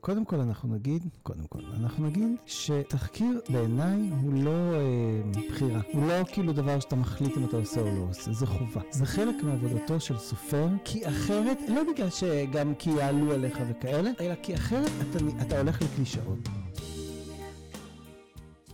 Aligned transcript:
קודם 0.00 0.24
כל 0.24 0.36
אנחנו 0.36 0.74
נגיד, 0.74 1.08
קודם 1.22 1.46
כל, 1.48 1.58
אנחנו 1.80 2.06
נגיד 2.06 2.28
שתחקיר 2.46 3.40
בעיניי 3.48 4.10
הוא 4.22 4.32
לא 4.34 4.50
אה, 4.50 5.42
בחירה. 5.48 5.80
הוא 5.92 6.08
לא 6.08 6.24
כאילו 6.32 6.52
דבר 6.52 6.80
שאתה 6.80 6.96
מחליט 6.96 7.36
אם 7.36 7.44
אתה 7.44 7.56
עושה 7.56 7.80
או 7.80 7.86
לא 7.86 8.06
עושה, 8.10 8.32
זה 8.32 8.46
חובה. 8.46 8.80
זה 8.90 9.06
חלק 9.06 9.34
מעבודתו 9.42 10.00
של 10.00 10.18
סופר, 10.18 10.68
כי 10.84 11.08
אחרת, 11.08 11.58
לא 11.68 11.82
בגלל 11.92 12.10
שגם 12.10 12.74
כי 12.74 12.90
יעלו 12.90 13.32
עליך 13.32 13.58
וכאלה, 13.68 14.10
אלא 14.20 14.34
כי 14.42 14.54
אחרת 14.54 14.90
אתה, 15.10 15.18
אתה 15.42 15.58
הולך 15.58 15.82
לקלישאות. 15.82 16.48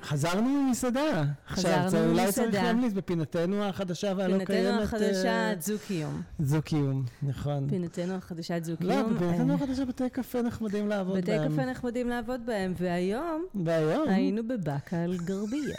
חזרנו 0.05 0.49
ממסעדה. 0.49 1.25
חזרנו 1.49 1.85
עכשיו, 1.87 2.11
אולי 2.11 2.25
ממסעדה. 2.25 2.51
צריך 2.51 2.65
להמליץ 2.65 2.93
בפינתנו 2.93 3.65
החדשה 3.65 4.13
והלא 4.17 4.45
קיימת. 4.45 4.47
פינתנו 4.47 4.79
אה, 4.79 4.83
החדשה 4.83 5.53
דו-קיום. 5.69 6.23
זו 6.39 6.63
קיום, 6.63 7.05
נכון. 7.23 7.67
פינתנו 7.71 8.15
החדשה 8.15 8.55
לא, 8.55 8.61
דו-קיום. 8.61 9.15
בפינתנו 9.15 9.51
אה, 9.51 9.55
החדשה 9.55 9.85
בתי 9.85 10.11
קפה 10.11 10.43
נחמדים 10.43 10.89
לעבוד 10.89 11.17
בתי 11.19 11.31
בהם. 11.39 11.53
קפה 11.53 11.65
נחמדים 11.65 12.09
לעבוד 12.09 12.41
בהם, 12.47 12.75
והיום 12.77 13.45
והיום? 13.65 14.09
היינו 14.09 14.49
בבאקה 14.49 15.05
אל-גרבייה. 15.05 15.77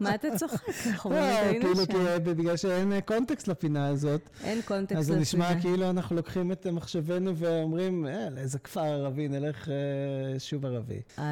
מה 0.00 0.14
אתה 0.14 0.28
צוחק? 0.36 0.68
אנחנו 0.86 1.10
לא, 1.10 1.16
היינו 1.16 1.64
כאילו, 1.64 1.84
שם. 1.84 2.24
בגלל 2.24 2.56
שאין 2.56 2.92
אה, 2.92 3.00
קונטקסט 3.00 3.48
לפינה 3.48 3.86
הזאת. 3.88 4.30
אין 4.44 4.62
קונטקסט 4.62 4.98
אז 4.98 5.06
זה 5.06 5.16
נשמע. 5.16 5.60
כאילו 5.60 5.90
אנחנו 5.90 6.16
לוקחים 6.16 6.52
את 6.52 6.66
מחשבנו 6.66 7.36
ואומרים, 7.36 8.06
אה, 8.06 8.30
לאיזה 8.30 8.58
כפר 8.58 8.80
ערבי, 8.80 9.28
נלך 9.28 9.68
אה, 9.68 9.74
שוב 10.38 10.66
ערבי. 10.66 11.00
אה, 11.18 11.24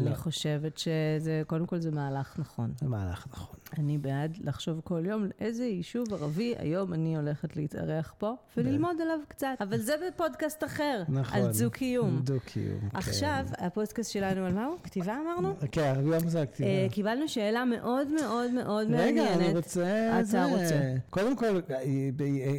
לא. 0.00 0.06
אני 0.06 0.16
חושבת 0.16 0.78
שזה, 0.78 1.42
קודם 1.46 1.66
כל 1.66 1.80
זה 1.80 1.90
מהלך 1.90 2.38
נכון. 2.38 2.72
זה 2.80 2.88
מהלך 2.88 3.26
נכון. 3.32 3.56
אני 3.78 3.98
בעד 3.98 4.38
לחשוב 4.40 4.80
כל 4.84 5.02
יום 5.06 5.28
איזה 5.40 5.64
יישוב 5.64 6.14
ערבי 6.14 6.54
היום 6.58 6.92
אני 6.92 7.16
הולכת 7.16 7.56
להתארח 7.56 8.14
פה 8.18 8.34
וללמוד 8.56 9.00
עליו 9.00 9.18
קצת. 9.28 9.48
אבל 9.60 9.78
זה 9.78 9.94
בפודקאסט 10.06 10.64
אחר, 10.64 11.02
נכון. 11.08 11.38
על 11.38 11.50
דו-קיום. 11.58 12.20
דו-קיום. 12.24 12.80
כן. 12.80 12.96
עכשיו, 12.96 13.46
הפודקאסט 13.58 14.12
שלנו 14.12 14.46
על 14.46 14.54
מה 14.54 14.66
הוא? 14.66 14.76
כתיבה 14.82 15.16
אמרנו? 15.24 15.54
כן, 15.72 15.82
ערבי 15.82 16.08
יום 16.08 16.28
זה 16.28 16.42
הכתיבה. 16.42 16.68
אה, 16.68 16.86
קיבלנו 17.20 17.28
שאלה 17.28 17.64
מאוד 17.64 18.08
מאוד 18.20 18.50
מאוד 18.50 18.90
מעניינת. 18.90 19.20
רגע, 19.30 19.34
אני 19.34 19.56
רוצה... 19.56 20.08
אתה 20.14 20.24
זה- 20.24 20.44
רוצה. 20.44 20.94
קודם 21.10 21.36
כל, 21.36 21.60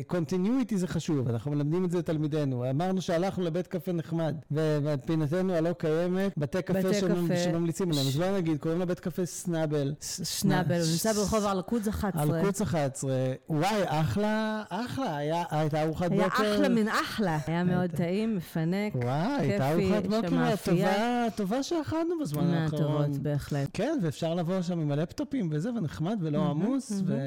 continuity 0.08 0.78
זה 0.78 0.88
חשוב, 0.88 1.30
אנחנו 1.30 1.52
מלמדים 1.52 1.86
את 1.86 1.92
זה 1.92 1.98
לתלמידינו. 1.98 2.70
אמרנו 2.70 3.02
שהלכנו 3.02 3.44
לבית 3.44 3.68
קפה 3.68 3.92
נחמד, 3.92 4.36
ובפינתנו 4.52 5.54
הלא 5.54 5.74
קיימת, 5.74 6.34
בתי 6.38 6.62
קפה 6.62 6.74
בתי 6.80 7.00
שממ- 7.00 7.26
קפה. 7.26 7.38
שממליצים 7.38 7.90
עליהם. 7.92 8.08
אז 8.08 8.16
בוא 8.18 8.38
נגיד, 8.38 8.58
קוראים 8.58 8.82
לבית 8.82 9.00
קפה 9.00 9.26
סנאבל. 9.26 9.94
ס- 10.02 10.40
שנאבל, 10.40 10.76
הוא 10.80 10.92
נמצא 10.92 11.14
ברחוב 11.14 11.46
הרלקודס 11.46 11.88
11. 11.88 12.38
על 12.40 12.46
קוץ 12.46 12.62
11, 12.62 13.12
וואי, 13.50 13.66
אחלה, 13.86 14.64
אחלה, 14.70 15.18
היה, 15.18 15.44
הייתה 15.52 15.84
ארוחת 15.84 16.12
היה 16.12 16.24
בוקר. 16.24 16.36
אחלה 16.56 16.70
מן 16.70 16.88
אחלה. 16.88 17.38
היה 17.48 17.64
מאוד 17.64 17.90
טעים, 17.92 18.36
מפנק, 18.36 18.96
וואי, 18.96 19.12
הייתה 19.40 19.70
כיפי, 19.76 19.88
ארוחת 19.94 20.06
בוקר 20.08 20.28
שמאפייה. 20.30 20.88
טובה, 20.92 21.28
טובה 21.36 21.64
שאכלנו 21.64 22.20
בזמן 22.22 22.48
האחרון. 22.54 22.82
מהטובות 22.82 23.18
בהחלט. 23.18 23.68
כן, 23.74 24.00
ואפשר 24.02 24.34
לבוא 24.42 24.62
שם 24.62 24.80
עם 24.80 24.92
הלפטופים 24.92 25.50
וזה, 25.52 25.70
ונחמד 25.70 26.18
ולא 26.22 26.50
עמוס, 26.50 26.92
ו... 27.06 27.18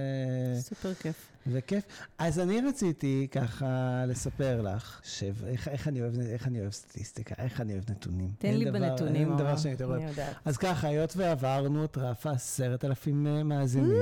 סופר 0.61 0.95
כיף. 0.95 1.31
וכיף. 1.47 1.85
אז 2.19 2.39
אני 2.41 2.61
רציתי 2.61 3.27
ככה 3.31 3.67
לספר 4.09 4.63
לך, 4.63 5.01
איך, 5.47 5.89
אני 5.89 6.01
אוהב, 6.03 6.21
איך 6.21 6.47
אני 6.47 6.61
אוהב 6.61 6.73
סטטיסטיקה, 6.73 7.35
איך 7.39 7.61
אני 7.61 7.73
אוהב 7.73 7.91
נתונים. 7.91 8.31
תן 8.39 8.55
לי 8.55 8.65
דבר- 8.65 8.79
בנתונים, 8.79 9.29
אין 9.29 9.37
דבר. 9.39 9.57
שאני 9.57 9.73
יותר 9.73 9.87
אוהב. 9.87 10.03
יודעת. 10.09 10.35
אז 10.45 10.57
ככה, 10.57 10.89
היות 10.89 11.13
ועברנו 11.17 11.85
את 11.85 11.99
רף 11.99 12.27
העשרת 12.27 12.85
אלפים 12.85 13.27
אה, 13.27 13.43
מאזינים, 13.43 13.97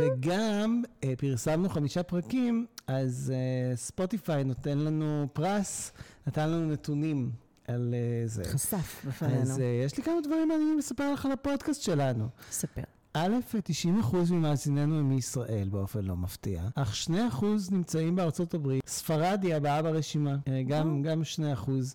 וגם 0.00 0.82
אה, 1.04 1.12
פרסמנו 1.18 1.68
חמישה 1.68 2.02
פרקים, 2.02 2.66
אז 2.86 3.32
אה, 3.34 3.76
ספוטיפיי 3.76 4.44
נותן 4.44 4.78
לנו 4.78 5.26
פרס, 5.32 5.92
נתן 6.26 6.50
לנו 6.50 6.72
נתונים 6.72 7.30
על 7.68 7.94
אה, 7.94 8.26
זה. 8.26 8.44
חשף 8.44 9.04
בפנינו. 9.08 9.42
אז 9.42 9.60
אה, 9.60 9.80
יש 9.86 9.96
לי 9.96 10.02
כמה 10.02 10.20
דברים 10.20 10.48
מעניינים 10.48 10.78
לספר 10.78 11.12
לך 11.12 11.26
על 11.26 11.32
הפודקאסט 11.32 11.82
שלנו. 11.82 12.28
ספר. 12.50 12.82
א', 13.16 13.32
90% 14.10 14.32
ממאזיננו 14.32 14.98
הם 14.98 15.08
מישראל 15.08 15.68
באופן 15.70 16.04
לא 16.04 16.16
מפתיע, 16.16 16.62
אך 16.74 16.94
2% 17.08 17.10
נמצאים 17.70 18.16
בארצות 18.16 18.54
הברית, 18.54 18.82
ספרד 18.86 19.40
היא 19.42 19.54
הבאה 19.54 19.82
ברשימה, 19.82 20.36
אה, 20.48 20.62
גם, 20.66 21.02
גם 21.02 21.22
2%, 21.24 21.38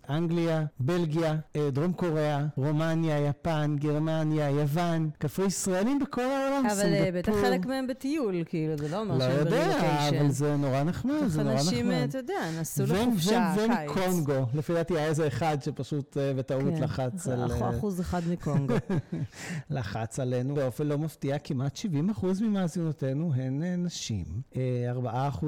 אנגליה, 0.09 0.65
בלגיה, 0.79 1.35
אה, 1.55 1.69
דרום 1.71 1.93
קוריאה, 1.93 2.45
רומניה, 2.57 3.19
יפן, 3.19 3.75
גרמניה, 3.79 4.49
יוון, 4.49 5.09
קפריסיינים 5.17 5.99
בכל 5.99 6.21
העולם, 6.21 6.65
אבל 6.65 6.93
אה, 6.93 7.09
בטח 7.13 7.31
סינגפור. 7.31 7.49
חלק 7.51 7.65
מהם 7.65 7.87
בטיול, 7.87 8.35
כאילו, 8.45 8.77
זה 8.77 8.87
לא 8.89 8.99
אומר 9.01 9.15
לא 9.17 9.19
שהם 9.21 9.39
יודע, 9.39 9.49
ברילוקיישן. 9.49 10.15
אבל 10.19 10.31
זה 10.31 10.55
נורא 10.55 10.83
נחמד, 10.83 11.27
זה 11.27 11.43
נורא 11.43 11.55
נחמד. 11.55 11.67
אנשים, 11.67 11.91
אתה 12.09 12.17
יודע, 12.17 12.33
נסעו 12.59 12.85
לחופשה, 12.85 13.53
קיץ. 13.55 13.69
ומקונגו, 13.97 14.45
לפי 14.53 14.73
דעתי 14.73 14.97
היה 14.97 15.05
איזה 15.05 15.27
אחד 15.27 15.57
שפשוט 15.61 16.17
בטעות 16.37 16.73
כן. 16.77 16.83
לחץ 16.83 17.27
על... 17.27 17.45
אח- 17.45 17.77
אחוז 17.77 18.01
אחד 18.01 18.21
מקונגו. 18.29 18.73
לחץ 19.69 20.19
עלינו 20.19 20.55
באופן 20.55 20.87
לא 20.87 20.97
מפתיע, 20.97 21.08
כמעט 21.43 21.77
70% 22.17 22.25
ממאזינותינו 22.41 23.33
הן 23.33 23.63
אה, 23.63 23.75
נשים. 23.75 24.25
אה, 24.55 24.91
4% 25.39 25.45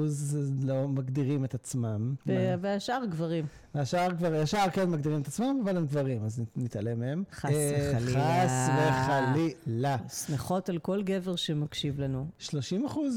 לא 0.62 0.88
מגדירים 0.88 1.44
את 1.44 1.54
עצמם. 1.54 2.14
והשאר 2.60 3.04
גברים. 3.10 3.44
והשאר 3.74 4.08
כבר, 4.18 4.34
השאר 4.34 4.70
כן 4.70 4.90
מגדירים 4.90 5.20
את 5.20 5.26
עצמם, 5.26 5.60
אבל 5.64 5.76
הם 5.76 5.86
גברים, 5.86 6.24
אז 6.24 6.40
נת- 6.40 6.56
נתעלם 6.56 7.00
מהם. 7.00 7.24
חס 7.32 7.50
אה, 7.50 7.92
וחלילה. 7.96 8.44
חס 8.44 8.68
וחלילה. 8.78 9.96
שמחות 10.26 10.68
על 10.68 10.78
כל 10.78 11.02
גבר 11.02 11.36
שמקשיב 11.36 12.00
לנו. 12.00 12.26
30% 12.40 12.52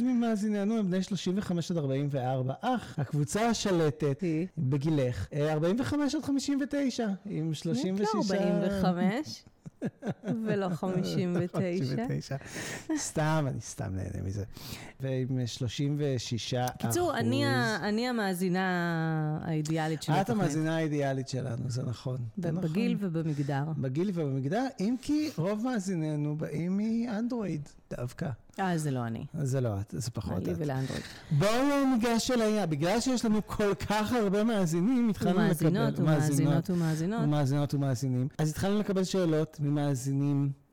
ממאזיננו 0.03 0.77
הם 0.77 0.87
בני 0.87 1.03
35 1.03 1.71
עד 1.71 1.77
44, 1.77 2.53
אך 2.61 2.99
הקבוצה 2.99 3.49
השלטת 3.49 4.21
היא? 4.21 4.47
בגילך, 4.57 5.27
אה, 5.33 5.53
45 5.53 6.15
עד 6.15 6.23
59, 6.23 7.07
עם 7.25 7.53
36... 7.53 8.31
לא 8.31 8.67
45 8.71 9.43
ולא 10.45 10.69
59. 10.75 11.59
59. 11.59 12.35
סתם, 12.97 13.45
אני 13.47 13.61
סתם 13.61 13.95
נהנה 13.95 14.23
מזה. 14.25 14.43
ועם 14.99 15.47
36 15.47 16.53
אחוז. 16.53 16.75
קיצור, 16.77 17.17
אני 17.17 18.07
המאזינה 18.07 19.39
האידיאלית 19.41 20.03
של 20.03 20.13
את. 20.13 20.29
המאזינה 20.29 20.75
האידיאלית 20.75 21.27
שלנו, 21.27 21.69
זה 21.69 21.83
נכון. 21.83 22.17
זה 22.37 22.51
נכון. 22.51 22.69
בגיל 22.69 22.97
ובמגדר. 22.99 23.63
בגיל 23.77 24.11
ובמגדר, 24.13 24.65
אם 24.79 24.95
כי 25.01 25.29
רוב 25.37 25.63
מאזיננו 25.63 26.35
באים 26.37 26.77
מאנדרואיד 26.77 27.69
דווקא. 27.97 28.29
אה, 28.59 28.77
זה 28.77 28.91
לא 28.91 29.07
אני. 29.07 29.25
זה 29.43 29.61
לא 29.61 29.79
את, 29.79 29.93
זה 29.97 30.11
פחות 30.11 30.43
לי 30.43 30.51
את. 30.51 30.57
ולאנדרואיד. 30.59 31.03
בואו 31.31 31.85
ניגש 31.93 32.31
אל 32.31 32.41
העניין. 32.41 32.69
בגלל 32.69 32.99
שיש 32.99 33.25
לנו 33.25 33.47
כל 33.47 33.73
כך 33.75 34.13
הרבה 34.13 34.43
מאזינים, 34.43 35.09
התחלנו 35.09 35.31
לקבל... 35.31 35.45
ומאזינות 35.45 35.99
ומאזינות 35.99 36.69
ומאזינות. 36.69 37.19
ומאזינות 37.23 37.73
ומאזינים. 37.73 38.27
אז 38.37 38.49
התחלנו 38.49 38.79
לקבל 38.79 39.03
שאלות 39.03 39.57
ממאזינים. 39.59 40.64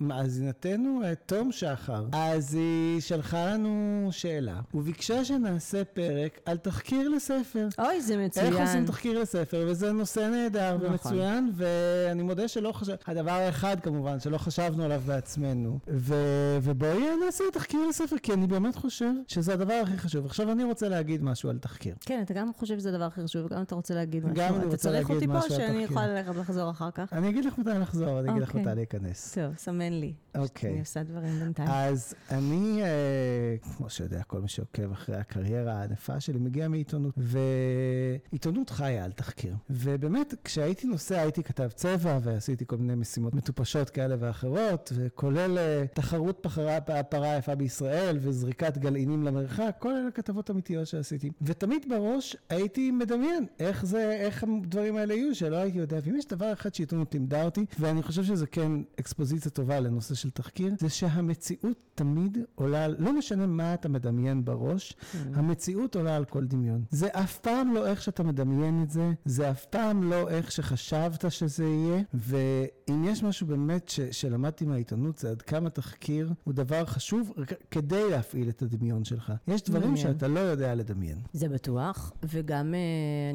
ומאזינתנו, 0.00 1.00
אה, 1.04 1.14
תום 1.26 1.52
שחר, 1.52 2.06
אז 2.12 2.54
היא 2.54 3.00
שלחה 3.00 3.46
לנו 3.46 4.08
שאלה, 4.10 4.60
וביקשה 4.74 5.24
שנעשה 5.24 5.84
פרק 5.84 6.40
על 6.44 6.56
תחקיר 6.56 7.08
לספר. 7.08 7.68
אוי, 7.78 8.00
זה 8.02 8.16
מצוין. 8.16 8.46
איך 8.46 8.60
עושים 8.60 8.86
תחקיר 8.86 9.20
לספר, 9.20 9.64
וזה 9.68 9.92
נושא 9.92 10.20
נהדר 10.20 10.76
נכון. 10.76 10.90
ומצוין, 10.90 11.50
ואני 11.54 12.22
מודה 12.22 12.48
שלא 12.48 12.72
חשב... 12.72 12.94
הדבר 13.06 13.30
האחד 13.30 13.80
כמובן, 13.80 14.20
שלא 14.20 14.38
חשבנו 14.38 14.84
עליו 14.84 15.02
בעצמנו. 15.06 15.78
ו... 15.88 16.14
ובואי 16.62 17.04
נעשה 17.26 17.44
תחקיר 17.52 17.80
לספר, 17.88 18.18
כי 18.18 18.32
אני 18.32 18.46
באמת 18.46 18.76
חושב 18.76 19.10
שזה 19.28 19.54
הדבר 19.54 19.80
הכי 19.82 19.98
חשוב. 19.98 20.26
עכשיו 20.26 20.52
אני 20.52 20.64
רוצה 20.64 20.88
להגיד 20.88 21.22
משהו 21.22 21.50
על 21.50 21.58
תחקיר. 21.58 21.94
כן, 22.00 22.20
אתה 22.24 22.34
גם 22.34 22.52
חושב 22.52 22.78
שזה 22.78 22.88
הדבר 22.88 23.04
הכי 23.04 23.22
חשוב, 23.22 23.46
וגם 23.46 23.62
אתה 23.62 23.74
רוצה 23.74 23.94
להגיד 23.94 24.24
משהו. 24.24 24.36
גם 24.36 24.54
אני 24.54 24.58
אתה 24.58 24.64
רוצה 24.64 24.76
צריך 24.76 24.94
להגיד 24.94 25.14
אותי 25.14 25.26
פה, 25.26 25.32
משהו 25.32 25.54
על 25.54 25.60
שאני 25.60 25.66
תחקיר. 25.68 25.82
יכולה 25.82 26.06
ללכת 26.06 26.36
לחזור 26.36 26.70
אחר 26.70 26.90
כך? 26.90 27.12
אני 27.12 27.28
אגיד 27.28 27.44
לך 27.44 27.58
מתי 27.58 27.70
לחזור, 27.80 28.20
אני 28.20 28.30
אגיד 28.30 28.42
לך 28.42 28.48
אוקיי. 28.48 28.62
מתי 28.62 28.74
להיכנס. 28.94 29.34
טוב, 29.34 29.56
סמן 29.56 29.92
לי. 29.92 30.14
אוקיי. 30.34 30.70
אני 30.70 30.80
עושה 30.80 31.02
דברים 31.02 31.38
בינתיים. 31.38 31.68
אז 31.72 32.14
אני, 32.30 32.82
אה, 32.82 33.56
כמו 33.76 33.90
שיודע 33.90 34.22
כל 34.22 34.40
מי 34.40 34.48
שעוקב 34.48 34.92
אחרי 34.92 35.16
הקריירה 35.16 35.72
הענפה 35.72 36.20
שלי, 36.20 36.38
מגיע 36.38 36.68
מעיתונות, 36.68 37.14
ועיתונות 37.16 38.70
חיה 38.70 39.04
על 39.04 39.12
תחקיר. 39.12 39.54
ובאמת, 39.70 40.34
כשהייתי 40.44 40.86
נוסע, 40.86 41.20
הייתי 41.20 41.42
כתב 41.42 41.68
צבע, 41.74 42.18
ועשיתי 42.22 42.64
כל 42.66 42.76
מיני 42.76 42.94
משימות 42.94 43.34
מטופשות 43.34 43.90
כאלה 43.90 44.16
ואחרות, 44.18 44.92
וכולל 44.96 45.58
אה, 45.58 45.84
תחרות 45.94 46.38
פחרה, 46.40 46.76
הפרה 46.76 47.32
היפה 47.32 47.54
בישראל, 47.54 48.18
וזריקת 48.20 48.78
גלעינים 48.78 49.22
למרחק, 49.22 49.76
כל 49.78 49.96
אלה 49.96 50.10
כתבות 50.10 50.50
אמיתיות 50.50 50.86
שעשיתי. 50.86 51.30
ותמיד 51.42 51.88
בראש 51.88 52.36
הייתי 52.48 52.90
מדמיין 52.90 53.46
איך 53.58 53.86
זה, 53.86 54.12
איך 54.12 54.44
הדברים 54.44 54.96
האלה 54.96 55.14
יהיו, 55.14 55.34
שלא 55.34 55.56
הייתי 55.56 55.78
יודע. 55.78 55.98
ואם 56.04 56.16
יש 56.16 56.26
דבר 56.26 56.52
אחד 56.52 56.74
שעיתונות 56.74 57.14
לימדה 57.14 57.44
אותי, 57.44 57.66
ואני 57.78 58.02
חושב 58.02 58.24
שזה 58.24 58.46
כן 58.46 58.69
נותן 58.70 58.82
אקספוזיציה 59.00 59.50
טובה 59.50 59.80
לנושא 59.80 60.14
של 60.14 60.30
תחקיר, 60.30 60.74
זה 60.78 60.88
שהמציאות 60.88 61.76
תמיד 61.94 62.38
עולה, 62.54 62.88
לא 62.88 63.18
משנה 63.18 63.46
מה 63.46 63.74
אתה 63.74 63.88
מדמיין 63.88 64.44
בראש, 64.44 64.92
Mm. 64.92 65.16
המציאות 65.34 65.96
עולה 65.96 66.16
על 66.16 66.24
כל 66.24 66.44
דמיון. 66.46 66.84
זה 66.90 67.08
אף 67.12 67.38
פעם 67.38 67.74
לא 67.74 67.86
איך 67.86 68.02
שאתה 68.02 68.22
מדמיין 68.22 68.82
את 68.82 68.90
זה, 68.90 69.12
זה 69.24 69.50
אף 69.50 69.64
פעם 69.64 70.02
לא 70.10 70.28
איך 70.28 70.52
שחשבת 70.52 71.30
שזה 71.30 71.64
יהיה, 71.64 72.02
ואם 72.14 73.04
יש 73.04 73.22
משהו 73.22 73.46
באמת 73.46 73.88
ש, 73.88 74.00
שלמדתי 74.00 74.64
מהעיתונות, 74.64 75.18
זה 75.18 75.30
עד 75.30 75.42
כמה 75.42 75.70
תחקיר 75.70 76.32
הוא 76.44 76.54
דבר 76.54 76.84
חשוב 76.84 77.32
כדי 77.70 78.10
להפעיל 78.10 78.48
את 78.48 78.62
הדמיון 78.62 79.04
שלך. 79.04 79.32
יש 79.48 79.62
דברים. 79.62 79.96
שאתה 79.96 80.28
לא 80.28 80.40
יודע 80.40 80.74
לדמיין. 80.74 81.18
זה 81.32 81.48
בטוח, 81.48 82.12
וגם 82.22 82.74
אה, 82.74 82.80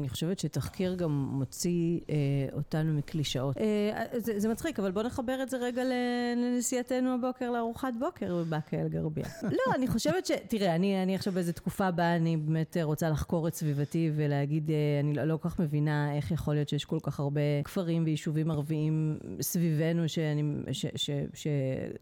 אני 0.00 0.08
חושבת 0.08 0.38
שתחקיר 0.38 0.94
גם 0.94 1.28
מוציא 1.32 2.00
אה, 2.10 2.14
אותנו 2.52 2.94
מקלישאות. 2.94 3.56
אה, 3.58 4.04
זה, 4.16 4.40
זה 4.40 4.48
מצחיק, 4.48 4.78
אבל 4.78 4.90
בוא 4.90 5.02
נחבר 5.02 5.25
את 5.34 5.50
זה 5.50 5.56
רגע 5.56 5.82
לנסיעתנו 5.84 7.14
הבוקר 7.14 7.50
לארוחת 7.50 7.92
בוקר 7.98 8.36
בבאקה 8.36 8.76
אל-גרבייה. 8.76 9.26
לא, 9.58 9.74
אני 9.74 9.88
חושבת 9.88 10.26
ש... 10.26 10.30
תראה, 10.48 10.74
אני, 10.74 11.02
אני 11.02 11.14
עכשיו 11.14 11.32
באיזו 11.32 11.52
תקופה 11.52 11.90
בה 11.90 12.16
אני 12.16 12.36
באמת 12.36 12.76
רוצה 12.82 13.10
לחקור 13.10 13.48
את 13.48 13.54
סביבתי 13.54 14.10
ולהגיד, 14.16 14.70
אה, 14.70 15.00
אני 15.00 15.14
לא, 15.14 15.24
לא 15.24 15.36
כל 15.36 15.48
כך 15.48 15.60
מבינה 15.60 16.16
איך 16.16 16.30
יכול 16.30 16.54
להיות 16.54 16.68
שיש 16.68 16.84
כל 16.84 16.98
כך 17.02 17.20
הרבה 17.20 17.40
כפרים 17.64 18.04
ויישובים 18.04 18.50
ערביים 18.50 19.18
סביבנו, 19.40 20.08
שאני, 20.08 20.42
ש, 20.72 20.86
ש, 20.96 21.10
ש, 21.34 21.46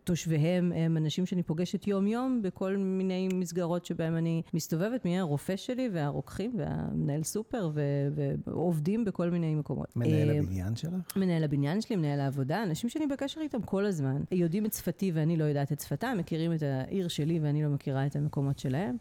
שתושביהם 0.02 0.72
הם 0.72 0.96
אנשים 0.96 1.26
שאני 1.26 1.42
פוגשת 1.42 1.86
יום-יום 1.86 2.42
בכל 2.42 2.76
מיני 2.76 3.28
מסגרות 3.34 3.84
שבהם 3.84 4.16
אני 4.16 4.42
מסתובבת, 4.54 5.04
מי 5.04 5.18
הרופא 5.18 5.56
שלי 5.56 5.88
והרוקחים 5.92 6.52
והמנהל 6.58 7.22
סופר 7.22 7.70
ו- 7.74 8.08
ועובדים 8.46 9.04
בכל 9.04 9.30
מיני 9.30 9.54
מקומות. 9.54 9.96
מנהל 9.96 10.30
אה, 10.30 10.38
הבניין 10.38 10.76
שלך? 10.76 11.16
מנהל 11.16 11.44
הבניין 11.44 11.80
שלי, 11.80 11.96
מנהל 11.96 12.20
העבודה, 12.20 12.62
אנשים 12.62 12.90
שאני 12.90 13.06
בקשר 13.14 13.40
איתם 13.40 13.62
כל 13.62 13.86
הזמן, 13.86 14.22
יודעים 14.32 14.66
את 14.66 14.72
שפתי 14.72 15.10
ואני 15.14 15.36
לא 15.36 15.44
יודעת 15.44 15.72
את 15.72 15.80
שפתם, 15.80 16.14
מכירים 16.18 16.52
את 16.52 16.62
העיר 16.62 17.08
שלי 17.08 17.40
ואני 17.42 17.62
לא 17.62 17.68
מכירה 17.68 18.06
את 18.06 18.16
המקומות 18.16 18.58
שלהם. 18.58 18.96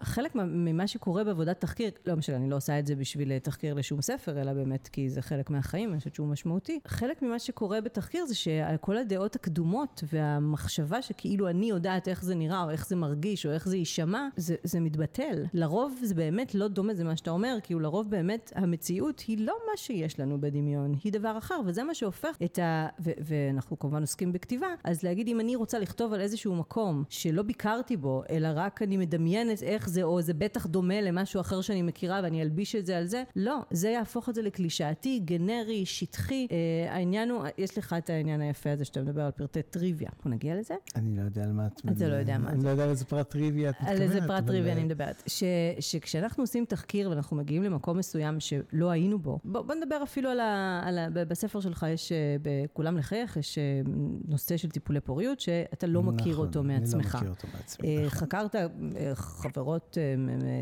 וחלק 0.00 0.34
מה- 0.34 0.44
ממה 0.44 0.86
שקורה 0.86 1.24
בעבודת 1.24 1.60
תחקיר, 1.60 1.90
לא 2.06 2.16
משנה, 2.16 2.36
אני 2.36 2.50
לא 2.50 2.56
עושה 2.56 2.78
את 2.78 2.86
זה 2.86 2.94
בשביל 2.96 3.38
תחקיר 3.38 3.74
לשום 3.74 4.00
ספר, 4.02 4.40
אלא 4.40 4.52
באמת 4.52 4.88
כי 4.88 5.10
זה 5.10 5.22
חלק 5.22 5.50
מהחיים, 5.50 5.90
אני 5.90 5.98
חושבת 5.98 6.14
שהוא 6.14 6.26
משמעותי. 6.28 6.80
חלק 6.86 7.22
ממה 7.22 7.38
שקורה 7.38 7.80
בתחקיר 7.80 8.26
זה 8.26 8.34
שכל 8.34 8.96
הדעות 8.96 9.36
הקדומות 9.36 10.04
והמחשבה 10.12 11.02
שכאילו 11.02 11.48
אני 11.48 11.66
יודעת 11.66 12.08
איך 12.08 12.24
זה 12.24 12.34
נראה, 12.34 12.62
או 12.64 12.70
איך 12.70 12.88
זה 12.88 12.96
מרגיש, 12.96 13.46
או 13.46 13.50
איך 13.52 13.68
זה 13.68 13.76
יישמע, 13.76 14.28
זה, 14.36 14.54
זה 14.64 14.80
מתבטל. 14.80 15.44
לרוב 15.54 15.94
זה 16.02 16.14
באמת 16.14 16.54
לא 16.54 16.68
דומה, 16.68 16.94
זה 16.94 17.04
מה 17.04 17.16
שאתה 17.16 17.30
אומר, 17.30 17.56
כאילו 17.62 17.80
לרוב 17.80 18.10
באמת 18.10 18.52
המציאות 18.56 19.20
היא 19.20 19.38
לא 19.46 19.54
מה 19.70 19.76
שיש 19.76 20.20
לנו 20.20 20.40
בדמיון, 20.40 20.94
היא 21.04 21.12
דבר 21.12 21.38
אחר, 21.38 21.60
וזה 21.66 21.84
מה 21.84 21.94
שהופך 21.94 22.36
את 22.44 22.58
ה... 22.58 22.86
ו- 23.00 23.10
ואנחנו 23.20 23.78
כמובן 23.78 24.00
עוסקים 24.00 24.32
בכתיבה, 24.32 24.66
אז 24.84 25.02
להגיד 25.02 25.28
אם 25.28 25.40
אני 25.40 25.56
רוצה 25.56 25.78
לכתוב 25.78 26.12
על 26.12 26.20
איזשהו 26.20 26.54
מקום 26.54 27.04
שלא 27.08 27.42
ביקרתי 27.42 27.96
בו, 27.96 28.22
אלא 28.30 28.48
רק 28.54 28.82
אני 28.82 28.96
מדמיינת 28.96 29.62
איך 29.62 29.88
זה, 29.88 30.02
או 30.02 30.22
זה 30.22 30.34
בטח 30.34 30.66
דומה 30.66 31.00
למשהו 31.00 31.40
אחר 31.40 31.60
שאני 31.60 31.82
מכירה 31.82 32.20
ואני 32.22 32.42
אלביש 32.42 32.74
את 32.76 32.86
זה 32.86 32.98
על 32.98 33.06
זה, 33.06 33.22
לא, 33.36 33.58
זה 33.70 33.88
יהפוך 33.88 34.28
את 34.28 34.34
זה 34.34 34.42
לקלישאתי, 34.42 35.18
גנרי, 35.24 35.86
שטחי. 35.86 36.46
אה, 36.50 36.94
העניין 36.94 37.30
הוא, 37.30 37.44
יש 37.58 37.78
לך 37.78 37.94
את 37.98 38.10
העניין 38.10 38.40
היפה 38.40 38.72
הזה 38.72 38.84
שאתה 38.84 39.02
מדבר 39.02 39.22
על 39.22 39.30
פרטי 39.30 39.62
טריוויה. 39.62 40.08
אנחנו 40.16 40.30
נגיע 40.30 40.54
לזה? 40.54 40.74
אני 40.96 41.16
לא 41.16 41.22
יודע 41.22 41.42
על 41.42 41.52
מה 41.52 41.66
את 41.66 41.80
אתה 41.96 42.08
לא 42.08 42.14
יודע 42.14 42.38
מה 42.38 42.50
אני. 42.50 42.64
לא 42.64 42.68
יודע 42.68 42.84
על 42.84 42.90
איזה 42.90 43.04
פרט 43.04 43.30
טריוויה 43.30 43.70
את 43.70 43.74
מתכוונת. 43.74 44.00
על 44.00 44.02
איזה 44.02 44.20
פרט 44.26 44.46
טריוויה 44.46 44.72
אה, 44.72 44.78
אני 44.78 44.84
מדברת. 44.84 45.22
ש, 45.26 45.44
שכשאנחנו 45.80 46.42
עושים 46.42 46.64
תחקיר 46.64 47.10
ואנחנו 47.10 47.36
מגיעים 47.36 47.62
למקום 47.62 47.98
מסוים 47.98 48.40
שלא 48.40 48.90
היינו 48.90 49.18
בו, 49.18 49.38
בוא, 49.44 49.62
בוא 49.62 49.74
נדבר 49.74 50.02
אפילו 50.02 50.30
על 50.30 50.40
ה... 50.40 50.82
על 50.84 50.98
ה 50.98 51.08
בספר 51.10 51.60
שלך 51.60 51.86
יש, 51.88 52.12
אה, 52.12 52.36
בכולם 52.42 52.96
לחייך, 53.04 53.36
יש 53.36 53.58
אה, 53.58 53.80
נושא 54.28 54.56
של 54.56 54.70
טיפולי 54.70 55.00
פוריות 55.00 55.40
שאתה 55.40 55.86
לא 55.86 56.02
מכיר 56.02 56.32
נכון, 56.32 56.46
אותו 56.46 56.60
אני 56.60 56.68
לא 56.68 56.74
מעצמך. 56.80 57.14
מכיר 57.14 57.30
אותו 57.30 57.48
מעצמי. 57.54 57.88
אה, 57.98 58.06
נכון. 58.06 58.18
חקרת 58.18 58.54
אה, 58.56 58.66
חברות 59.14 59.98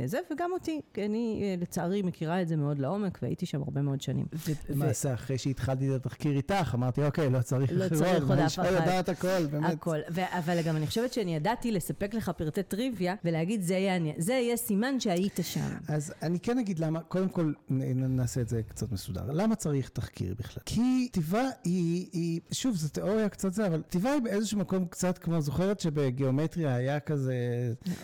זה, 0.06 0.19
וגם 0.33 0.50
אותי, 0.53 0.81
כי 0.94 1.05
אני 1.06 1.43
לצערי 1.61 2.03
מכירה 2.03 2.43
את 2.43 2.49
זה 2.49 2.56
מאוד 2.56 2.79
לעומק, 2.79 3.19
והייתי 3.23 3.47
שם 3.47 3.62
הרבה 3.62 3.83
מאוד 3.83 4.00
שנים. 4.00 4.27
למעשה, 4.69 5.15
אחרי 5.15 5.39
שהתחלתי 5.39 5.91
את 5.91 6.06
התחקיר 6.06 6.37
איתך, 6.37 6.71
אמרתי, 6.75 7.05
אוקיי, 7.05 7.31
לא 7.31 7.43
צריך 7.43 7.71
לא 7.75 7.89
צריך 7.89 8.29
עוד 8.31 8.39
אף 8.39 8.55
אחד. 8.55 8.65
יודעת 8.65 9.09
הכל, 9.09 9.47
באמת. 9.50 9.73
הכל. 9.73 9.99
אבל 10.19 10.62
גם 10.67 10.77
אני 10.77 10.87
חושבת 10.87 11.12
שאני 11.12 11.37
ידעתי 11.37 11.73
לספק 11.73 12.15
לך 12.15 12.29
פרטי 12.37 12.62
טריוויה 12.62 13.15
ולהגיד, 13.25 13.62
זה 13.62 13.75
יהיה, 13.75 13.97
אני- 13.97 14.15
זה 14.19 14.33
יהיה 14.33 14.56
סימן 14.56 15.00
שהיית 15.00 15.41
שם. 15.43 15.61
אז 15.88 16.12
אני 16.23 16.41
כן 16.41 16.59
אגיד 16.59 16.79
למה, 16.79 17.00
קודם 17.00 17.29
כל 17.29 17.53
נעשה 17.69 18.41
את 18.41 18.49
זה 18.49 18.62
קצת 18.62 18.93
מסודר. 18.93 19.23
למה 19.33 19.55
צריך 19.55 19.88
תחקיר 19.88 20.35
בכלל? 20.38 20.62
כי 20.67 21.09
כתיבה 21.12 21.43
היא, 21.65 22.31
היא, 22.32 22.40
שוב, 22.52 22.76
זו 22.76 22.88
תיאוריה 22.88 23.29
קצת 23.29 23.52
זה, 23.52 23.67
אבל 23.67 23.82
כתיבה 23.88 24.12
היא 24.12 24.23
באיזשהו 24.23 24.58
מקום 24.58 24.84
קצת 24.87 25.19
כמו, 25.19 25.40
זוכרת 25.40 25.81
שבגיאומטריה 25.81 26.75
היה 26.75 27.00
כזה 27.00 27.34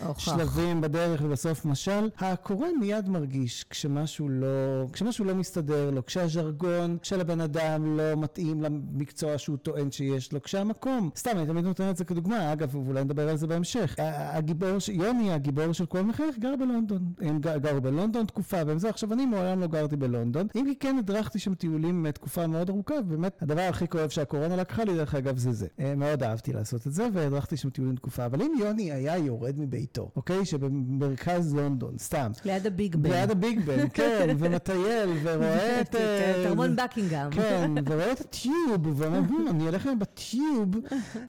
הוכח. 0.05 0.19
שלבים 0.19 0.81
בדרך 0.81 1.21
ובסוף 1.23 1.65
משל? 1.65 2.09
הקורא 2.17 2.67
מיד 2.79 3.09
מרגיש 3.09 3.65
כשמשהו 3.69 4.29
לא, 4.29 4.47
כשמשהו 4.93 5.25
לא 5.25 5.35
מסתדר 5.35 5.89
לו, 5.91 6.05
כשהז'רגון 6.05 6.97
של 7.03 7.21
הבן 7.21 7.41
אדם 7.41 7.97
לא 7.97 8.15
מתאים 8.17 8.61
למקצוע 8.63 9.37
שהוא 9.37 9.57
טוען 9.57 9.91
שיש 9.91 10.33
לו, 10.33 10.41
כשהמקום, 10.41 11.09
סתם, 11.17 11.31
אני 11.37 11.45
תמיד 11.47 11.65
נותן 11.65 11.89
את 11.89 11.97
זה 11.97 12.05
כדוגמה, 12.05 12.53
אגב, 12.53 12.75
ואולי 12.75 13.03
נדבר 13.03 13.29
על 13.29 13.37
זה 13.37 13.47
בהמשך. 13.47 13.95
הגיבור, 13.97 14.79
ש- 14.79 14.89
יוני, 14.89 15.33
הגיבור 15.33 15.73
של 15.73 15.85
כל 15.85 16.01
מחייך, 16.01 16.37
גר 16.39 16.55
בלונדון. 16.59 17.13
הם 17.21 17.39
גרו 17.39 17.81
בלונדון 17.81 18.25
תקופה, 18.25 18.57
והם 18.67 18.77
זה, 18.79 18.89
עכשיו 18.89 19.13
אני 19.13 19.25
מעולם 19.25 19.59
לא 19.59 19.67
גרתי 19.67 19.95
בלונדון, 19.95 20.47
אם 20.55 20.65
כי 20.65 20.75
כן 20.75 20.95
הדרכתי 20.99 21.39
שם 21.39 21.55
טיולים 21.55 22.05
אה, 22.05 22.11
תקופה 22.11 22.47
מאוד 22.47 22.69
ארוכה, 22.69 22.93
ובאמת, 23.07 23.41
הדבר 23.41 23.61
הכי 23.61 23.87
כואב 23.87 24.09
שהקורונה 24.19 24.55
לקחה 24.55 24.83
לי, 24.83 24.93
דרך 24.95 25.15
אגב, 25.15 25.37
זה 25.37 25.51
זה. 25.53 25.67
אה, 25.79 25.95
מאוד 25.95 26.23
אהבתי 26.23 26.53
לעשות 26.53 26.87
את 26.87 26.93
זה, 26.93 27.07
והדרכתי 27.13 27.57
שם 27.57 27.69
טיולים 27.69 27.95
תקופה, 27.95 28.25
אבל 28.25 28.41
אם 28.41 28.51
יוני 28.59 28.91
היה 28.91 29.17
יורד 29.17 29.59
מביתו, 29.59 30.11
אוקיי? 30.15 30.45
שבמרכז 30.45 31.53
לונדון, 31.55 31.97
סתם. 31.97 32.31
ליד 32.45 32.67
הביג 32.67 32.95
בן. 32.95 33.11
ליד 33.11 33.31
הביג 33.31 33.59
בן, 33.59 33.89
כן, 33.97 34.35
ומטייל, 34.39 35.09
ורואה 35.23 35.81
את... 35.81 35.95
אה, 35.95 36.43
ארמון 36.47 36.75
בקינגהם. 36.75 37.31
כן, 37.31 37.71
ורואה 37.89 38.11
את 38.11 38.21
ה 38.21 38.34
tube, 38.34 38.99
ואומר, 39.01 39.17
"הם, 39.17 39.47
אני 39.49 39.63
הולך 39.63 39.85
להם 39.85 39.99
ב 39.99 40.12
tube, 40.12 40.75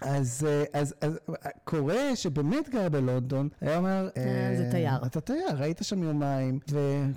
אז, 0.01 0.47
אה, 1.03 1.11
קורא 1.65 1.95
שבאמת 2.15 2.69
גר 2.69 2.89
בלונדון, 2.89 3.49
היה 3.61 3.79
אומר, 3.79 4.09
זה 4.57 4.69
תייר. 4.71 5.07
אתה 5.07 5.21
תייר, 5.21 5.63
היית 5.63 5.79
שם 5.83 6.03
יומיים, 6.03 6.59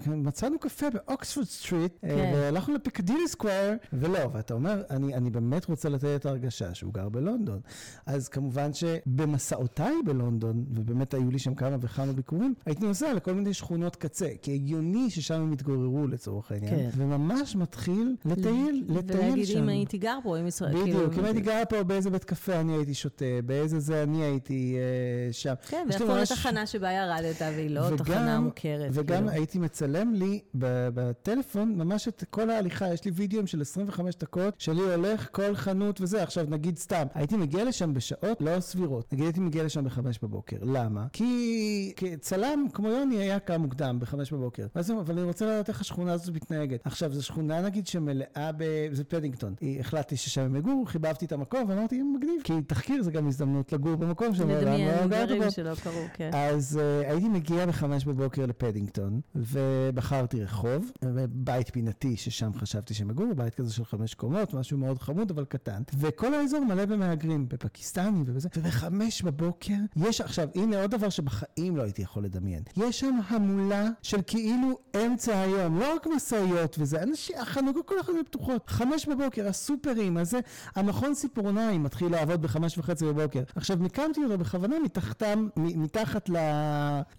ומצאנו 0.08 0.60
קפה 0.60 0.86
באוקספורד 0.90 1.48
סטריט, 1.48 1.94
כן. 2.02 2.32
והלכנו 2.36 2.76
לפיקדילי 2.76 3.28
סקוויר, 3.28 3.74
ולא, 3.94 4.20
ואתה 4.34 4.54
אומר, 4.54 4.82
אני, 4.90 5.16
אני 5.16 5.30
באמת 5.64 5.78
רוצה 5.78 5.90
לתת 5.90 6.06
את 6.16 6.26
ההרגשה 6.26 6.74
שהוא 6.74 6.94
גר 6.94 7.10
בלונדון. 7.10 7.60
אז 8.06 8.30
כמובן 8.30 8.70
שבמסעותיי 8.74 9.94
בלונדון, 10.06 10.66
ובאמת 10.72 11.14
היו 11.14 11.32
לי 11.32 11.40
שם 11.40 11.56
כמה 11.56 11.78
וכמה 11.82 12.14
ביקורים, 12.14 12.54
הייתי 12.66 12.86
נוסע 12.86 13.14
לכל 13.14 13.34
מיני 13.34 13.54
שכונות 13.54 13.96
קצה, 13.96 14.28
כי 14.42 14.54
הגיוני 14.54 15.10
ששם 15.10 15.42
הם 15.42 15.52
התגוררו 15.52 16.08
לצורך 16.08 16.52
העניין, 16.52 16.76
כן. 16.76 16.90
וממש 16.98 17.56
מתחיל 17.56 18.16
לטייל, 18.26 18.84
לטייל 18.90 19.20
ולהגיד, 19.20 19.46
שם. 19.48 19.58
אם 19.64 19.70
הייתי 19.70 19.98
גר 19.98 20.18
פה, 20.24 20.40
אם 20.40 20.48
ישראל... 20.48 20.72
בדיוק, 20.82 20.88
כאילו- 21.10 21.20
אם 21.20 21.26
הייתי 21.26 21.42
גר 21.42 21.62
פה 21.70 21.84
באיזה 21.84 22.10
בית 22.10 22.24
קפה 22.24 22.60
אני 22.60 22.74
הייתי 22.74 22.94
שותה, 22.94 23.26
באיזה 23.46 23.80
זה 23.80 24.04
אני 24.04 24.24
הייתי 24.24 24.78
אה, 24.78 25.34
שם. 25.34 25.54
כן, 25.68 25.86
ואיפה 25.90 26.06
ממש- 26.06 26.32
התחנה 26.32 26.66
שבה 26.68 26.92
ירדת, 26.92 27.42
והיא 27.42 27.70
לא 27.70 27.82
וגם- 27.82 27.98
תחנה 27.98 28.40
מוכרת. 28.40 28.90
וגם 28.94 29.16
כאילו. 29.18 29.30
הייתי 29.30 29.60
מצלם 29.60 30.14
לי 30.14 30.40
בטלפון 30.54 31.76
ממש 31.78 32.08
את 32.08 32.24
כל 32.30 32.50
ההליכה, 32.50 32.94
יש 32.94 33.06
לי 33.06 33.12
וידאוים 33.12 33.48
של 33.48 33.62
25 33.62 34.16
דקות 34.16 34.54
שלי 34.62 34.82
הולך 34.96 35.28
כל 35.32 35.43
חנות 35.54 36.02
וזה. 36.02 36.24
עכשיו 36.24 36.46
נגיד 36.50 36.78
סתם, 36.78 37.06
הייתי 37.14 37.38
מגיע 37.38 37.66
לשם 37.66 37.94
בשעות 37.94 38.42
לא 38.42 38.60
סבירות. 38.60 39.14
נגיד 39.14 39.26
הייתי 39.26 39.40
מגיע 39.40 39.64
לשם 39.64 39.84
בחמש 39.84 40.20
בבוקר. 40.24 40.58
למה? 40.62 41.06
כי 41.14 41.94
צלם 42.20 42.66
כמו 42.74 42.90
יוני 42.90 43.16
היה 43.18 43.40
קם 43.40 43.62
מוקדם 43.62 43.98
בחמש 44.00 44.34
בבוקר. 44.34 44.68
ואז 44.76 44.90
הוא 44.90 44.96
אומר, 44.96 45.06
אבל 45.06 45.20
אני 45.20 45.28
רוצה 45.28 45.46
לדעת 45.46 45.70
איך 45.70 45.82
השכונה 45.82 46.14
הזאת 46.14 46.36
מתנהגת. 46.36 46.82
עכשיו, 46.84 47.14
זו 47.14 47.24
שכונה 47.24 47.62
נגיד 47.62 47.88
שמלאה 47.88 48.52
ב... 48.58 48.64
זה 48.92 49.04
פדינגטון. 49.04 49.56
החלטתי 49.80 50.18
ששם 50.18 50.42
הם 50.42 50.56
יגורו, 50.56 50.86
חיבבתי 50.86 51.26
את 51.26 51.32
המקום 51.32 51.70
ואמרתי, 51.70 52.04
מגניב. 52.04 52.42
כי 52.44 52.54
תחקיר 52.68 53.04
זה 53.04 53.12
גם 53.12 53.28
הזדמנות 53.28 53.74
לגור 53.74 53.96
במקום 53.96 54.28
לדמיין 54.34 55.10
גרת 55.10 55.30
דברים. 55.30 55.52
שלא 55.52 55.76
קרו, 55.76 56.02
כן. 56.14 56.32
אז 56.34 56.80
uh, 56.80 57.10
הייתי 57.10 57.30
מגיע 57.30 57.66
בחמש 57.66 58.06
בבוקר 58.06 58.46
לפדינגטון, 58.46 59.22
ובחרתי 59.36 60.44
רחוב, 60.44 60.92
בית 61.30 61.70
פינתי 61.70 62.18
ששם 62.18 62.54
חשבתי 62.54 62.94
שהם 62.94 63.10
יגורו, 63.10 63.36
בית 63.36 63.56
כזה 63.56 63.74
של 63.74 63.86
חמש 63.86 64.14
קומות, 64.14 64.54
משהו 64.54 64.78
מאוד 64.78 65.00
חמוד 65.00 65.32
אבל 65.34 65.46
קטן, 65.46 65.82
וכל 66.00 66.34
האזור 66.34 66.66
מלא 66.66 66.86
במהגרים, 66.86 67.48
בפקיסטנים 67.50 68.24
ובזה, 68.28 68.50
ובחמש 68.58 69.22
בבוקר 69.22 69.74
יש 69.96 70.22
עכשיו, 70.22 70.48
הנה 70.56 70.82
עוד 70.82 70.92
דבר 70.92 71.10
שבחיים 71.10 71.78
לא 71.78 71.84
הייתי 71.84 72.02
יכול 72.02 72.24
לדמיין, 72.24 72.64
יש 72.78 73.00
שם 73.00 73.20
המולה 73.28 73.90
של 74.02 74.20
כאילו 74.28 74.80
אמצע 75.06 75.40
היום, 75.40 75.80
לא 75.80 75.96
רק 75.96 76.08
משאיות 76.16 76.76
וזה, 76.80 77.04
אנשים, 77.04 77.36
החנוגות, 77.40 77.88
כל 77.88 78.00
החנוגות 78.00 78.28
פתוחות, 78.28 78.70
חמש 78.70 79.06
בבוקר, 79.06 79.48
הסופרים, 79.48 80.18
הזה, 80.18 80.40
המכון 80.76 81.14
ציפורניים 81.14 81.84
מתחיל 81.84 82.12
לעבוד 82.12 82.42
בחמש 82.42 82.78
וחצי 82.78 83.06
בבוקר. 83.06 83.44
עכשיו, 83.56 83.78
מיקמתי 83.78 84.24
אותו 84.24 84.38
בכוונה 84.38 84.80
מתחתם, 84.80 85.48
מתחת 85.58 86.30
ל, 86.30 86.38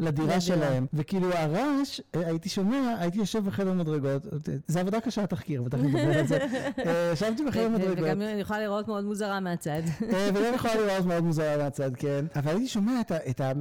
לדירה. 0.00 0.40
שלהם, 0.40 0.86
וכאילו 0.92 1.32
הרעש, 1.32 2.00
אה, 2.14 2.26
הייתי 2.26 2.48
שומע, 2.48 2.94
הייתי 2.98 3.18
יושב 3.18 3.44
בחדר 3.44 3.72
מדרגות, 3.72 4.22
זה 4.66 4.80
עבודה 4.80 5.00
קשה 5.00 5.22
התחקיר, 5.22 5.62
בטח 5.62 5.78
נדבר 5.78 6.18
על 6.18 6.26
זה. 6.26 6.38
אה, 6.86 7.10
ישבתי 7.12 7.44
בחדר 7.44 7.62
ו- 7.62 7.66
ו- 7.66 7.78
מדרגות. 7.78 8.03
גם 8.10 8.22
יכולה 8.38 8.60
לראות 8.60 8.88
מאוד 8.88 9.04
מוזרה 9.04 9.40
מהצד. 9.40 9.82
וגם 10.34 10.54
יכולה 10.54 10.74
לראות 10.74 11.06
מאוד 11.06 11.24
מוזרה 11.24 11.56
מהצד, 11.56 11.96
כן. 11.96 12.24
אבל 12.36 12.50
הייתי 12.50 12.68
שומע 12.68 13.00
את 13.00 13.40
ה... 13.40 13.52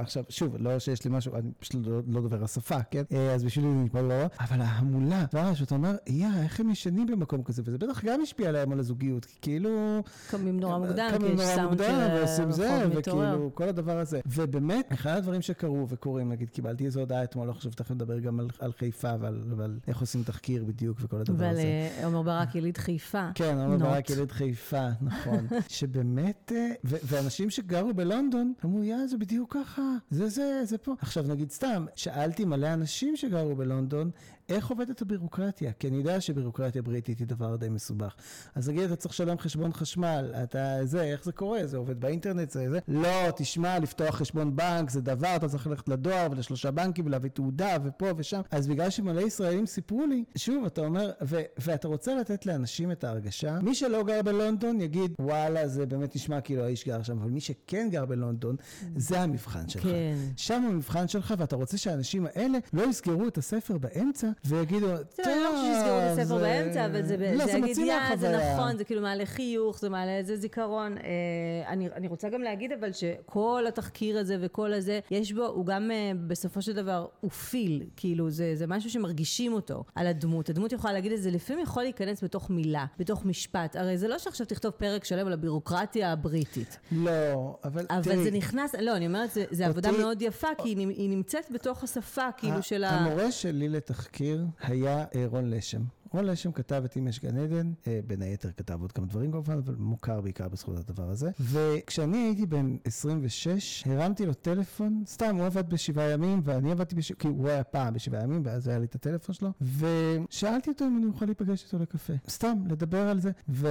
עכשיו, 0.00 0.24
שוב, 0.28 0.56
לא 0.58 0.78
שיש 0.78 1.04
לי 1.04 1.10
משהו, 1.10 1.34
אני 1.34 1.50
פשוט 1.58 1.86
לא 1.86 2.20
דובר 2.20 2.44
השפה, 2.44 2.82
כן? 2.90 3.02
אז 3.34 3.44
בשבילי 3.44 3.68
זה 3.68 3.74
נשמע 3.74 4.02
לא... 4.02 4.24
אבל 4.40 4.60
ההמולה, 4.60 5.24
שאתה 5.54 5.74
אומר, 5.74 5.94
יא, 6.06 6.26
איך 6.42 6.60
הם 6.60 6.70
ישנים 6.70 7.06
במקום 7.06 7.42
כזה, 7.42 7.62
וזה 7.64 7.78
בטח 7.78 8.04
גם 8.04 8.20
השפיע 8.22 8.48
עליהם 8.48 8.72
על 8.72 8.80
הזוגיות, 8.80 9.24
כי 9.24 9.36
כאילו... 9.42 10.02
קמים 10.30 10.60
נורא 10.60 10.78
מוקדם, 10.78 11.10
כי 11.18 11.26
יש 11.26 11.40
סאונד 11.40 11.82
של 11.82 12.14
ועושים 12.14 12.52
זה, 12.52 12.86
וכאילו, 12.96 13.50
כל 13.54 13.68
הדבר 13.68 13.98
הזה. 13.98 14.20
ובאמת, 14.26 14.92
אחד 14.92 15.16
הדברים 15.16 15.42
שקרו 15.42 15.86
וקורים, 15.88 16.28
נגיד, 16.32 16.50
קיבלתי 16.50 16.86
איזו 16.86 17.00
הודעה 17.00 17.24
אתמול, 17.24 17.48
לא 17.48 17.52
חושב 17.52 17.70
שתכף 17.70 17.90
נדבר 17.90 18.18
גם 18.18 18.40
על 18.58 18.72
חיפה 18.72 19.12
ועל 19.20 19.78
איך 19.88 20.00
עושים 20.00 20.22
תחקיר 20.22 20.64
בדיוק 20.64 20.98
וכל 21.00 21.16
הדבר 21.16 21.44
הזה. 21.44 21.90
ועל 21.96 22.04
עומר 22.04 22.22
ברק 22.22 22.54
יליד 22.54 22.78
חיפה. 22.78 23.28
כן, 23.34 23.53
עומר 23.58 23.76
ברק 23.76 24.10
יליד 24.10 24.32
חיפה, 24.32 24.88
נכון. 25.02 25.46
שבאמת, 25.68 26.52
ואנשים 26.84 27.50
שגרו 27.50 27.94
בלונדון, 27.94 28.52
אמרו, 28.64 28.84
יא, 28.84 29.06
זה 29.06 29.18
בדיוק 29.18 29.56
ככה, 29.56 29.82
זה 30.10 30.28
זה, 30.28 30.60
זה 30.64 30.78
פה. 30.78 30.94
עכשיו, 30.98 31.24
נגיד 31.28 31.50
סתם, 31.50 31.86
שאלתי 31.94 32.44
מלא 32.44 32.72
אנשים 32.72 33.16
שגרו 33.16 33.56
בלונדון, 33.56 34.10
איך 34.48 34.70
עובדת 34.70 35.02
הבירוקרטיה? 35.02 35.72
כי 35.72 35.88
אני 35.88 35.96
יודע 35.96 36.20
שבירוקרטיה 36.20 36.82
בריטית 36.82 37.18
היא 37.18 37.26
דבר 37.26 37.56
די 37.56 37.68
מסובך. 37.68 38.14
אז 38.54 38.68
נגיד, 38.68 38.82
אתה 38.82 38.96
צריך 38.96 39.14
לשלם 39.14 39.38
חשבון 39.38 39.72
חשמל, 39.72 40.34
אתה 40.42 40.78
זה, 40.84 41.02
איך 41.02 41.24
זה 41.24 41.32
קורה? 41.32 41.66
זה 41.66 41.76
עובד 41.76 42.00
באינטרנט? 42.00 42.50
זה 42.50 42.70
זה? 42.70 42.78
לא, 42.88 43.30
תשמע, 43.36 43.78
לפתוח 43.78 44.14
חשבון 44.14 44.56
בנק 44.56 44.90
זה 44.90 45.00
דבר, 45.00 45.36
אתה 45.36 45.48
צריך 45.48 45.66
ללכת 45.66 45.88
לדואר 45.88 46.26
ולשלושה 46.30 46.70
בנקים 46.70 47.06
ולהביא 47.06 47.30
תעודה 47.30 47.76
ופה 47.84 48.06
ושם. 48.16 48.40
אז 48.50 48.68
בגלל 48.68 48.90
שמלא 48.90 49.20
ישראלים 49.20 49.66
סיפרו 49.66 50.06
לי, 50.06 50.24
שוב, 50.36 50.64
אתה 50.64 50.80
אומר, 50.80 51.10
ו- 51.22 51.42
ואתה 51.58 51.88
רוצה 51.88 52.14
לתת 52.14 52.46
לאנשים 52.46 52.92
את 52.92 53.04
ההרגשה, 53.04 53.58
מי 53.60 53.74
שלא 53.74 54.02
גר 54.02 54.22
בלונדון 54.22 54.80
יגיד, 54.80 55.14
וואלה, 55.18 55.68
זה 55.68 55.86
באמת 55.86 56.16
נשמע 56.16 56.40
כאילו 56.40 56.62
האיש 56.64 56.86
גר 56.86 57.02
שם, 57.02 57.18
אבל 57.18 57.30
מי 57.30 57.40
שכן 57.40 57.88
גר 57.90 58.04
בלונדון, 58.04 58.56
זה 58.96 59.20
המבחן 59.20 59.68
שלך. 59.68 59.82
כן. 59.82 60.16
שם 60.36 60.62
המבחן 60.68 61.08
שלך, 61.08 61.34
ואתה 61.38 61.56
רוצה 61.56 61.78
שהאנשים 61.78 62.26
האלה 62.26 62.58
לא 62.72 62.82
יסגרו 62.82 63.28
את 63.28 63.38
הספר 63.38 63.78
באמצע, 63.78 64.28
ויגידו, 64.44 64.86
טוב, 65.16 65.26
אני 65.26 65.40
לא 65.40 65.50
חושבת 65.50 65.74
שיסגרו 65.74 65.98
את 65.98 66.18
הספר 66.18 66.38
באמצע, 66.38 66.86
אבל 66.86 67.02
זה 67.02 67.16
לא, 67.16 67.44
יגיד, 67.44 67.78
יא, 67.78 68.16
זה 68.16 68.36
נכון, 68.36 68.76
זה 68.76 68.84
כאילו 68.84 69.02
מעלה 69.02 69.26
חיוך, 69.26 69.78
זה 69.78 69.88
מעלה 69.88 70.16
איזה 70.16 70.36
זיכרון. 70.36 70.98
אה, 70.98 71.72
אני 71.72 72.08
רוצה 72.08 72.28
גם 72.28 72.42
להגיד 72.42 72.72
אבל 72.72 72.92
שכל 72.92 73.64
התחקיר 73.68 74.18
הזה 74.18 74.36
וכל 74.40 74.72
הזה, 74.72 75.00
יש 75.10 75.32
בו, 75.32 75.46
הוא 75.46 75.66
גם 75.66 75.90
אה, 75.90 76.12
בסופו 76.26 76.62
של 76.62 76.72
דבר, 76.72 77.06
הוא 77.20 77.30
פיל, 77.30 77.82
כאילו 77.96 78.30
זה 78.30 78.64
משהו 78.68 78.90
שמרגישים 78.90 79.52
אותו 79.52 79.84
על 79.94 80.06
הדמות. 80.06 80.50
הדמות 80.50 80.72
יכולה 80.72 80.92
להגיד 80.92 81.12
את 81.12 81.22
זה, 81.22 81.30
לפעמים 81.30 81.62
יכול 81.62 81.82
להיכנס 81.82 82.24
בתוך 82.24 82.50
מילה, 82.50 82.86
בתוך 82.98 83.24
משפט. 83.24 83.76
הרי 83.76 83.98
זה 83.98 84.08
לא 84.08 84.18
שעכשיו 84.18 84.46
תכתוב 84.46 84.72
פרק 84.72 85.04
שלם 85.04 85.26
על 85.26 85.32
הבירוקרטיה 85.32 86.12
הבריטית. 86.12 86.78
לא, 86.92 87.56
אבל 87.64 87.86
תראי. 87.86 87.98
אבל 87.98 88.24
זה 88.24 88.30
נכנס, 88.30 88.74
לא, 88.74 88.96
אני 88.96 89.06
אומרת, 89.06 89.30
זו 89.50 89.64
עבודה 89.64 89.92
מאוד 89.92 90.22
יפה, 90.22 90.48
כי 90.58 90.68
היא 90.68 91.10
נמצאת 91.10 91.50
בתוך 91.50 91.84
השפה, 91.84 92.28
כאילו 92.36 92.62
של 92.62 92.84
ה... 92.84 92.90
המורה 92.90 93.32
שלי 93.32 93.68
לתחקיר. 93.68 94.23
מכיר 94.24 94.46
היה 94.60 95.04
אה, 95.14 95.26
רון 95.26 95.50
לשם. 95.50 95.82
רון 96.12 96.24
לשם 96.24 96.52
כתב 96.52 96.82
את 96.84 96.96
אם 96.96 97.08
יש 97.08 97.20
גן 97.20 97.36
עדן, 97.36 97.72
אה, 97.86 98.00
בין 98.06 98.22
היתר 98.22 98.50
כתב 98.56 98.80
עוד 98.80 98.92
כמה 98.92 99.06
דברים 99.06 99.32
כמובן, 99.32 99.58
אבל 99.58 99.74
מוכר 99.78 100.20
בעיקר 100.20 100.48
בזכות 100.48 100.76
הדבר 100.78 101.10
הזה. 101.10 101.30
וכשאני 101.40 102.16
הייתי 102.16 102.46
בן 102.46 102.76
26, 102.84 103.84
הרמתי 103.86 104.26
לו 104.26 104.34
טלפון, 104.34 105.02
סתם, 105.06 105.36
הוא 105.36 105.46
עבד 105.46 105.70
בשבעה 105.70 106.10
ימים, 106.10 106.40
ואני 106.44 106.72
עבדתי 106.72 106.94
בשבעה, 106.94 107.20
כי 107.20 107.28
הוא 107.28 107.48
היה 107.48 107.64
פעם 107.64 107.94
בשבעה 107.94 108.22
ימים, 108.22 108.42
ואז 108.44 108.68
היה 108.68 108.78
לי 108.78 108.84
את 108.84 108.94
הטלפון 108.94 109.34
שלו, 109.34 109.50
ושאלתי 109.60 110.70
אותו 110.70 110.84
אם 110.84 110.96
אני 110.96 111.06
אוכל 111.06 111.24
להיפגש 111.24 111.64
איתו 111.64 111.78
לקפה. 111.78 112.12
סתם, 112.28 112.58
לדבר 112.68 113.08
על 113.08 113.20
זה. 113.20 113.30
ו... 113.48 113.68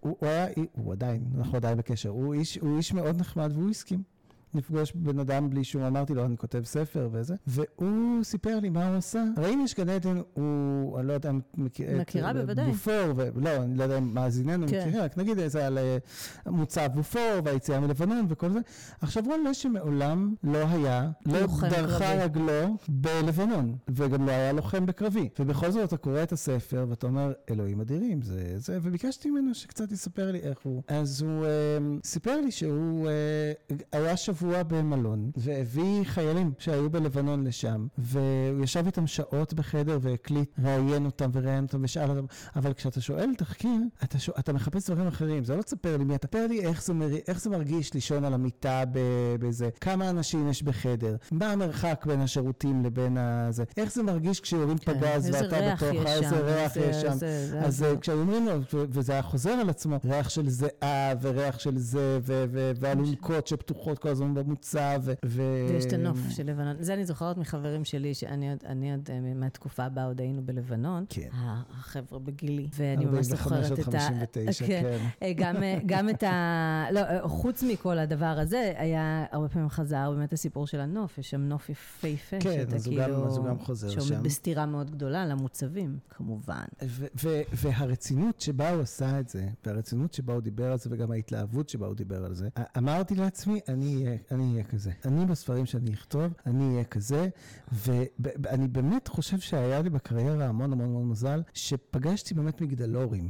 הוא 0.00 0.16
היה, 0.20 0.46
הוא 0.72 0.92
עדיין, 0.92 1.24
אנחנו 1.38 1.56
עדיין 1.56 1.78
בקשר, 1.78 2.08
הוא 2.08 2.34
איש, 2.34 2.58
הוא 2.58 2.76
איש 2.76 2.92
מאוד 2.92 3.20
נחמד 3.20 3.52
והוא 3.54 3.70
הסכים. 3.70 4.02
לפגוש 4.54 4.92
בן 4.92 5.18
אדם 5.18 5.50
בלי 5.50 5.64
שהוא 5.64 5.86
אמרתי 5.86 6.14
לו, 6.14 6.24
אני 6.24 6.36
כותב 6.36 6.62
ספר 6.64 7.08
וזה, 7.12 7.34
והוא 7.46 8.24
סיפר 8.24 8.60
לי 8.60 8.68
מה 8.68 8.88
הוא 8.88 8.96
עשה. 8.96 9.24
הרי 9.36 9.54
אם 9.54 9.60
יש 9.64 9.74
גן 9.74 9.88
עדן, 9.88 10.20
הוא, 10.34 10.98
אני 10.98 11.08
לא 11.08 11.12
יודע 11.12 11.30
אם 11.30 11.40
מכיר, 11.54 12.00
מכירה 12.00 12.32
בוודאי. 12.32 12.66
בופור, 12.66 13.12
ולא, 13.16 13.56
אני 13.56 13.78
לא 13.78 13.82
יודע 13.82 13.98
אם 13.98 14.14
מאזיננו 14.14 14.66
כן. 14.68 14.80
מכירים, 14.80 15.02
רק 15.02 15.18
נגיד 15.18 15.46
זה 15.46 15.66
על 15.66 15.78
אה, 15.78 15.98
מוצב 16.46 16.88
בופור 16.94 17.40
והיציאה 17.44 17.80
מלבנון 17.80 18.26
וכל 18.28 18.50
זה. 18.50 18.58
עכשיו 19.00 19.22
רון 19.26 19.44
לשם 19.44 19.72
מעולם 19.72 20.34
לא 20.44 20.58
היה, 20.58 21.10
לא 21.26 21.38
דרכה 21.70 22.14
רגלו 22.14 22.76
בלבנון, 22.88 23.76
וגם 23.88 24.26
לא 24.26 24.30
היה 24.32 24.52
לוחם 24.52 24.86
בקרבי. 24.86 25.28
ובכל 25.38 25.70
זאת 25.70 25.88
אתה 25.88 25.96
קורא 25.96 26.22
את 26.22 26.32
הספר 26.32 26.86
ואתה 26.88 27.06
אומר, 27.06 27.32
אלוהים 27.50 27.80
אדירים, 27.80 28.22
זה 28.22 28.54
זה, 28.56 28.78
וביקשתי 28.82 29.30
ממנו 29.30 29.54
שקצת 29.54 29.92
יספר 29.92 30.32
לי 30.32 30.38
איך 30.38 30.58
הוא. 30.62 30.82
אז 30.88 31.22
הוא 31.22 31.44
אה, 31.44 31.50
סיפר 32.04 32.40
לי 32.40 32.50
שהוא 32.50 33.08
אה, 33.08 33.52
היה 33.92 34.16
שבוע... 34.16 34.39
שבוע 34.40 34.62
במלון, 34.62 35.30
והביא 35.36 36.04
חיילים 36.04 36.52
שהיו 36.58 36.90
בלבנון 36.90 37.46
לשם, 37.46 37.86
והוא 37.98 38.64
ישב 38.64 38.86
איתם 38.86 39.06
שעות 39.06 39.54
בחדר 39.54 39.98
והקליט, 40.00 40.50
ראיין 40.64 41.06
אותם 41.06 41.30
וראיין 41.32 41.64
אותם 41.64 41.80
ושאל 41.82 42.10
אותם, 42.10 42.24
אבל 42.56 42.72
כשאתה 42.72 43.00
שואל 43.00 43.30
תחקיר, 43.38 43.80
אתה, 44.04 44.18
שואל, 44.18 44.36
אתה 44.38 44.52
מחפש 44.52 44.90
דברים 44.90 45.06
אחרים, 45.06 45.44
זה 45.44 45.56
לא 45.56 45.62
תספר 45.62 45.96
לי 45.96 46.04
מי 46.04 46.14
אתה, 46.14 46.26
תספר 46.26 46.46
לי 46.46 46.60
איך 46.60 46.82
זה, 46.82 46.94
מר... 46.94 47.08
איך 47.28 47.40
זה 47.40 47.50
מרגיש 47.50 47.94
לישון 47.94 48.24
על 48.24 48.34
המיטה 48.34 48.84
בזה, 49.40 49.68
כמה 49.80 50.10
אנשים 50.10 50.48
יש 50.48 50.62
בחדר, 50.62 51.16
מה 51.32 51.52
המרחק 51.52 52.04
בין 52.06 52.20
השירותים 52.20 52.84
לבין 52.84 53.16
הזה, 53.18 53.64
איך 53.76 53.92
זה 53.92 54.02
מרגיש 54.02 54.40
כשיורים 54.40 54.78
כן, 54.78 54.94
פגז 54.94 55.30
ואתה 55.32 55.74
בתוך, 55.74 56.06
איזה 56.06 56.40
ריח 56.40 56.76
יש 56.76 56.96
שם, 56.96 57.16
אז 57.64 57.84
כשאומרים 58.00 58.46
לו, 58.46 58.52
וזה 58.72 59.12
היה 59.12 59.22
חוזר 59.22 59.50
על 59.50 59.70
עצמו, 59.70 59.96
ריח 60.04 60.28
של 60.28 60.48
זיעה 60.48 61.12
וריח 61.20 61.58
של 61.58 61.78
זה, 61.78 62.18
ואלונקות 62.80 63.46
שפתוחות 63.46 63.98
כל 63.98 64.08
הזמן 64.08 64.29
במוצב. 64.34 65.02
ו... 65.06 65.12
ויש 65.68 65.84
את 65.84 65.92
הנוף 65.92 66.18
של 66.30 66.46
לבנון. 66.46 66.76
זה 66.80 66.94
אני 66.94 67.04
זוכרת 67.04 67.36
מחברים 67.36 67.84
שלי, 67.84 68.14
שאני 68.14 68.50
עוד, 68.50 68.58
עוד 68.68 69.10
אה, 69.10 69.34
מהתקופה 69.34 69.88
בה 69.88 70.04
עוד 70.04 70.20
היינו 70.20 70.42
בלבנון. 70.42 71.04
כן. 71.08 71.28
החבר'ה 71.32 72.18
בגילי. 72.18 72.68
ואני 72.76 73.04
ממש 73.04 73.26
זוכרת 73.26 73.72
את 73.72 73.94
ה... 73.94 74.00
59, 74.00 74.66
כן. 74.66 74.82
כן. 74.82 75.06
אה, 75.22 75.32
גם, 75.36 75.62
אה, 75.62 75.78
גם 75.86 76.08
את 76.08 76.22
ה... 76.22 76.86
לא, 76.92 77.28
חוץ 77.28 77.62
מכל 77.62 77.98
הדבר 77.98 78.26
הזה, 78.26 78.72
היה 78.76 79.24
הרבה 79.32 79.48
פעמים 79.48 79.68
חזר 79.68 80.10
באמת 80.10 80.32
הסיפור 80.32 80.66
של 80.66 80.80
הנוף, 80.80 81.18
יש 81.18 81.30
שם 81.30 81.40
נוף 81.40 81.68
יפהפה. 81.68 82.36
כן, 82.40 82.66
אז 82.74 82.86
הוא 82.86 82.94
כאילו... 82.96 83.26
אז 83.26 83.36
הוא 83.36 83.46
גם 83.46 83.58
חוזר 83.58 83.88
שם. 83.88 84.00
שעומד 84.00 84.24
בסתירה 84.24 84.66
מאוד 84.66 84.90
גדולה 84.90 85.26
למוצבים, 85.26 85.98
כמובן. 86.10 86.64
והרצינות 87.52 88.40
שבה 88.40 88.70
הוא 88.70 88.82
עשה 88.82 89.20
את 89.20 89.28
זה, 89.28 89.48
והרצינות 89.66 90.14
שבה 90.14 90.32
הוא 90.32 90.42
דיבר 90.42 90.72
על 90.72 90.78
זה, 90.78 90.90
וגם 90.92 91.10
ההתלהבות 91.10 91.68
שבה 91.68 91.86
הוא 91.86 91.94
דיבר 91.94 92.24
על 92.24 92.34
זה, 92.34 92.48
אמרתי 92.78 93.14
לעצמי, 93.14 93.60
אני 93.68 94.18
אני 94.30 94.52
אהיה 94.52 94.64
כזה. 94.64 94.90
אני 95.04 95.26
בספרים 95.26 95.66
שאני 95.66 95.94
אכתוב, 95.94 96.32
אני 96.46 96.72
אהיה 96.72 96.84
כזה, 96.84 97.28
ואני 98.18 98.68
באמת 98.68 99.08
חושב 99.08 99.38
שהיה 99.38 99.82
לי 99.82 99.90
בקריירה 99.90 100.46
המון 100.46 100.72
המון 100.72 100.86
המון 100.86 101.08
מזל, 101.08 101.42
שפגשתי 101.54 102.34
באמת 102.34 102.60
מגדלורים 102.60 103.28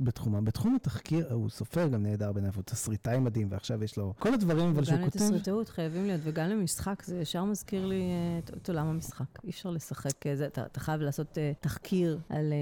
בתחומם. 0.00 0.44
בתחום 0.44 0.74
התחקיר, 0.74 1.32
הוא 1.32 1.50
סופר 1.50 1.88
גם 1.88 2.02
נהדר 2.02 2.32
בעיניו, 2.32 2.52
הוא 2.56 2.62
תסריטאי 2.62 3.18
מדהים, 3.18 3.48
ועכשיו 3.50 3.84
יש 3.84 3.96
לו 3.96 4.14
כל 4.18 4.34
הדברים, 4.34 4.68
אבל 4.70 4.84
שהוא 4.84 4.98
כותב... 5.04 5.18
גם 5.18 5.24
לתסריטאות 5.24 5.68
חייבים 5.68 6.06
להיות, 6.06 6.20
וגם 6.24 6.48
למשחק, 6.48 7.02
זה 7.06 7.18
ישר 7.18 7.44
מזכיר 7.44 7.86
לי 7.86 8.02
אה, 8.02 8.56
את 8.56 8.68
עולם 8.68 8.86
המשחק. 8.86 9.24
אי 9.44 9.50
אפשר 9.50 9.70
לשחק, 9.70 10.26
אה, 10.26 10.36
זה, 10.36 10.46
אתה, 10.46 10.66
אתה 10.66 10.80
חייב 10.80 11.00
לעשות 11.00 11.38
uh, 11.38 11.62
תחקיר 11.62 12.18
על, 12.28 12.52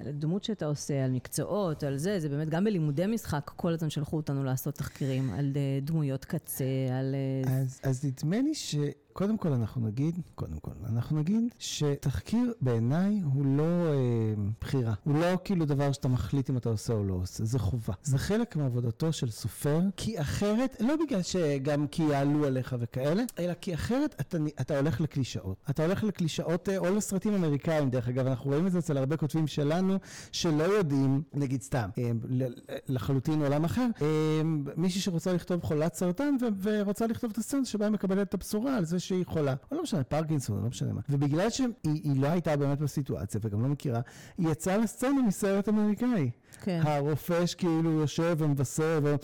על 0.00 0.08
הדמות 0.08 0.44
שאתה 0.44 0.66
עושה, 0.66 1.04
על 1.04 1.10
מקצועות, 1.10 1.82
על 1.82 1.96
זה, 1.96 2.20
זה 2.20 2.28
באמת, 2.28 2.50
גם 2.50 2.64
בלימודי 2.64 3.06
משחק, 3.06 3.50
כל 3.56 3.72
הזמן 3.72 3.90
שלחו 3.90 4.16
אותנו 4.16 4.44
לעשות 4.44 4.74
תחקירים 4.74 5.30
על 5.30 5.52
דמויות 5.82 6.24
קצה, 6.24 6.64
על 6.98 7.09
אז, 7.46 7.80
אז 7.82 8.04
נדמה 8.04 8.40
לי 8.40 8.54
ש... 8.54 8.74
קודם 9.12 9.38
כל 9.38 9.52
אנחנו 9.52 9.86
נגיד, 9.86 10.20
קודם 10.34 10.58
כל, 10.58 10.70
אנחנו 10.88 11.18
נגיד 11.18 11.54
שתחקיר 11.58 12.52
בעיניי 12.60 13.20
הוא 13.34 13.46
לא 13.46 13.62
אה, 13.62 14.34
בחירה. 14.60 14.94
הוא 15.04 15.14
לא 15.14 15.26
כאילו 15.44 15.64
דבר 15.64 15.92
שאתה 15.92 16.08
מחליט 16.08 16.50
אם 16.50 16.56
אתה 16.56 16.68
עושה 16.68 16.92
או 16.92 17.04
לא 17.04 17.14
עושה, 17.14 17.44
זה 17.44 17.58
חובה. 17.58 17.94
זה 18.02 18.18
חלק 18.18 18.56
מעבודתו 18.56 19.12
של 19.12 19.30
סופר, 19.30 19.80
כי 19.96 20.20
אחרת, 20.20 20.76
לא 20.80 20.94
בגלל 21.06 21.22
שגם 21.22 21.86
כי 21.86 22.02
יעלו 22.02 22.44
עליך 22.44 22.76
וכאלה, 22.80 23.22
אלא 23.38 23.54
כי 23.54 23.74
אחרת 23.74 24.14
אתה, 24.20 24.38
אתה 24.60 24.78
הולך 24.78 25.00
לקלישאות. 25.00 25.56
אתה 25.70 25.84
הולך 25.84 26.04
לקלישאות 26.04 26.68
אה, 26.68 26.78
או 26.78 26.94
לסרטים 26.94 27.34
אמריקאים, 27.34 27.90
דרך 27.90 28.08
אגב, 28.08 28.26
אנחנו 28.26 28.50
רואים 28.50 28.66
את 28.66 28.72
זה 28.72 28.78
אצל 28.78 28.98
הרבה 28.98 29.16
כותבים 29.16 29.46
שלנו, 29.46 29.98
שלא 30.32 30.64
יודעים, 30.64 31.22
נגיד 31.34 31.62
סתם, 31.62 31.88
אה, 31.98 32.10
לחלוטין 32.88 33.42
עולם 33.42 33.64
אחר, 33.64 33.86
אה, 34.02 34.06
מישהי 34.76 35.00
שרוצה 35.00 35.32
לכתוב 35.32 35.62
חולת 35.62 35.94
סרטן 35.94 36.36
ורוצה 36.62 37.06
לכתוב 37.06 37.30
את 37.30 37.38
הסצנה 37.38 37.64
שבה 37.64 37.84
היא 37.84 37.92
מקבלת 37.92 38.28
את 38.28 38.34
הבשורה 38.34 38.76
על 38.76 38.84
זה 38.84 38.99
שהיא 39.00 39.26
חולה, 39.26 39.54
או 39.70 39.76
לא 39.76 39.82
משנה, 39.82 40.04
פרקינסון, 40.04 40.62
לא 40.62 40.68
משנה 40.68 40.92
מה. 40.92 41.00
ובגלל 41.08 41.50
שהיא 41.50 42.20
לא 42.22 42.26
הייתה 42.28 42.56
באמת 42.56 42.78
בסיטואציה 42.78 43.40
וגם 43.44 43.62
לא 43.62 43.68
מכירה, 43.68 44.00
היא 44.38 44.48
יצא 44.48 44.76
לסצנה 44.76 45.22
מסרט 45.26 45.68
אמריקאי. 45.68 46.30
כן. 46.62 46.80
הרופא 46.84 47.46
שכאילו 47.46 47.90
יושב 47.90 48.36
ומבשר 48.38 49.00
ו... 49.02 49.14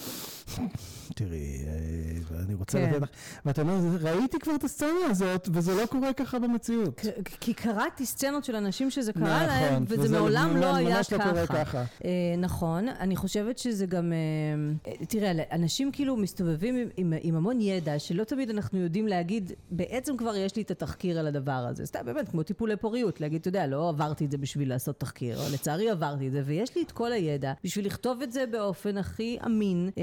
תראי, 1.14 1.64
אה, 1.66 2.42
אני 2.44 2.54
רוצה 2.54 2.78
כן. 2.78 2.90
לתת 2.90 3.02
לך... 3.02 3.08
ואתה 3.46 3.62
אומר, 3.62 3.74
ראיתי 4.00 4.38
כבר 4.38 4.54
את 4.54 4.64
הסצנה 4.64 4.88
הזאת, 5.10 5.48
וזה 5.52 5.74
לא 5.74 5.86
קורה 5.86 6.12
ככה 6.12 6.38
במציאות. 6.38 7.00
כי 7.40 7.54
קראתי 7.54 8.06
סצנות 8.06 8.44
של 8.44 8.56
אנשים 8.56 8.90
שזה 8.90 9.12
קרה 9.12 9.22
נכון, 9.22 9.46
להם, 9.46 9.84
וזה 9.88 10.02
וזה 10.02 10.18
מעולם 10.18 10.56
לא 10.56 10.72
ממש 10.72 11.12
היה 11.12 11.18
לא 11.18 11.30
קורה 11.30 11.46
ככה. 11.46 11.64
ככה. 11.64 11.84
אה, 12.04 12.10
נכון, 12.38 12.88
אני 12.88 13.16
חושבת 13.16 13.58
שזה 13.58 13.86
גם... 13.86 14.12
אה, 14.12 14.92
אה, 14.92 15.06
תראה, 15.06 15.32
אנשים 15.52 15.92
כאילו 15.92 16.16
מסתובבים 16.16 16.76
עם, 16.76 16.88
עם, 16.96 17.12
עם 17.20 17.36
המון 17.36 17.60
ידע, 17.60 17.98
שלא 17.98 18.24
תמיד 18.24 18.50
אנחנו 18.50 18.78
יודעים 18.78 19.08
להגיד, 19.08 19.52
בעצם 19.70 20.16
כבר 20.16 20.36
יש 20.36 20.56
לי 20.56 20.62
את 20.62 20.70
התחקיר 20.70 21.18
על 21.18 21.26
הדבר 21.26 21.52
הזה. 21.52 21.86
סתם 21.86 22.00
באמת, 22.04 22.28
כמו 22.28 22.42
טיפולי 22.42 22.76
פוריות, 22.76 23.20
להגיד, 23.20 23.40
אתה 23.40 23.48
יודע, 23.48 23.66
לא 23.66 23.88
עברתי 23.88 24.24
את 24.24 24.30
זה 24.30 24.38
בשביל 24.38 24.68
לעשות 24.68 25.00
תחקיר, 25.00 25.38
לצערי 25.52 25.90
עברתי 25.90 26.26
את 26.26 26.32
זה, 26.32 26.42
ויש 26.46 26.76
לי 26.76 26.82
את 26.82 26.92
כל 26.92 27.12
הידע 27.16 27.52
בשביל 27.64 27.86
לכתוב 27.86 28.22
את 28.22 28.32
זה 28.32 28.44
באופן 28.46 28.98
הכי 28.98 29.38
אמין, 29.46 29.90
אה, 29.98 30.02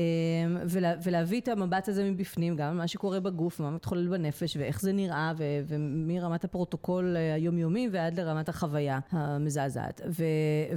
ולה, 0.69 0.93
ולהביא 1.03 1.41
את 1.41 1.47
המבט 1.47 1.87
הזה 1.87 2.11
מבפנים, 2.11 2.55
גם 2.55 2.77
מה 2.77 2.87
שקורה 2.87 3.19
בגוף, 3.19 3.59
מה 3.59 3.71
מתחולל 3.71 4.07
בנפש, 4.07 4.57
ואיך 4.57 4.81
זה 4.81 4.91
נראה, 4.91 5.33
ו, 5.37 5.43
ומרמת 5.67 6.43
הפרוטוקול 6.43 7.15
אה, 7.17 7.33
היומיומי 7.33 7.89
ועד 7.91 8.19
לרמת 8.19 8.49
החוויה 8.49 8.99
המזעזעת. 9.11 10.01
ו, 10.09 10.23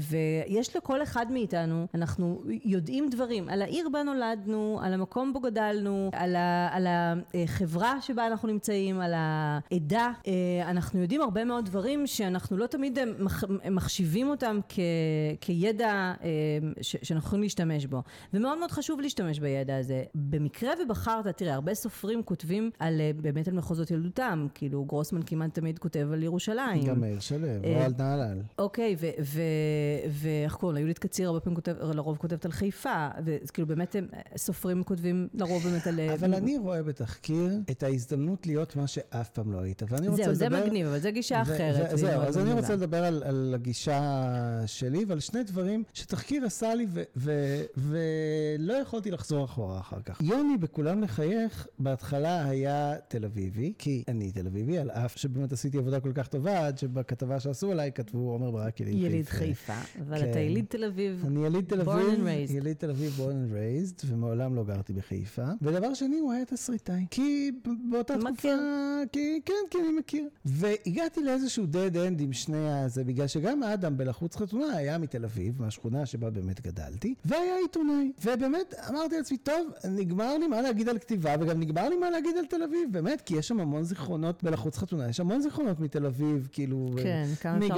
ויש 0.00 0.76
לכל 0.76 1.02
אחד 1.02 1.26
מאיתנו, 1.32 1.86
אנחנו 1.94 2.42
יודעים 2.64 3.10
דברים 3.10 3.48
על 3.48 3.62
העיר 3.62 3.88
בה 3.92 4.02
נולדנו, 4.02 4.80
על 4.82 4.92
המקום 4.92 5.32
בו 5.32 5.40
גדלנו, 5.40 6.10
על, 6.12 6.36
ה, 6.36 6.68
על 6.72 6.86
החברה 7.34 8.00
שבה 8.00 8.26
אנחנו 8.26 8.48
נמצאים, 8.48 9.00
על 9.00 9.12
העדה. 9.16 10.10
אה, 10.26 10.70
אנחנו 10.70 11.00
יודעים 11.00 11.20
הרבה 11.20 11.44
מאוד 11.44 11.64
דברים 11.64 12.06
שאנחנו 12.06 12.56
לא 12.56 12.66
תמיד 12.66 12.98
אה, 12.98 13.04
מח, 13.18 13.44
מחשיבים 13.70 14.28
אותם 14.28 14.60
כ, 14.68 14.78
כידע 15.40 16.12
ש, 16.80 16.96
שאנחנו 17.02 17.26
יכולים 17.26 17.42
להשתמש 17.42 17.86
בו. 17.86 18.02
ומאוד 18.34 18.58
מאוד 18.58 18.70
חשוב 18.70 19.00
להשתמש 19.00 19.38
בידע 19.38 19.76
הזה. 19.76 20.04
במקרה 20.14 20.70
ובחרת, 20.84 21.36
תראה, 21.36 21.54
הרבה 21.54 21.74
סופרים 21.74 22.22
כותבים 22.22 22.70
על, 22.78 23.00
אה, 23.00 23.10
באמת 23.16 23.48
על 23.48 23.54
מחוזות 23.54 23.90
ילדותם, 23.90 24.46
כאילו 24.54 24.84
גרוסמן 24.84 25.20
כמעט 25.26 25.54
תמיד 25.54 25.78
כותב 25.78 26.08
על 26.12 26.22
ירושלים. 26.22 26.84
גם 26.84 27.00
מאיר 27.00 27.20
שלו, 27.20 27.46
אה, 27.46 27.76
או 27.76 27.80
על 27.80 27.92
נהלל. 27.98 28.42
אוקיי, 28.58 28.96
ואיך 30.10 30.54
קוראים 30.54 30.74
לה? 30.74 30.80
יהודית 30.80 30.98
קציר 30.98 31.28
הרבה 31.28 31.40
פעמים 31.40 31.54
כותב, 31.54 31.74
לרוב 31.94 32.16
כותבת 32.16 32.44
על 32.44 32.52
חיפה, 32.52 33.08
וכאילו 33.24 33.66
באמת 33.66 33.96
הם, 33.96 34.06
סופרים 34.36 34.84
כותבים 34.84 35.28
לרוב 35.34 35.62
באמת 35.62 35.86
על... 35.86 36.00
אבל 36.00 36.34
אני 36.34 36.58
רואה 36.58 36.82
בתחקיר 36.82 37.50
את 37.70 37.82
ההזדמנות 37.82 38.46
להיות 38.46 38.76
מה 38.76 38.86
שאף 38.86 39.30
פעם 39.30 39.52
לא 39.52 39.58
היית, 39.58 39.82
ואני 39.88 40.08
רוצה 40.08 40.24
זהו, 40.24 40.34
זה 40.34 40.48
לדבר... 40.48 40.66
מגניב, 40.66 40.86
אבל 40.86 40.98
זו 40.98 41.08
גישה 41.12 41.42
אחרת. 41.42 41.98
זהו, 41.98 42.20
אז 42.20 42.38
אני. 42.38 42.52
רוצה 42.52 42.76
לדבר 42.76 43.04
על, 43.04 43.54
הגישה 43.54 44.62
שלי 44.66 45.04
ועל 45.04 45.20
שני 45.20 45.42
דברים 45.42 45.84
שתחקיר 46.16 46.44
עשה 46.44 46.74
לי 46.74 46.86
ו- 46.88 47.02
ו- 47.16 47.62
ולא 47.76 48.72
יכולתי 48.74 49.10
לחזור 49.10 49.44
אחורה 49.44 49.80
אחר 49.80 50.00
כך. 50.04 50.20
יוני 50.20 50.56
בכולם 50.58 51.00
לחייך 51.02 51.66
בהתחלה 51.78 52.44
היה 52.48 52.94
תל 53.08 53.24
אביבי, 53.24 53.72
כי 53.78 54.04
אני 54.08 54.32
תל 54.32 54.46
אביבי, 54.46 54.78
על 54.78 54.90
אף 54.90 55.16
שבאמת 55.18 55.52
עשיתי 55.52 55.78
עבודה 55.78 56.00
כל 56.00 56.12
כך 56.14 56.26
טובה, 56.28 56.66
עד 56.66 56.78
שבכתבה 56.78 57.40
שעשו 57.40 57.70
עליי 57.72 57.92
כתבו 57.94 58.18
עומר 58.30 58.50
ברק 58.50 58.80
יליד 58.80 58.94
חיפה. 58.94 59.06
יליד 59.06 59.26
חיפה, 59.26 59.72
אבל 60.00 60.18
כן. 60.20 60.30
אתה 60.30 60.38
יליד 60.38 60.64
תל 60.68 60.84
אביב. 60.84 61.24
אני 61.26 61.46
יליד 61.46 61.64
תל 61.64 61.80
Born 61.82 61.90
אביב, 61.90 62.06
and 62.18 62.20
raised. 62.50 62.52
יליד 62.52 62.76
תל 62.76 62.90
אביב, 62.90 63.18
born 63.18 63.50
and 63.50 63.52
raised, 63.54 64.04
ומעולם 64.06 64.54
לא 64.56 64.64
גרתי 64.64 64.92
בחיפה. 64.92 65.44
ודבר 65.62 65.94
שני, 65.94 66.18
הוא 66.18 66.32
היה 66.32 66.44
תסריטאי. 66.44 67.06
כי 67.10 67.50
ב- 67.64 67.90
באותה 67.92 68.14
תקופה, 68.14 68.30
מכיר. 68.30 68.58
כי, 69.12 69.40
כן, 69.44 69.52
כי 69.70 69.78
אני 69.78 69.98
מכיר. 69.98 70.28
והגעתי 70.44 71.20
לאיזשהו 71.24 71.64
dead 71.72 71.94
end 71.94 72.22
עם 72.22 72.32
שני 72.32 72.72
הזה, 72.84 73.04
בגלל 73.04 73.26
שגם 73.26 73.62
אדם 73.62 73.96
בלחוץ 73.96 74.36
חתונה 74.36 74.76
היה 74.76 74.98
מתל 74.98 75.24
אביב, 75.24 75.62
מהשכונה 75.62 76.05
שבה 76.06 76.30
באמת 76.30 76.60
גדלתי, 76.60 77.14
והיה 77.24 77.56
עיתונאי. 77.62 78.12
ובאמת, 78.24 78.74
אמרתי 78.90 79.16
לעצמי, 79.16 79.38
טוב, 79.38 79.70
נגמר 79.84 80.38
לי 80.38 80.46
מה 80.46 80.62
להגיד 80.62 80.88
על 80.88 80.98
כתיבה, 80.98 81.34
וגם 81.40 81.60
נגמר 81.60 81.88
לי 81.88 81.96
מה 81.96 82.10
להגיד 82.10 82.36
על 82.36 82.46
תל 82.46 82.62
אביב, 82.62 82.92
באמת, 82.92 83.20
כי 83.20 83.36
יש 83.36 83.48
שם 83.48 83.60
המון 83.60 83.82
זיכרונות 83.82 84.42
בלחוץ 84.42 84.78
חתונה, 84.78 85.08
יש 85.08 85.20
המון 85.20 85.40
זיכרונות 85.40 85.80
מתל 85.80 86.06
אביב, 86.06 86.48
כאילו... 86.52 86.90
כן, 87.02 87.26
כמה 87.40 87.66
אפשר 87.66 87.76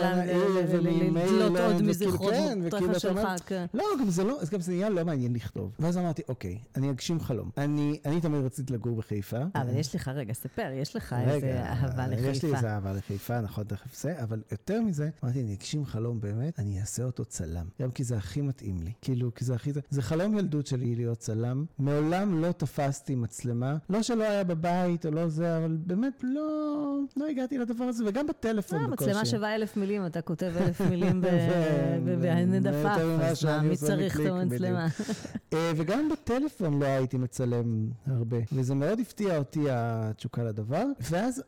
לדלות 0.61 1.59
עוד 1.59 1.83
מזיכרונות 1.83 2.75
כן, 2.75 2.99
שלך, 2.99 3.29
כן. 3.47 3.67
לא, 3.75 3.85
גם 4.01 4.11
זה 4.11 4.25
לא, 4.25 4.39
גם 4.53 4.61
זה 4.61 4.73
נהיה 4.73 4.89
לא 4.89 5.05
מעניין 5.05 5.35
לכתוב. 5.35 5.73
ואז 5.79 5.99
אמרתי, 5.99 6.23
אוקיי, 6.29 6.59
אני 6.77 6.91
אגשים 6.91 7.21
חלום. 7.21 7.51
אני, 7.59 8.21
תמיד 8.23 8.45
רציתי 8.45 8.73
לגור 8.73 8.97
בחיפה. 8.97 9.39
אבל 9.55 9.77
יש 9.77 9.95
לך, 9.95 10.09
רגע, 10.09 10.33
ספר, 10.33 10.71
יש 10.75 10.97
לך 10.97 11.17
איזה 11.27 11.63
אהבה 11.63 12.05
יש 12.15 12.21
לי 12.21 12.31
לחיפה. 12.31 12.57
איזה 12.57 12.71
אהבה 12.75 12.93
לחיפה, 12.93 13.41
נכון, 13.41 13.65
תכף 13.65 14.01
זה, 14.01 14.23
אבל 14.23 14.43
יותר 14.53 14.81
מזה, 14.81 15.11
אמרתי, 15.25 15.41
אני 15.41 15.55
אגשים 15.55 15.87
חלום 15.87 16.21
באמת, 16.21 16.59
אני 16.59 16.81
אעשה 16.81 17.05
אותו 17.05 17.25
צלם. 17.25 17.67
גם 17.83 17.91
כי 17.91 18.05
זה 18.05 18.18
הכי 18.19 18.41
מתאים 18.41 18.77
לי. 18.83 18.93
כאילו, 19.03 19.35
כי 19.35 19.45
זה 19.45 19.55
הכי... 19.55 19.71
זה 19.91 20.03
חלום 20.03 20.39
ילדות 20.39 20.67
שלי 20.67 20.95
להיות 20.95 21.19
צלם. 21.19 21.65
מעולם 21.79 22.43
לא 22.43 22.53
תפסתי 22.53 23.15
מצלמה. 23.15 23.77
לא 23.91 24.03
שלא 24.03 24.25
היה 24.25 24.45
בבית 24.45 25.07
או 25.07 25.11
לא 25.11 25.29
זה, 25.29 25.57
אבל 25.59 25.77
באמת 25.81 26.21
לא, 26.23 26.79
לא 27.17 27.27
הגעתי 27.27 27.59
לדבר 27.59 27.85
הזה, 27.85 28.05
וגם 28.07 28.27
בטלפון 28.27 28.79
אה, 28.81 28.87
בקושי. 28.89 29.11
מצלמה 29.11 29.27
שווה 29.27 29.55
אלף 29.55 29.77
מילים, 29.77 30.07
אתה 30.07 30.21
כותב 30.21 30.53
אלף 30.61 30.81
מילים 30.91 31.21
ב- 31.21 31.25
ו- 31.25 31.99
ב- 32.07 32.21
בהנד 32.21 32.67
ו- 32.67 32.69
עפעף, 32.69 32.99
יותר 32.99 33.07
ממה 33.17 33.25
אז 33.25 33.31
מה, 33.31 33.35
שאני 33.35 33.69
מי 33.69 33.77
צריך 33.77 34.21
את 34.21 34.27
המצלמה? 34.27 34.87
אה, 35.53 35.73
וגם 35.77 36.09
בטלפון 36.13 36.79
לא 36.81 36.87
הייתי 36.87 37.19
מצלם 37.19 37.89
הרבה, 38.07 38.37
וזה 38.53 38.75
מאוד 38.75 39.01
הפתיע 39.01 39.39
אותי 39.39 39.65
התשוקה 39.71 40.43
לדבר. 40.45 40.85
ואז, 41.11 41.43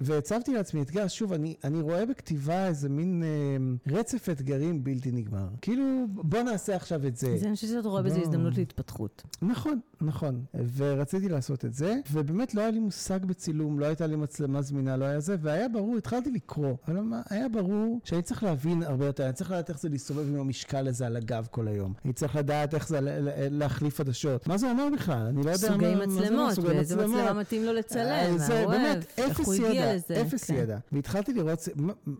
והצבתי 0.00 0.54
לעצמי 0.54 0.82
אתגר, 0.82 1.08
שוב, 1.08 1.32
אני, 1.32 1.54
אני 1.64 1.80
רואה 1.80 2.06
בכתיבה 2.06 2.66
איזה 2.66 2.88
מין 2.88 3.22
אה, 3.22 3.92
רצף 3.98 4.28
אתגרים 4.28 4.84
בלתי 4.84 5.12
נגמר. 5.12 5.48
כאילו, 5.62 5.97
בוא 6.08 6.42
נעשה 6.42 6.76
עכשיו 6.76 7.06
את 7.06 7.16
זה. 7.16 7.36
זה 7.38 7.46
אני 7.46 7.54
חושבת 7.54 7.70
שאתה 7.70 7.88
רואה 7.88 8.02
בזה. 8.02 8.20
הזדמנות 8.20 8.56
להתפתחות. 8.56 9.22
נכון, 9.42 9.80
נכון. 10.00 10.44
ורציתי 10.76 11.28
לעשות 11.28 11.64
את 11.64 11.74
זה, 11.74 12.00
ובאמת 12.12 12.54
לא 12.54 12.60
היה 12.60 12.70
לי 12.70 12.78
מושג 12.78 13.24
בצילום, 13.24 13.78
לא 13.80 13.86
הייתה 13.86 14.06
לי 14.06 14.16
מצלמה 14.16 14.62
זמינה, 14.62 14.96
לא 14.96 15.04
היה 15.04 15.20
זה, 15.20 15.36
והיה 15.40 15.68
ברור, 15.68 15.96
התחלתי 15.96 16.30
לקרוא, 16.30 16.74
אבל 16.88 16.96
היה 17.30 17.48
ברור 17.48 18.00
שאני 18.04 18.22
צריך 18.22 18.42
להבין 18.42 18.82
הרבה 18.82 19.06
יותר, 19.06 19.24
אני 19.24 19.32
צריך 19.32 19.50
לדעת 19.50 19.68
איך 19.70 19.80
זה 19.80 19.88
להסתובב 19.88 20.28
עם 20.28 20.40
המשקל 20.40 20.88
הזה 20.88 21.06
על 21.06 21.16
הגב 21.16 21.46
כל 21.50 21.68
היום. 21.68 21.92
אני 22.04 22.12
צריך 22.12 22.36
לדעת 22.36 22.74
איך 22.74 22.88
זה 22.88 22.98
להחליף 23.50 24.00
עדשות. 24.00 24.46
מה 24.46 24.58
זה 24.58 24.70
אומר 24.70 24.88
בכלל? 24.94 25.26
אני 25.26 25.42
לא 25.42 25.50
יודע 25.50 25.68
סוגי 25.68 25.94
מה, 25.94 25.96
זה 25.96 26.04
אומר, 26.04 26.06
מצלמות, 26.06 26.52
סוגי 26.52 26.68
ואיזה. 26.68 26.96
מצלמה 26.96 27.32
מתאים 27.32 27.64
לו 27.64 27.72
לצלם, 27.72 28.00
אה, 28.00 28.32
מה 28.32 28.38
זה 28.38 28.64
באמת 28.68 29.20
אפס 29.20 29.48
ידע. 29.58 29.96
אפס 30.22 30.44
כן. 30.44 30.54
ידע. 30.54 30.78
והתחלתי 30.92 31.32
לראות, 31.32 31.68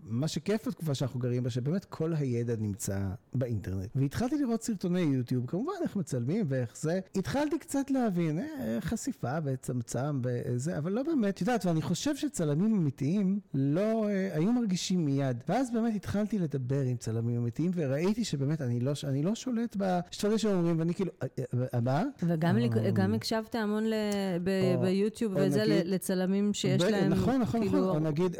מה 0.04 0.28
שכיף 0.28 0.68
בתקופה 0.68 0.94
שאנחנו 0.94 1.20
גרים 1.20 1.42
בה, 1.42 1.50
שבאמת 1.50 1.84
כל 1.84 2.14
הידע 2.14 2.54
נמצא 2.58 2.98
באינטרנט. 3.34 3.67
והתחלתי 3.94 4.36
לראות 4.38 4.62
סרטוני 4.62 5.00
יוטיוב, 5.00 5.46
כמובן 5.46 5.72
איך 5.82 5.96
מצלמים 5.96 6.46
ואיך 6.48 6.76
זה. 6.76 7.00
התחלתי 7.14 7.58
קצת 7.58 7.90
להבין, 7.90 8.38
אה, 8.38 8.44
חשיפה 8.80 9.32
וצמצם 9.44 10.20
וזה, 10.24 10.78
אבל 10.78 10.92
לא 10.92 11.02
באמת, 11.02 11.34
את 11.34 11.40
יודעת, 11.40 11.66
ואני 11.66 11.82
חושב 11.82 12.16
שצלמים 12.16 12.74
אמיתיים 12.74 13.40
לא 13.54 14.08
אה, 14.08 14.28
היו 14.32 14.52
מרגישים 14.52 15.04
מיד. 15.04 15.42
ואז 15.48 15.70
באמת 15.72 15.94
התחלתי 15.94 16.38
לדבר 16.38 16.80
עם 16.80 16.96
צלמים 16.96 17.36
אמיתיים, 17.36 17.70
וראיתי 17.74 18.24
שבאמת 18.24 18.60
אני 18.62 18.80
לא, 18.80 18.92
אני 19.04 19.22
לא 19.22 19.34
שולט 19.34 19.76
ב... 19.78 20.00
יש 20.12 20.20
דברים 20.20 20.38
שאומרים, 20.38 20.78
ואני 20.78 20.94
כאילו, 20.94 21.10
אה, 21.22 21.28
אה, 21.74 21.80
מה? 21.80 22.04
וגם 22.22 22.56
אה, 22.56 22.60
לק- 22.62 22.92
גם 22.94 23.14
הקשבת 23.14 23.54
המון 23.54 23.84
ל- 23.84 23.92
ב- 24.44 24.74
או- 24.76 24.80
ביוטיוב 24.82 25.36
או 25.36 25.42
וזה 25.46 25.62
נגיד- 25.62 25.86
לצלמים 25.86 26.54
שיש 26.54 26.82
ב- 26.82 26.86
להם, 26.86 27.12
נכון, 27.12 27.40
נכון, 27.40 27.60
כאילו, 27.60 27.78
נכון. 27.80 28.04
או 28.06 28.10
נגיד, 28.10 28.36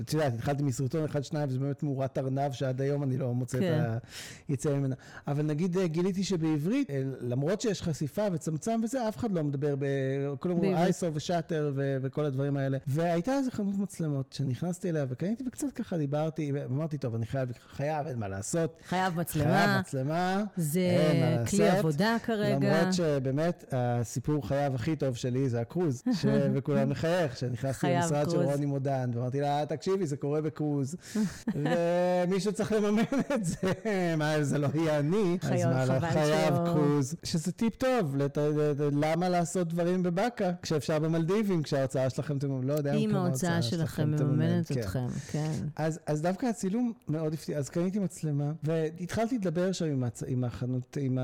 את 0.00 0.12
יודעת, 0.12 0.34
התחלתי 0.34 0.62
מסרטון 0.62 1.04
אחד, 1.04 1.24
שניים, 1.24 1.48
וזה 1.48 1.58
באמת 1.58 1.82
מאורת 1.82 2.18
ארנב, 2.18 2.52
שעד 2.52 2.80
היום 2.80 3.02
אני 3.02 3.18
לא 3.18 3.34
מוצא 3.34 3.58
כן. 3.58 3.80
את 3.96 4.02
היציאה 4.48 4.74
ממנה. 4.74 4.94
אבל 5.26 5.42
נגיד, 5.42 5.78
אה, 5.78 5.86
גיליתי 5.86 6.24
שבעברית, 6.24 6.90
אה, 6.90 7.02
למרות 7.20 7.60
שיש 7.60 7.82
חשיפה 7.82 8.26
וצמצם 8.32 8.80
וזה, 8.84 9.08
אף 9.08 9.16
אחד 9.16 9.32
לא 9.32 9.44
מדבר 9.44 9.74
ב... 9.78 9.84
כולם 10.38 10.54
אומרים. 10.54 10.74
אייסו 10.74 11.14
ושאטר 11.14 11.72
ו- 11.74 11.96
וכל 12.02 12.24
הדברים 12.24 12.56
האלה. 12.56 12.78
והייתה 12.86 13.32
איזו 13.32 13.50
חנות 13.50 13.78
מצלמות 13.78 14.32
שנכנסתי 14.32 14.90
אליה 14.90 15.06
וקניתי, 15.08 15.44
וקצת 15.46 15.72
ככה 15.74 15.98
דיברתי, 15.98 16.52
ואמרתי, 16.54 16.98
טוב, 16.98 17.14
אני 17.14 17.26
חייב, 17.26 17.48
חייב, 17.76 18.06
אין 18.06 18.18
מה 18.18 18.28
לעשות. 18.28 18.76
חייב 18.88 19.10
חייב 19.10 19.20
מצלמה, 19.20 19.80
מצלמה. 19.80 20.44
זה 20.56 20.80
כלי 21.50 21.58
לעשות. 21.58 21.78
עבודה 21.78 22.16
כרגע. 22.22 22.80
למרות 22.80 22.94
שבאמת 22.94 23.64
הסיפור 23.72 24.48
חייו 24.48 24.74
הכי 24.74 24.96
טוב 24.96 25.16
שלי 25.16 25.48
זה 25.48 25.60
הקרוז, 25.60 26.02
ש... 26.20 26.26
וכולם 26.54 26.90
מחייך, 26.90 27.36
שנכנסתי 27.36 27.86
למשרד 27.86 28.30
של. 28.30 28.36
רוני 28.36 28.66
מודן, 28.66 29.10
ואמרתי 29.14 29.40
לה, 29.40 29.66
תקשיבי, 29.66 30.06
זה 30.06 30.16
קורה 30.16 30.40
בקרוז, 30.40 30.96
ומישהו 32.26 32.52
צריך 32.52 32.72
לממן 32.72 33.02
את 33.34 33.44
זה, 33.44 33.72
מה, 34.20 34.44
זה 34.44 34.58
לא 34.58 34.68
יהיה 34.74 34.98
אני, 34.98 35.38
אז 35.42 35.64
מה, 35.64 35.86
חבל 35.86 36.10
חייב 36.10 36.54
קרוז, 36.66 37.14
שזה 37.22 37.52
טיפ 37.52 37.76
טוב. 37.76 38.16
למה 38.92 39.28
לעשות 39.28 39.68
דברים 39.68 40.02
בבאקה, 40.02 40.50
כשאפשר 40.62 40.98
במלדיבים, 40.98 41.62
כשההוצאה 41.62 42.10
שלכם, 42.10 42.36
אתם 42.36 42.62
לא 42.62 42.72
יודע 42.72 42.94
אם 42.94 43.16
ההוצאה 43.16 43.62
שלכם 43.62 44.10
מממנת 44.10 44.72
כן. 44.72 44.80
אתכם, 44.80 45.06
כן. 45.30 45.52
אז, 45.76 46.00
אז 46.06 46.22
דווקא 46.22 46.46
הצילום 46.46 46.92
מאוד 47.08 47.34
הפתיע, 47.34 47.58
אז 47.58 47.68
קניתי 47.68 47.98
מצלמה, 47.98 48.52
והתחלתי 48.62 49.38
לדבר 49.38 49.72
שם 49.72 50.04
עם, 50.26 50.44
החנות, 50.44 50.96
עם, 51.00 51.18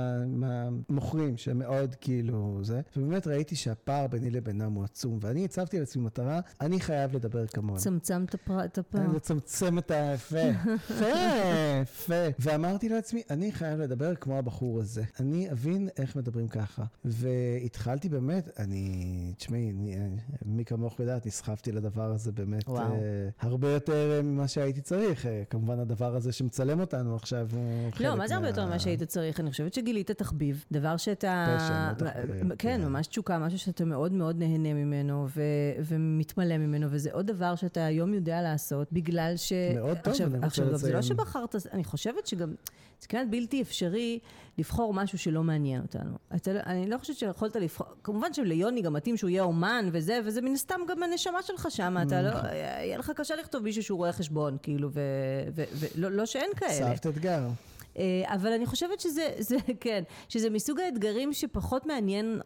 ה... 0.44 0.68
המוכרים, 0.88 1.36
שמאוד 1.36 1.94
כאילו 2.00 2.58
זה, 2.62 2.80
ובאמת 2.96 3.26
ראיתי 3.26 3.56
שהפער 3.56 4.06
ביני 4.06 4.30
לבינם 4.30 4.72
הוא 4.72 4.84
עצום, 4.84 5.18
ואני 5.20 5.44
הצבתי 5.44 5.78
לעצמי 5.78 6.02
מטרה, 6.02 6.40
אני 6.60 6.80
חייב 6.80 7.16
לדבר 7.16 7.46
כמוהם. 7.46 7.78
צמצמת 7.78 8.34
את 8.64 8.78
הפער. 8.78 9.06
לצמצם 9.14 9.78
את 9.78 9.90
היפה. 9.90 10.36
יפה, 10.90 11.06
יפה. 11.82 12.14
ואמרתי 12.38 12.85
לעצמי, 12.88 13.22
אני 13.30 13.52
חייב 13.52 13.80
לדבר 13.80 14.14
כמו 14.14 14.38
הבחור 14.38 14.80
הזה. 14.80 15.02
אני 15.20 15.50
אבין 15.50 15.88
איך 15.96 16.16
מדברים 16.16 16.48
ככה. 16.48 16.84
והתחלתי 17.04 18.08
באמת, 18.08 18.50
אני, 18.58 19.32
תשמעי, 19.36 19.72
מי 20.44 20.64
כמוך 20.64 21.00
יודעת, 21.00 21.26
נסחפתי 21.26 21.72
לדבר 21.72 22.10
הזה 22.10 22.32
באמת 22.32 22.68
וואו. 22.68 22.92
אה, 22.92 23.28
הרבה 23.40 23.70
יותר 23.70 24.20
ממה 24.24 24.48
שהייתי 24.48 24.80
צריך. 24.80 25.26
אה, 25.26 25.42
כמובן 25.50 25.78
הדבר 25.78 26.16
הזה 26.16 26.32
שמצלם 26.32 26.80
אותנו 26.80 27.16
עכשיו 27.16 27.48
הוא 27.52 27.90
חלק 27.92 28.00
לא, 28.00 28.14
מה 28.14 28.28
זה 28.28 28.34
הרבה 28.34 28.48
יותר 28.48 28.66
ממה 28.66 28.78
שהיית 28.78 29.02
צריך? 29.02 29.40
אני 29.40 29.50
חושבת 29.50 29.74
שגילית 29.74 30.10
תחביב, 30.10 30.64
דבר 30.72 30.96
שאתה... 30.96 31.56
פשן, 31.58 32.06
לא 32.06 32.10
תחביב, 32.10 32.48
כן, 32.48 32.54
כן. 32.58 32.84
ממש 32.84 33.06
תשוקה, 33.06 33.38
משהו 33.38 33.58
שאתה 33.58 33.84
מאוד 33.84 34.12
מאוד 34.12 34.38
נהנה 34.38 34.74
ממנו 34.74 35.26
ו- 35.28 35.42
ומתמלא 35.84 36.58
ממנו, 36.58 36.86
וזה 36.90 37.12
עוד 37.12 37.26
דבר 37.26 37.54
שאתה 37.54 37.84
היום 37.84 38.14
יודע 38.14 38.42
לעשות, 38.42 38.92
בגלל 38.92 39.32
ש... 39.36 39.52
מאוד 39.74 39.96
טוב, 39.98 40.12
עכשיו, 40.12 40.26
אני 40.26 40.34
רוצה 40.34 40.46
עכשיו, 40.46 40.66
גם 40.70 40.76
זה 40.76 40.92
לא 40.92 40.98
לציין. 40.98 41.16
שבחרת, 41.16 41.56
אני 41.72 41.84
חושבת 41.84 42.26
שגם... 42.26 42.54
זה 43.00 43.08
כמעט 43.08 43.26
בלתי 43.30 43.62
אפשרי 43.62 44.18
לבחור 44.58 44.94
משהו 44.94 45.18
שלא 45.18 45.42
מעניין 45.42 45.82
אותנו. 45.82 46.16
אתה, 46.36 46.52
לא- 46.52 46.60
אני 46.66 46.90
לא 46.90 46.98
חושבת 46.98 47.16
שיכולת 47.16 47.56
לבחור, 47.56 47.86
כמובן 48.02 48.32
שליוני 48.32 48.82
גם 48.82 48.92
מתאים 48.92 49.16
שהוא 49.16 49.30
יהיה 49.30 49.42
אומן 49.42 49.88
וזה, 49.92 50.20
וזה 50.24 50.40
מן 50.40 50.52
הסתם 50.52 50.80
גם 50.88 51.02
הנשמה 51.02 51.42
שלך 51.42 51.66
שם, 51.70 51.96
אתה 52.06 52.22
לא, 52.22 52.30
נכון. 52.30 52.50
יהיה 52.52 52.98
לך 52.98 53.12
קשה 53.16 53.36
לכתוב 53.36 53.62
מישהו 53.62 53.82
שהוא 53.82 53.96
רואה 53.98 54.12
חשבון, 54.12 54.56
כאילו, 54.62 54.88
ולא 54.92 56.10
לא 56.10 56.26
שאין 56.26 56.50
כאלה. 56.56 56.96
צבת 56.96 57.06
אתגר. 57.06 57.48
אה, 57.98 58.02
אבל 58.34 58.52
אני 58.52 58.66
חושבת 58.66 59.00
שזה, 59.00 59.28
זה, 59.38 59.56
כן, 59.80 60.02
שזה 60.28 60.50
מסוג 60.50 60.80
האתגרים 60.80 61.32
שפחות 61.32 61.86
מעניין 61.86 62.40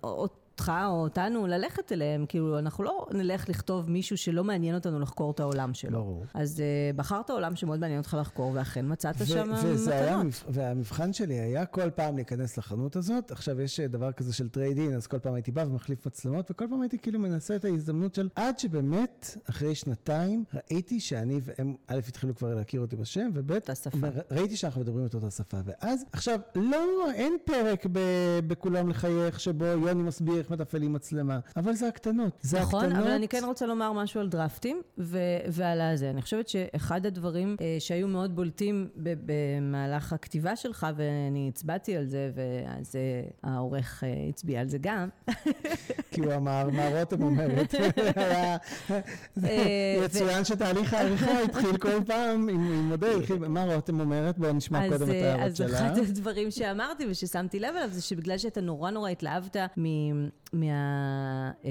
אותך 0.60 0.72
או 0.86 1.02
אותנו 1.02 1.46
ללכת 1.46 1.92
אליהם. 1.92 2.26
כאילו, 2.28 2.58
אנחנו 2.58 2.84
לא 2.84 3.06
נלך 3.12 3.48
לכתוב 3.48 3.90
מישהו 3.90 4.16
שלא 4.16 4.44
מעניין 4.44 4.74
אותנו 4.74 5.00
לחקור 5.00 5.30
את 5.30 5.40
העולם 5.40 5.74
שלו. 5.74 5.98
ברור. 6.04 6.24
אז 6.34 6.62
אה, 6.92 6.96
בחרת 6.96 7.30
עולם 7.30 7.56
שמאוד 7.56 7.80
מעניין 7.80 7.98
אותך 7.98 8.16
לחקור, 8.20 8.50
ואכן 8.54 8.92
מצאת 8.92 9.14
שם 9.26 9.50
וזה 9.64 9.94
היה, 9.94 10.04
מתנות. 10.16 10.20
המבח- 10.24 10.44
והמבחן 10.48 11.12
שלי 11.12 11.34
היה 11.34 11.66
כל 11.66 11.90
פעם 11.90 12.16
להיכנס 12.16 12.58
לחנות 12.58 12.96
הזאת. 12.96 13.30
עכשיו 13.30 13.60
יש 13.60 13.80
אה, 13.80 13.88
דבר 13.88 14.12
כזה 14.12 14.32
של 14.32 14.48
trade 14.48 14.78
in, 14.78 14.94
אז 14.94 15.06
כל 15.06 15.18
פעם 15.18 15.34
הייתי 15.34 15.50
בא 15.50 15.64
ומחליף 15.68 16.06
מצלמות, 16.06 16.50
וכל 16.50 16.64
פעם 16.70 16.80
הייתי 16.80 16.98
כאילו 16.98 17.18
מנסה 17.18 17.56
את 17.56 17.64
ההזדמנות 17.64 18.14
של 18.14 18.28
עד 18.34 18.58
שבאמת, 18.58 19.36
אחרי 19.50 19.74
שנתיים, 19.74 20.44
ראיתי 20.54 21.00
שאני 21.00 21.40
והם, 21.44 21.74
א', 21.86 21.98
התחילו 22.08 22.34
כבר 22.34 22.54
להכיר 22.54 22.80
אותי 22.80 22.96
בשם, 22.96 23.30
וב', 23.34 23.58
ראיתי 24.30 24.56
שאנחנו 24.56 24.80
מדברים 24.80 25.06
את 25.06 25.14
אותה 25.14 25.30
שפה. 25.30 25.56
ואז, 25.64 26.04
עכשיו, 26.12 26.40
לא, 26.54 26.78
אין 27.14 27.36
פרק 27.44 27.86
ב- 27.92 28.00
בכולם 28.46 28.88
לחייך, 28.88 29.40
שבו 29.40 29.64
יוני 29.64 30.02
מסביר 30.02 30.40
איך 30.52 30.60
מתפעלים 30.60 30.92
מצלמה, 30.92 31.38
אבל 31.56 31.72
זה 31.72 31.88
הקטנות. 31.88 32.38
זה 32.40 32.60
נכון, 32.60 32.84
הקטנות. 32.84 33.02
אבל 33.02 33.10
אני 33.10 33.28
כן 33.28 33.42
רוצה 33.44 33.66
לומר 33.66 33.92
משהו 33.92 34.20
על 34.20 34.28
דרפטים 34.28 34.82
ו- 34.98 35.18
ועל 35.48 35.80
הזה. 35.80 36.10
אני 36.10 36.22
חושבת 36.22 36.48
שאחד 36.48 37.06
הדברים 37.06 37.56
אה, 37.60 37.76
שהיו 37.78 38.08
מאוד 38.08 38.36
בולטים 38.36 38.88
ב- 38.96 39.14
במהלך 39.26 40.12
הכתיבה 40.12 40.56
שלך, 40.56 40.86
ואני 40.96 41.48
הצבעתי 41.54 41.96
על 41.96 42.06
זה, 42.06 42.30
ואז 42.34 42.96
אה, 42.96 43.00
העורך 43.50 44.04
אה, 44.04 44.28
הצביע 44.28 44.60
על 44.60 44.68
זה 44.68 44.78
גם, 44.80 45.08
כי 46.10 46.20
הוא 46.20 46.34
אמר, 46.34 46.68
מה 46.72 46.88
רותם 46.98 47.22
אומרת? 47.22 47.74
אה, 48.18 48.56
יצוין 50.04 50.44
שתהליך 50.44 50.94
העריכה 50.94 51.42
התחיל 51.42 51.76
כל 51.76 52.04
פעם 52.06 52.48
עם 52.48 52.88
מודל, 52.88 53.18
מה 53.48 53.74
רותם 53.74 54.00
אומרת? 54.00 54.38
בואו 54.38 54.52
נשמע 54.52 54.84
אז, 54.86 54.92
קודם 54.92 55.10
את 55.10 55.14
אה, 55.14 55.26
ההערות 55.32 55.46
אז 55.50 55.56
שלה. 55.56 55.66
אחד 55.86 55.98
הדברים 55.98 56.50
שאמרתי 56.50 57.06
וששמתי 57.10 57.60
לב 57.60 57.74
אליו 57.76 57.88
זה 57.92 58.02
שבגלל 58.02 58.38
שאתה 58.38 58.60
נורא 58.60 58.90
נורא 58.90 59.10
התלהבת 59.10 59.56
מה, 60.52 61.50
אה, 61.64 61.70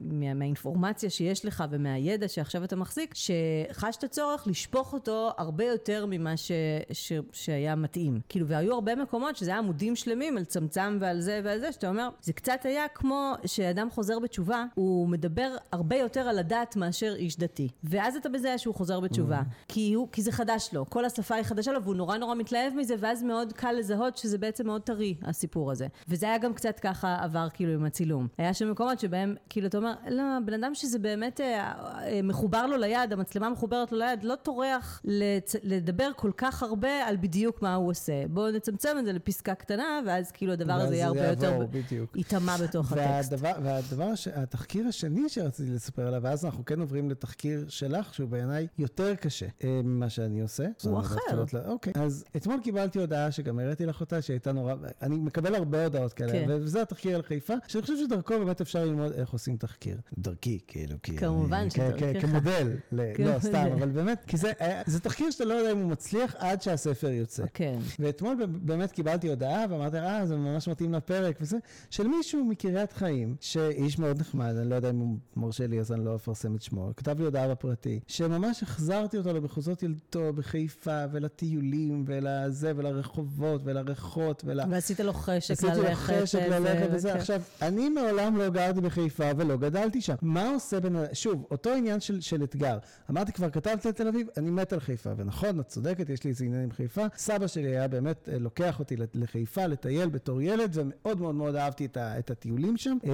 מה, 0.00 0.34
מהאינפורמציה 0.34 1.10
שיש 1.10 1.44
לך 1.44 1.64
ומהידע 1.70 2.28
שעכשיו 2.28 2.64
אתה 2.64 2.76
מחזיק, 2.76 3.14
שחשת 3.14 4.04
צורך 4.04 4.46
לשפוך 4.46 4.92
אותו 4.92 5.30
הרבה 5.38 5.64
יותר 5.64 6.06
ממה 6.08 6.36
ש, 6.36 6.52
ש, 6.92 7.12
שהיה 7.32 7.74
מתאים. 7.74 8.20
כאילו, 8.28 8.48
והיו 8.48 8.74
הרבה 8.74 8.94
מקומות 8.94 9.36
שזה 9.36 9.50
היה 9.50 9.58
עמודים 9.58 9.96
שלמים 9.96 10.36
על 10.36 10.44
צמצם 10.44 10.98
ועל 11.00 11.20
זה 11.20 11.40
ועל 11.44 11.58
זה, 11.60 11.72
שאתה 11.72 11.88
אומר, 11.88 12.08
זה 12.22 12.32
קצת 12.32 12.60
היה 12.64 12.88
כמו 12.94 13.32
שאדם 13.46 13.90
חוזר 13.90 14.18
בתשובה, 14.18 14.64
הוא 14.74 15.08
מדבר 15.08 15.56
הרבה 15.72 15.96
יותר 15.96 16.20
על 16.20 16.38
הדת 16.38 16.76
מאשר 16.76 17.14
איש 17.16 17.38
דתי. 17.38 17.68
ואז 17.84 18.16
אתה 18.16 18.28
מזהה 18.28 18.58
שהוא 18.58 18.74
חוזר 18.74 19.00
בתשובה. 19.00 19.42
כי, 19.68 19.92
הוא, 19.92 20.08
כי 20.12 20.22
זה 20.22 20.32
חדש 20.32 20.70
לו, 20.72 20.90
כל 20.90 21.04
השפה 21.04 21.34
היא 21.34 21.44
חדשה 21.44 21.72
לו, 21.72 21.82
והוא 21.82 21.94
נורא 21.94 22.16
נורא 22.16 22.34
מתלהב 22.34 22.72
מזה, 22.74 22.94
ואז 22.98 23.22
מאוד 23.22 23.52
קל 23.52 23.72
לזהות 23.72 24.16
שזה 24.16 24.38
בעצם 24.38 24.66
מאוד 24.66 24.82
טרי, 24.82 25.14
הסיפור 25.22 25.70
הזה. 25.72 25.86
וזה 26.08 26.26
היה 26.26 26.38
גם 26.38 26.54
קצת 26.54 26.80
ככה 26.80 27.16
עבר 27.22 27.48
כאילו 27.54 27.72
עם 27.72 27.84
הצילום. 27.84 28.15
היה 28.38 28.54
שם 28.54 28.70
מקומות 28.70 29.00
שבהם, 29.00 29.34
כאילו, 29.48 29.66
אתה 29.66 29.78
אומר, 29.78 29.94
לא, 30.10 30.22
בן 30.44 30.54
אדם 30.64 30.74
שזה 30.74 30.98
באמת 30.98 31.40
אה, 31.40 31.72
אה, 32.02 32.20
מחובר 32.22 32.66
לו 32.66 32.76
ליד, 32.76 33.12
המצלמה 33.12 33.50
מחוברת 33.50 33.92
לו 33.92 33.98
ליד, 33.98 34.24
לא 34.24 34.34
טורח 34.34 35.00
לצ... 35.04 35.54
לדבר 35.62 36.10
כל 36.16 36.30
כך 36.36 36.62
הרבה 36.62 37.06
על 37.06 37.16
בדיוק 37.16 37.62
מה 37.62 37.74
הוא 37.74 37.90
עושה. 37.90 38.12
בואו 38.30 38.50
נצמצם 38.52 38.96
את 38.98 39.04
זה 39.04 39.12
לפסקה 39.12 39.54
קטנה, 39.54 40.00
ואז 40.06 40.30
כאילו 40.30 40.52
הדבר 40.52 40.72
הזה 40.72 40.94
יהיה 40.94 41.06
הרבה 41.06 41.26
יותר... 41.28 41.44
יעבור, 41.50 41.64
בדיוק. 41.70 42.16
ייטמע 42.16 42.56
בתוך 42.56 42.92
הטקסט. 42.92 43.32
והדבר, 43.32 43.52
והדבר, 43.62 44.04
הש- 44.04 44.28
התחקיר 44.28 44.86
השני 44.88 45.28
שרציתי 45.28 45.70
לספר 45.70 46.06
עליו, 46.06 46.20
ואז 46.22 46.44
אנחנו 46.44 46.64
כן 46.64 46.80
עוברים 46.80 47.10
לתחקיר 47.10 47.64
שלך, 47.68 48.14
שהוא 48.14 48.28
בעיניי 48.28 48.66
יותר 48.78 49.14
קשה 49.14 49.46
אה, 49.64 49.80
ממה 49.84 50.08
שאני 50.10 50.40
עושה. 50.40 50.66
הוא 50.84 51.00
אחר. 51.00 51.18
התחלות 51.26 51.54
ל- 51.54 51.58
אוקיי. 51.66 51.92
אז 51.96 52.24
אתמול 52.36 52.60
קיבלתי 52.62 52.98
הודעה 53.00 53.32
שגם 53.32 53.58
הראיתי 53.58 53.86
לך 53.86 54.00
אותה, 54.00 54.22
שהייתה 54.22 54.52
נורא, 54.52 54.74
אני 55.02 55.16
מקבל 55.16 55.54
הרבה 55.54 55.84
הודעות 55.84 56.12
כאלה, 56.12 56.32
כן. 56.32 56.44
וזה 56.48 56.82
התחקיר 56.82 57.16
על 57.16 57.22
חיפה, 57.22 57.54
שאני 57.66 57.82
חושב 57.82 57.96
שדרכו 58.06 58.38
באמת 58.38 58.60
אפשר 58.60 58.84
ללמוד 58.84 59.12
איך 59.12 59.30
עושים 59.30 59.56
תחקיר. 59.56 59.96
דרכי, 60.18 60.58
כאילו, 60.66 60.96
כי... 61.02 61.16
כמובן 61.16 61.56
אני- 61.56 61.70
כ- 61.70 61.72
שדרכך. 61.74 62.18
כ- 62.18 62.20
כמודל, 62.26 62.76
ל- 62.92 63.12
לא. 63.26 63.38
סתם, 63.38 63.66
אבל 63.78 63.88
באמת, 63.88 64.24
כי 64.26 64.36
זה 64.36 64.52
אה, 64.60 64.82
זה 64.86 65.00
תחקיר 65.00 65.30
שאתה 65.30 65.44
לא 65.44 65.54
יודע 65.54 65.72
אם 65.72 65.78
הוא 65.78 65.90
מצליח 65.90 66.34
עד 66.38 66.62
שהספר 66.62 67.08
יוצא. 67.10 67.44
כן. 67.54 67.78
ואתמול 67.98 68.36
באמת 68.46 68.92
קיבלתי 68.92 69.28
הודעה 69.28 69.64
ואמרתי, 69.70 69.98
אה, 69.98 70.26
זה 70.26 70.36
ממש 70.36 70.68
מתאים 70.68 70.94
לפרק 70.94 71.38
וזה, 71.40 71.56
של 71.90 72.06
מישהו 72.08 72.44
מקריית 72.44 72.92
חיים, 72.92 73.36
שאיש 73.40 73.98
מאוד 73.98 74.20
נחמד, 74.20 74.54
אני 74.60 74.70
לא 74.70 74.74
יודע 74.74 74.90
אם 74.90 74.98
הוא 74.98 75.16
מרשה 75.36 75.66
לי 75.66 75.80
אז 75.80 75.92
אני 75.92 76.04
לא 76.04 76.14
אפרסם 76.16 76.56
את 76.56 76.62
שמו, 76.62 76.90
כתב 76.96 77.18
לי 77.18 77.24
הודעה 77.24 77.48
בפרטי, 77.48 78.00
שממש 78.06 78.62
החזרתי 78.62 79.18
אותו 79.18 79.32
למחוזות 79.32 79.82
ילדותו 79.82 80.32
בחיפה 80.32 81.04
ולטיולים 81.12 82.04
ולזה 82.06 82.72
ולרחובות 82.76 83.60
ולריחות 83.64 84.42
ול... 84.46 84.60
ועשית 84.70 85.00
לו 85.00 85.12
חשק 85.12 85.50
עשיתי 85.50 85.76
לו 85.76 85.82
ללכת. 85.82 86.22
חשק 86.22 86.38
וזה, 86.46 86.58
ללכת 86.58 86.88
וזה. 86.92 87.14
עכשיו, 87.14 87.42
אני 87.62 87.88
מעולם 87.96 88.36
לא 88.36 88.48
גרתי 88.48 88.80
בחיפה 88.80 89.24
ולא 89.36 89.56
גדלתי 89.56 90.00
שם. 90.00 90.14
מה 90.22 90.50
עושה 90.50 90.76
אדם? 90.76 90.96
שוב, 91.12 91.46
אותו 91.50 91.72
עניין 91.72 92.00
של, 92.00 92.20
של 92.20 92.44
אתגר. 92.44 92.78
אמרתי, 93.10 93.32
כבר 93.32 93.50
כתבתי 93.50 93.88
לתל 93.88 94.08
אביב, 94.08 94.26
אני 94.36 94.50
מת 94.50 94.72
על 94.72 94.80
חיפה. 94.80 95.10
ונכון, 95.16 95.60
את 95.60 95.66
צודקת, 95.66 96.10
יש 96.10 96.24
לי 96.24 96.30
איזה 96.30 96.44
עניין 96.44 96.62
עם 96.62 96.70
חיפה. 96.70 97.06
סבא 97.16 97.46
שלי 97.46 97.68
היה 97.68 97.88
באמת 97.88 98.28
אה, 98.32 98.38
לוקח 98.38 98.78
אותי 98.78 98.96
לחיפה 99.14 99.66
לטייל 99.66 100.08
בתור 100.08 100.42
ילד, 100.42 100.70
ומאוד 100.74 101.20
מאוד 101.20 101.34
מאוד 101.34 101.56
אהבתי 101.56 101.84
את, 101.84 101.96
ה, 101.96 102.18
את 102.18 102.30
הטיולים 102.30 102.76
שם. 102.76 102.96
אה, 103.06 103.12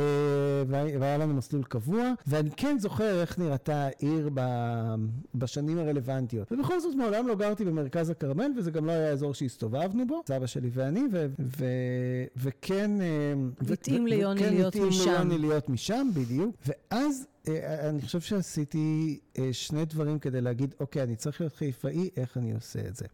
והיה 0.99 1.19
לנו 1.19 1.35
מסלול 1.35 1.65
קבוע, 1.65 2.13
ואני 2.27 2.51
כן 2.57 2.77
זוכר 2.79 3.21
איך 3.21 3.39
נראתה 3.39 3.87
העיר 3.87 4.31
ב, 4.35 4.41
בשנים 5.35 5.79
הרלוונטיות. 5.79 6.53
ובכל 6.53 6.81
זאת, 6.81 6.95
מעולם 6.95 7.29
לא 7.29 7.35
גרתי 7.35 7.65
במרכז 7.65 8.11
הכרמל, 8.11 8.51
וזה 8.57 8.71
גם 8.71 8.87
לא 8.87 8.93
היה 8.93 9.11
אזור 9.11 9.35
שהסתובבנו 9.35 10.07
בו, 10.07 10.23
סבא 10.29 10.47
שלי 10.47 10.71
ואני, 10.73 11.03
ו, 11.13 11.27
ו, 11.39 11.65
וכן... 12.37 12.91
אה, 13.01 13.07
ו- 13.63 13.73
התאים 13.73 14.05
ו- 14.05 14.07
ליוני 14.07 14.41
וכן 14.41 14.57
להיות 14.75 14.89
משם. 14.95 15.11
ליוני 15.11 15.39
להיות 15.39 15.69
משם, 15.69 16.09
בדיוק. 16.15 16.57
ואז 16.67 17.27
אני 17.49 18.03
חושב 18.03 18.21
שעשיתי 18.21 19.19
אה, 19.39 19.49
שני 19.53 19.85
דברים 19.85 20.19
כדי 20.19 20.41
להגיד, 20.41 20.75
אוקיי, 20.81 21.03
אני 21.03 21.17
צריך 21.17 21.41
להיות 21.41 21.55
חיפאי, 21.55 22.11
איך 22.17 22.37
אני 22.37 22.53
עושה 22.53 22.81
את 22.89 22.97
זה. 22.97 23.07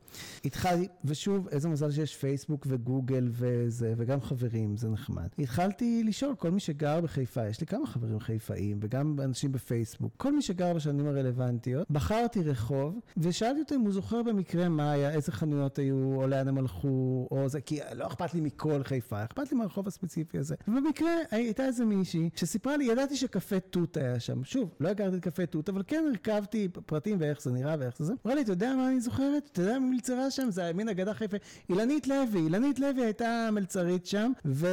התחלתי, 0.45 0.89
ושוב, 1.05 1.49
איזה 1.49 1.69
מזל 1.69 1.91
שיש 1.91 2.17
פייסבוק 2.17 2.67
וגוגל 2.69 3.29
וזה, 3.31 3.95
וגם 3.97 4.21
חברים, 4.21 4.77
זה 4.77 4.89
נחמד. 4.89 5.29
התחלתי 5.39 6.05
לשאול 6.05 6.35
כל 6.35 6.51
מי 6.51 6.61
שגר 6.61 7.01
בחיפה, 7.01 7.49
יש 7.49 7.61
לי 7.61 7.67
כמה 7.67 7.87
חברים 7.87 8.21
חיפאים, 8.21 8.79
וגם 8.83 9.17
אנשים 9.25 9.53
בפייסבוק, 9.53 10.13
כל 10.17 10.33
מי 10.33 10.43
שגר 10.43 10.75
בשנים 10.75 11.07
הרלוונטיות, 11.07 11.91
בחרתי 11.91 12.43
רחוב, 12.43 12.99
ושאלתי 13.17 13.61
אותו 13.61 13.75
אם 13.75 13.81
הוא 13.81 13.93
זוכר 13.93 14.23
במקרה 14.23 14.69
מה 14.69 14.93
היה, 14.93 15.11
איזה 15.11 15.33
חנויות 15.33 15.79
היו, 15.79 16.15
או 16.17 16.27
לאן 16.27 16.49
הם 16.49 16.59
הלכו, 16.59 17.29
או 17.31 17.49
זה, 17.49 17.61
כי 17.61 17.81
לא 17.95 18.07
אכפת 18.07 18.35
לי 18.35 18.41
מכל 18.41 18.83
חיפה, 18.83 19.25
אכפת 19.25 19.53
לי 19.53 19.59
מהרחוב 19.59 19.87
הספציפי 19.87 20.39
הזה. 20.39 20.55
ובמקרה 20.69 21.11
הייתה 21.31 21.65
איזה 21.65 21.85
מישהי 21.85 22.31
שסיפרה 22.37 22.77
לי, 22.77 22.85
ידעתי 22.85 23.17
שקפה 23.17 23.61
תות 23.61 23.97
היה 23.97 24.18
שם. 24.21 24.45
שוב, 24.45 24.75
לא 24.81 24.89
הכרתי 24.89 25.17
את 25.17 25.23
קפה 25.23 25.47
תות, 25.47 25.69
אבל 25.69 25.83
כן 25.87 26.05
הרכבתי 26.09 26.69
פרטים 26.87 27.17
ואיך 27.21 27.43
זה 27.43 27.51
נראה 27.51 27.77
ואיך 27.79 27.99
זה 27.99 28.05
זה. 28.05 28.13
אמרה 28.27 28.35
לי, 28.35 28.43
אתה 28.43 28.53
יודע 28.53 28.75
מה 28.77 28.89
אני 28.89 29.01
זוכרת? 29.01 29.49
אתה 29.53 29.63
יודע 29.63 29.79
מי 29.79 29.91
מלצרה 29.91 30.31
שם? 30.31 30.51
זה 30.51 30.73
מין 30.75 30.89
אגדה 30.89 31.15
חיפה. 31.15 31.37
אילנית 31.71 32.07
לוי, 32.07 32.41
אילנית 32.41 32.79
לוי 32.79 33.05
הייתה 33.05 33.49
מלצרית 33.53 34.07
שם, 34.07 34.33
ו... 34.45 34.69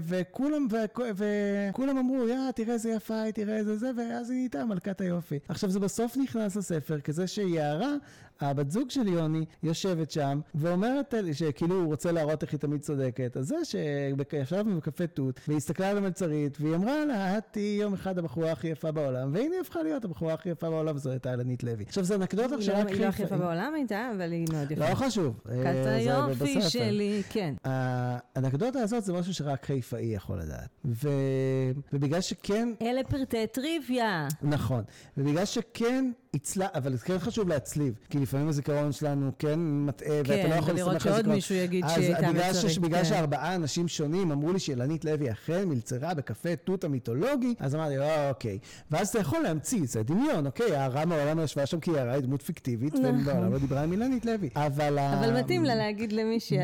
וכולם, 0.00 0.66
ו... 0.70 0.76
וכולם 1.16 1.98
אמרו, 1.98 2.28
יא, 2.28 2.50
תראה 2.54 2.74
איזה 2.74 2.90
יפה 2.90 3.20
היא, 3.20 3.32
תראה 3.32 3.56
איזה 3.56 3.76
זה, 3.76 3.90
ואז 3.96 4.30
היא 4.30 4.36
נהייתה 4.38 4.64
מלכת 4.64 5.00
היופי. 5.00 5.38
עכשיו, 5.48 5.70
זה 5.70 5.80
בסוף 5.80 6.16
נכנס 6.16 6.56
לספר, 6.56 7.00
כזה 7.00 7.26
שהיא 7.26 7.60
הערה, 7.60 7.94
הבת 8.40 8.70
זוג 8.70 8.90
של 8.90 9.08
יוני 9.08 9.44
יושבת 9.62 10.10
שם 10.10 10.40
ואומרת 10.54 11.14
שכאילו 11.32 11.74
הוא 11.74 11.86
רוצה 11.86 12.12
להראות 12.12 12.42
איך 12.42 12.52
היא 12.52 12.60
תמיד 12.60 12.80
צודקת. 12.80 13.36
אז 13.36 13.46
זה 13.46 13.56
שישבנו 13.64 14.76
בקפה 14.76 15.06
תות 15.06 15.40
והיא 15.48 15.56
הסתכלה 15.56 15.90
על 15.90 15.98
המלצרית 15.98 16.58
והיא 16.60 16.74
אמרה 16.74 17.04
לה, 17.04 17.38
את 17.38 17.44
תהיי 17.50 17.78
יום 17.80 17.94
אחד 17.94 18.18
הבחורה 18.18 18.52
הכי 18.52 18.68
יפה 18.68 18.90
בעולם, 18.92 19.30
והנה 19.32 19.54
היא 19.54 19.60
הפכה 19.60 19.82
להיות 19.82 20.04
הבחורה 20.04 20.34
הכי 20.34 20.48
יפה 20.48 20.70
בעולם, 20.70 20.96
וזו 20.96 21.10
הייתה 21.10 21.32
אלנית 21.32 21.64
לוי. 21.64 21.84
עכשיו 21.84 22.04
זה 22.04 22.14
אנקדוטה 22.14 22.62
שרק 22.62 22.76
חיפה... 22.76 22.92
היא 22.92 23.00
לא 23.00 23.06
הכי 23.06 23.22
יפה 23.22 23.36
בעולם 23.36 23.74
הייתה, 23.74 24.10
אבל 24.16 24.32
היא 24.32 24.46
מאוד 24.52 24.70
יפה. 24.70 24.90
לא 24.90 24.94
חשוב. 24.94 25.40
אה, 25.50 25.94
היופי 25.94 26.62
שלי, 26.62 27.22
כן. 27.30 27.54
האנקדוטה 27.64 28.78
הזאת 28.78 29.04
זה 29.04 29.12
משהו 29.12 29.34
שרק 29.34 29.64
חיפאי 29.64 30.04
יכול 30.04 30.38
לדעת. 30.38 30.68
ובגלל 31.92 32.20
שכן... 32.20 32.68
אלה 32.82 33.04
פרטי 33.04 33.46
טריוויה. 33.46 34.28
נכון. 34.42 34.84
ובגלל 35.16 35.44
שכן 35.44 36.10
הצלה, 36.36 36.66
אבל 36.74 36.96
זה 36.96 37.04
כן 37.04 37.18
חשוב 37.18 37.48
להצליב, 37.48 37.94
כי 38.10 38.18
לפעמים 38.18 38.48
הזיכרון 38.48 38.92
שלנו 38.92 39.30
כן 39.38 39.60
מטעה, 39.60 40.08
כן, 40.24 40.32
ואתה 40.32 40.48
לא 40.48 40.54
יכול 40.54 40.74
לסמך 40.74 40.86
על 40.88 40.98
זיכרון. 40.98 40.98
כן, 40.98 41.08
ולראות 41.08 41.22
שעוד 41.22 41.28
מישהו 41.34 41.54
יגיד 41.54 41.84
שהיא 41.88 42.14
הייתה 42.14 42.32
מצרית. 42.32 42.78
בגלל 42.78 42.98
כן. 42.98 43.04
שארבעה 43.04 43.54
אנשים 43.54 43.88
שונים 43.88 44.32
אמרו 44.32 44.52
לי 44.52 44.58
שאילנית 44.58 45.04
לוי 45.04 45.30
אכן 45.30 45.68
מלצרה 45.68 46.14
בקפה 46.14 46.56
תות 46.56 46.84
המיתולוגי, 46.84 47.54
אז 47.58 47.74
אמרתי, 47.74 47.98
אה, 47.98 48.28
אוקיי. 48.28 48.58
ואז 48.90 49.08
אתה 49.08 49.18
יכול 49.18 49.42
להמציא, 49.42 49.80
זה 49.84 50.02
דמיון, 50.02 50.46
אוקיי, 50.46 50.76
הערה 50.76 51.04
מעולם 51.04 51.38
לא 51.38 51.42
ישבה 51.42 51.66
שם 51.66 51.80
כי 51.80 51.98
הערה 51.98 52.12
היא 52.12 52.22
דמות 52.22 52.42
פיקטיבית, 52.42 52.94
נכון. 52.94 53.20
ובעולם 53.20 53.52
לא 53.52 53.58
דיברה 53.58 53.82
עם 53.82 53.92
אילנית 53.92 54.26
לוי. 54.26 54.48
אבל... 54.56 54.98
אבל 54.98 55.40
מתאים 55.40 55.64
לה 55.64 55.74
להגיד 55.74 56.12
למישהי, 56.12 56.58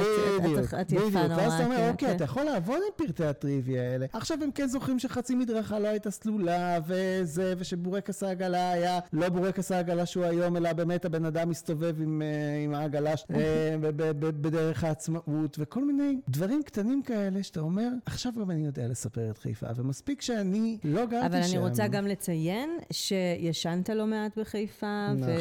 את 0.81 0.93
יפה 0.93 1.05
נורא. 1.05 1.37
ואז 1.37 1.53
אתה 1.55 1.65
אומר, 1.65 1.77
כן, 1.77 1.91
אוקיי, 1.91 2.17
אתה 2.17 2.25
יכול 2.25 2.43
לעבוד 2.43 2.77
עם 2.77 3.07
פרטי 3.07 3.25
הטריוויה 3.25 3.93
האלה. 3.93 4.07
עכשיו 4.13 4.39
הם 4.43 4.51
כן 4.55 4.67
זוכרים 4.67 4.99
שחצי 4.99 5.35
מדרכה 5.35 5.79
לא 5.79 5.89
הייתה 5.89 6.11
סלולה, 6.11 6.79
וזה, 6.87 7.55
ושבורקס 7.59 8.23
העגלה 8.23 8.71
היה 8.71 8.99
לא 9.13 9.29
בורקס 9.29 9.62
העגלה 9.71 10.07
שהוא 10.07 10.25
היום, 10.25 10.57
אלא 10.57 10.73
באמת 10.73 11.05
הבן 11.05 11.25
אדם 11.25 11.49
מסתובב 11.49 12.01
עם, 12.01 12.23
אה, 12.23 12.65
עם 12.65 12.75
העגלה 12.75 13.15
אה, 13.35 13.77
בדרך 14.21 14.85
העצמאות, 14.85 15.57
וכל 15.59 15.85
מיני 15.85 16.21
דברים 16.29 16.63
קטנים 16.63 17.03
כאלה 17.03 17.43
שאתה 17.43 17.61
אומר, 17.61 17.89
עכשיו 18.07 18.33
גם 18.41 18.51
אני 18.51 18.67
יודע 18.67 18.89
לספר 18.89 19.31
את 19.31 19.39
חיפה, 19.39 19.67
ומספיק 19.77 20.23
שאני 20.23 20.79
לא 20.85 21.07
גרתי 21.07 21.27
שם. 21.27 21.27
אבל 21.27 21.43
אני 21.43 21.59
רוצה 21.59 21.87
גם 21.87 22.07
לציין 22.07 22.79
שישנת 22.93 23.89
לא 23.89 24.07
מעט 24.07 24.39
בחיפה. 24.39 25.09
נכון, 25.13 25.35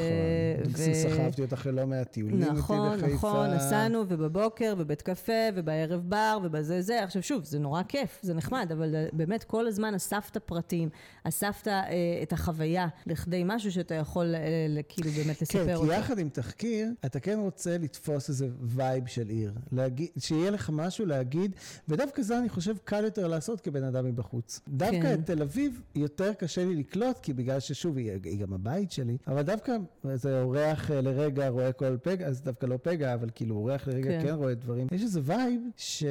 ו... 0.68 0.94
סחבתי 0.94 1.42
אותך 1.42 1.66
ללא 1.66 1.88
מעט 1.88 2.12
טיולים 2.12 2.42
איתי 2.42 2.52
בחיפה. 2.52 2.76
נכון, 2.76 3.00
נכון, 3.14 3.50
נסענו, 3.50 4.04
ובבוקר, 4.08 4.76
בבית 4.76 5.02
קפה, 5.02 5.32
ובערב 5.56 6.02
בר, 6.10 6.40
ובזה 6.44 6.82
זה. 6.82 7.04
עכשיו 7.04 7.24
שוב, 7.24 7.44
זה 7.44 7.60
נורא 7.60 7.84
כיף, 7.84 8.20
זה 8.22 8.34
נחמד, 8.34 8.72
אבל 8.72 8.96
באמת 9.14 9.44
כל 9.44 9.68
הזמן 9.68 9.96
אספת 9.96 10.38
פרטים, 10.38 10.90
אספת 11.24 11.68
אה, 11.68 11.84
את 12.24 12.34
החוויה 12.34 12.88
לכדי 13.06 13.44
משהו 13.46 13.72
שאתה 13.72 13.96
יכול 13.96 14.11
אה, 14.18 14.84
כאילו 14.90 15.12
באמת 15.12 15.42
לספר 15.42 15.66
כן, 15.66 15.76
אותו. 15.76 15.88
כן, 15.88 15.94
כי 15.94 16.00
יחד 16.00 16.20
עם 16.20 16.30
תחקיר, 16.30 16.88
אתה 17.06 17.20
כן 17.20 17.40
רוצה 17.40 17.78
לתפוס 17.78 18.30
איזה 18.30 18.48
וייב 18.62 19.08
של 19.08 19.28
עיר. 19.28 19.54
להגיד, 19.72 20.08
שיהיה 20.20 20.52
לך 20.52 20.70
משהו 20.74 21.06
להגיד, 21.06 21.56
ודווקא 21.88 22.22
זה 22.22 22.40
אני 22.40 22.50
חושב 22.50 22.76
קל 22.84 23.04
יותר 23.04 23.28
לעשות 23.28 23.62
כבן 23.62 23.84
אדם 23.84 24.06
מבחוץ. 24.06 24.60
דווקא 24.68 25.02
כן. 25.02 25.14
את 25.14 25.26
תל 25.26 25.42
אביב 25.42 25.82
יותר 25.96 26.34
קשה 26.34 26.66
לי 26.66 26.76
לקלוט, 26.76 27.20
כי 27.20 27.34
בגלל 27.34 27.60
ששוב, 27.60 27.98
היא, 27.98 28.12
היא 28.24 28.40
גם 28.40 28.54
הבית 28.54 28.92
שלי, 28.92 29.18
אבל 29.28 29.42
דווקא 29.42 29.76
איזה 30.10 30.42
אורח 30.42 30.92
אה, 30.92 31.02
לרגע 31.02 31.50
רואה 31.50 31.72
כל 31.72 31.98
פגע, 32.04 32.28
אז 32.28 32.42
דווקא 32.42 32.66
לא 32.66 32.78
פגע, 32.84 33.14
אבל 33.14 33.30
כאילו 33.36 33.56
אורח 33.56 33.88
לרגע 33.88 34.10
כן, 34.10 34.28
כן 34.28 34.34
רואה 34.34 34.54
דברים. 34.54 34.88
יש 34.92 35.02
איזה 35.02 35.20
vibe 35.24 35.62
ש... 35.78 36.04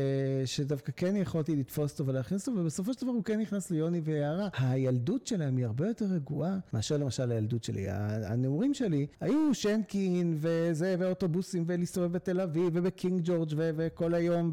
שדווקא 0.45 0.93
כן 0.97 1.17
יכולתי 1.17 1.57
לתפוס 1.57 1.93
אותו 1.93 2.07
ולהכניס 2.07 2.49
אותו, 2.49 2.61
ובסופו 2.61 2.93
של 2.95 3.01
דבר 3.03 3.13
הוא 3.13 3.25
כן 3.25 3.41
נכנס 3.41 3.71
ליוני 3.71 4.01
ויערה. 4.01 4.49
הילדות 4.59 5.27
שלהם 5.27 5.57
היא 5.57 5.67
הרבה 5.67 5.89
יותר 5.89 6.05
רגועה 6.05 6.59
מאשר 6.73 6.97
למשל 6.97 7.33
הילדות 7.33 7.65
שלי. 7.65 7.80
הנעורים 7.89 8.75
שלי 8.75 9.07
היו 9.21 9.55
שנקין 9.55 10.37
וזה, 10.41 10.97
ואוטובוסים, 10.99 11.65
ולהסתובב 11.67 12.13
בתל 12.13 12.41
אביב, 12.41 12.71
ובקינג 12.73 13.21
ג'ורג' 13.25 13.53
וכל 13.57 14.15
היום, 14.15 14.53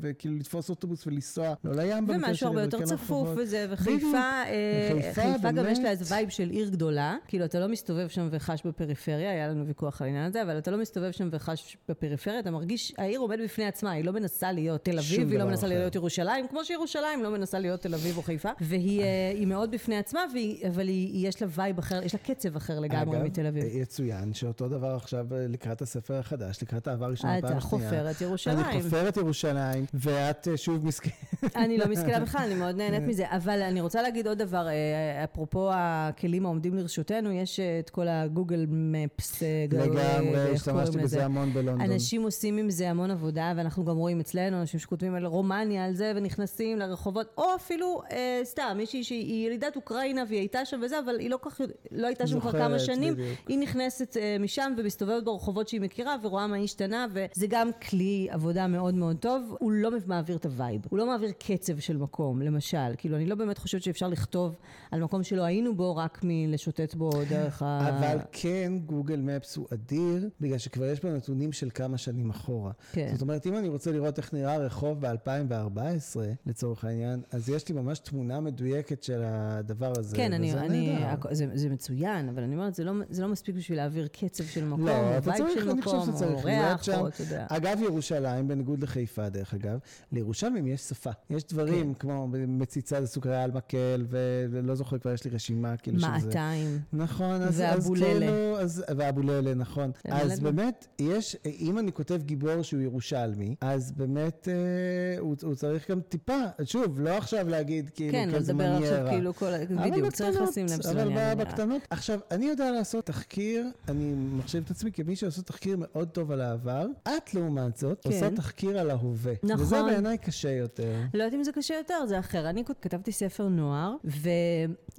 וכאילו 0.00 0.36
לתפוס 0.36 0.70
אוטובוס 0.70 1.06
ולנסוע, 1.06 1.54
לא 1.64 1.72
לים 1.72 2.06
במקרה 2.06 2.18
שלי, 2.18 2.28
ומשהו 2.28 2.46
הרבה 2.46 2.62
יותר 2.62 2.84
צפוף 2.84 3.28
וזה, 3.36 3.66
וחיפה, 3.70 4.18
אה, 4.46 5.12
חיפה 5.14 5.52
גם 5.52 5.66
יש 5.68 5.78
לה 5.78 5.90
איזה 5.90 6.14
vibe 6.14 6.28
של 6.28 6.50
עיר 6.50 6.68
גדולה, 6.68 7.16
כאילו 7.28 7.44
אתה 7.44 7.60
לא 7.60 7.68
מסתובב 7.68 8.08
שם 8.08 8.28
וחש 8.30 8.62
בפריפריה, 8.66 9.30
היה 9.30 9.48
לנו 9.48 9.66
ויכוח 9.66 10.02
על 10.02 10.06
העניין 10.06 10.24
הזה, 10.24 10.42
אבל 10.42 10.58
אתה 10.58 10.70
לא 10.70 10.78
מסתובב 10.78 11.10
שם 11.10 11.28
וחש 11.32 11.76
בפריפריה, 11.88 12.40
אתה 12.40 12.50
מרגיש, 12.50 12.94
העיר 12.98 13.20
עומד 13.20 13.38
בפני 13.44 13.64
עצמה, 13.64 13.90
היא 13.90 14.04
לא 14.04 14.12
מנסה 14.12 14.52
להיות 14.52 14.84
תל 14.84 14.98
אביב, 14.98 15.30
היא 15.30 15.38
לא 15.38 15.44
מנסה 15.44 15.66
להיות 15.66 15.94
ירושלים, 15.94 16.48
כמו 16.48 16.64
שירושלים 16.64 17.22
לא 17.22 17.30
מנסה 17.30 17.58
להיות 17.58 17.80
תל 17.80 17.94
אביב 17.94 18.16
או 18.16 18.22
חיפה, 18.22 18.50
והיא 18.60 19.02
אה, 19.02 19.46
מאוד 19.46 19.70
בפני 19.70 19.96
עצמה, 19.96 20.20
אבל 20.68 20.86
יש 21.12 21.42
לה 21.42 21.48
vibe 21.50 21.78
אחר, 21.78 22.02
יש 22.02 22.14
לה 22.14 22.20
קצב 22.20 22.56
אחר 22.70 22.80
לגמרי 22.80 23.18
מתל 23.18 23.46
אביב. 23.46 23.64
יצוין 23.72 24.34
שאותו 24.34 24.68
דבר 24.68 24.94
עכשיו 24.94 25.26
אה, 25.34 25.46
לקראת 25.48 25.82
הספר 25.82 26.14
החדש, 26.14 26.62
לקראת 26.62 26.88
אהבה 26.88 27.06
ראשונה 27.10 27.32
פעם 27.32 27.40
שנייה. 27.40 27.58
אתה 27.58 27.60
חופר 27.60 28.10
את 28.10 28.20
ירושלים. 28.20 28.58
אני 28.58 28.82
חופר 28.82 29.08
את 29.08 29.16
ירושלים, 29.16 29.84
ואת 29.94 30.48
אה, 30.48 30.56
שוב 30.56 30.86
מסכנה. 30.86 31.12
אני 31.56 31.78
לא 31.78 31.86
מסכנה 31.86 32.20
בכלל, 32.26 32.40
אני 32.44 32.54
מאוד 32.54 32.76
נהנית 32.76 33.02
מזה. 33.02 33.24
אבל 33.28 33.62
אני 33.62 33.80
רוצה 33.80 34.02
להגיד 34.02 34.26
עוד 34.26 34.38
דבר, 34.38 34.68
אה, 34.68 35.24
אפרופו 35.24 35.70
הכלים 35.72 36.46
העומדים 36.46 36.74
לרשותנו, 36.74 37.32
יש 37.32 37.60
את 37.60 37.90
כל 37.90 38.08
ה 38.08 38.16
Google 38.16 38.66
Maps. 38.68 39.42
לגמרי, 39.70 40.52
השתמשתי 40.54 40.98
בזה 40.98 41.24
המון 41.24 41.52
בלונדון. 41.52 41.90
אנשים 41.90 42.22
עושים 42.22 42.56
עם 42.56 42.70
זה 42.70 42.90
המון 42.90 43.10
עבודה, 43.10 43.52
ואנחנו 43.56 43.84
גם 43.84 43.96
רואים 43.96 44.20
אצלנו, 44.20 44.60
אנשים 44.60 44.80
שכותבים 44.80 45.14
על 45.14 45.26
רומניה, 45.26 45.84
על 45.84 45.94
זה, 45.94 46.12
ונכנסים 46.16 46.78
לרחובות, 46.78 47.26
או 47.38 47.54
אפילו, 47.56 48.02
סתם, 48.44 48.74
מישהי 48.76 49.04
שהיא 49.04 49.46
ילידת 49.46 49.76
אוקראינה, 49.76 50.24
והיא 50.28 50.38
הייתה 50.38 50.64
שם 50.64 50.80
וזה, 50.84 50.98
אבל 50.98 51.18
היא 51.18 51.30
לא 51.30 51.38
כך, 51.42 51.60
לא 51.92 52.06
הייתה 52.06 52.26
שם 52.26 52.40
כבר 52.40 52.57
כמה 52.58 52.78
שנים. 52.78 53.14
היא 53.48 53.58
נכנסת 53.58 54.16
אה, 54.16 54.42
משם 54.42 54.72
ומסתובבת 54.78 55.24
ברחובות 55.24 55.68
שהיא 55.68 55.80
מכירה 55.80 56.16
ורואה 56.22 56.46
מה 56.46 56.56
השתנה 56.56 57.06
וזה 57.12 57.46
גם 57.48 57.70
כלי 57.88 58.28
עבודה 58.30 58.66
מאוד 58.66 58.94
מאוד 58.94 59.16
טוב. 59.16 59.56
הוא 59.60 59.72
לא 59.72 59.90
מעביר 60.06 60.36
את 60.36 60.44
ה 60.44 60.50
vibe, 60.50 60.80
הוא 60.90 60.98
לא 60.98 61.06
מעביר 61.06 61.30
קצב 61.38 61.78
של 61.78 61.96
מקום, 61.96 62.42
למשל. 62.42 62.94
כאילו, 62.96 63.16
אני 63.16 63.26
לא 63.26 63.34
באמת 63.34 63.58
חושבת 63.58 63.82
שאפשר 63.82 64.08
לכתוב 64.08 64.56
על 64.90 65.02
מקום 65.02 65.22
שלא 65.22 65.42
היינו 65.42 65.76
בו 65.76 65.96
רק 65.96 66.20
מלשוטט 66.22 66.94
בו 66.94 67.10
דרך 67.28 67.62
ה... 67.62 67.88
אבל 67.88 68.18
כן, 68.32 68.72
Google 68.86 69.20
Maps 69.20 69.56
הוא 69.56 69.66
אדיר, 69.74 70.28
בגלל 70.40 70.58
שכבר 70.58 70.84
יש 70.84 71.02
בו 71.02 71.08
נתונים 71.08 71.52
של 71.52 71.68
כמה 71.74 71.98
שנים 71.98 72.30
אחורה. 72.30 72.72
כן. 72.92 73.10
זאת 73.12 73.22
אומרת, 73.22 73.46
אם 73.46 73.56
אני 73.56 73.68
רוצה 73.68 73.92
לראות 73.92 74.18
איך 74.18 74.34
נראה 74.34 74.56
רחוב 74.58 75.06
ב-2014, 75.06 76.16
לצורך 76.46 76.84
העניין, 76.84 77.22
אז 77.30 77.48
יש 77.48 77.68
לי 77.68 77.74
ממש 77.74 77.98
תמונה 77.98 78.40
מדויקת 78.40 79.02
של 79.02 79.22
הדבר 79.24 79.92
הזה. 79.96 80.16
כן, 80.16 80.32
אני, 80.32 80.54
אני, 80.54 80.98
זה, 81.30 81.46
זה 81.54 81.68
מצוין, 81.68 82.28
אבל 82.28 82.42
אני 82.48 82.56
אומרת, 82.56 82.74
זה 82.74 82.84
לא, 82.84 82.92
זה 83.10 83.22
לא 83.22 83.28
מספיק 83.28 83.54
בשביל 83.54 83.78
להעביר 83.78 84.06
קצב 84.06 84.44
של 84.44 84.64
מקום, 84.64 84.86
לא, 84.86 85.16
או 85.16 85.22
vibe 85.22 85.46
של 85.54 85.72
מקום, 85.72 86.08
או 86.22 86.42
ריח, 86.44 86.88
או 86.88 87.08
אתה 87.08 87.22
יודע. 87.22 87.46
אגב, 87.48 87.78
ירושלים, 87.82 88.48
בניגוד 88.48 88.82
לחיפה, 88.82 89.28
דרך 89.28 89.54
אגב, 89.54 89.78
לירושלמים 90.12 90.66
יש 90.66 90.80
שפה. 90.80 91.10
יש 91.30 91.44
דברים 91.44 91.94
כן. 91.94 91.98
כמו 91.98 92.28
מציצה 92.48 93.00
לסוכריה 93.00 93.44
על 93.44 93.50
מקל, 93.50 94.06
ולא 94.50 94.74
זוכר, 94.74 94.98
כבר 94.98 95.12
יש 95.12 95.24
לי 95.24 95.30
רשימה, 95.30 95.76
כאילו 95.76 95.98
שזה... 95.98 96.08
מעתיים. 96.08 96.78
נכון, 96.92 97.42
אז. 97.42 97.62
אז 97.66 97.90
כאילו, 97.94 98.58
אז, 98.60 98.84
ואבוללה, 98.96 99.54
נכון. 99.54 99.90
אז 100.04 100.40
באמת, 100.40 100.86
יש, 100.98 101.36
אם 101.60 101.78
אני 101.78 101.92
כותב 101.92 102.22
גיבור 102.22 102.62
שהוא 102.62 102.82
ירושלמי, 102.82 103.54
אז 103.60 103.92
באמת 103.92 104.48
אה, 104.48 105.18
הוא, 105.18 105.36
הוא 105.42 105.54
צריך 105.54 105.90
גם 105.90 106.00
טיפה, 106.00 106.42
שוב, 106.64 107.00
לא 107.00 107.10
עכשיו 107.10 107.48
להגיד 107.48 107.90
כאילו 107.94 108.12
כן, 108.12 108.30
כזה 108.34 108.54
מניירה. 108.54 108.78
כן, 108.78 108.84
לדבר 108.84 108.94
עכשיו 108.94 109.10
כאילו 109.10 109.34
כל... 109.34 109.52
בדיוק, 109.90 110.10
צריך 110.12 110.40
לשים 110.40 110.66
לב 110.66 110.82
שזה. 110.82 111.02
אבל 111.02 111.34
בקטנות. 111.34 111.82
עכשיו, 111.90 112.20
אני 112.38 112.46
יודע 112.46 112.70
לעשות 112.70 113.06
תחקיר, 113.06 113.66
אני 113.88 114.14
מחשיב 114.14 114.62
את 114.64 114.70
עצמי 114.70 114.92
כמי 114.92 115.16
שעושה 115.16 115.42
תחקיר 115.42 115.76
מאוד 115.80 116.08
טוב 116.08 116.30
על 116.30 116.40
העבר. 116.40 116.86
את, 117.02 117.34
לעומת 117.34 117.76
זאת, 117.76 118.00
כן. 118.02 118.10
עושה 118.10 118.30
תחקיר 118.30 118.78
על 118.78 118.90
ההווה. 118.90 119.32
נכון. 119.42 119.60
וזה 119.60 119.82
בעיניי 119.82 120.18
קשה 120.18 120.50
יותר. 120.50 120.94
לא 121.14 121.22
יודעת 121.22 121.38
אם 121.38 121.44
זה 121.44 121.52
קשה 121.52 121.74
יותר, 121.74 122.06
זה 122.06 122.18
אחר. 122.18 122.50
אני 122.50 122.64
כתבתי 122.82 123.12
ספר 123.12 123.48
נוער, 123.48 123.94
ו... 124.04 124.28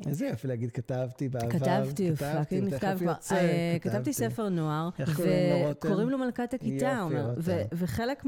איזה 0.07 0.27
יופי 0.27 0.47
להגיד, 0.47 0.71
כתבתי 0.71 1.29
בעבר. 1.29 1.49
כתבתי, 1.49 2.15
fucking 2.15 2.73
נכתב 2.73 2.97
כבר. 2.99 3.13
אה, 3.31 3.77
כתבתי 3.81 4.13
ספר 4.13 4.49
נוער, 4.49 4.89
וקוראים 5.07 6.09
לו 6.09 6.17
מלכת 6.17 6.53
הכיתה, 6.53 7.01
אומר. 7.01 7.33
וחלק 7.71 8.25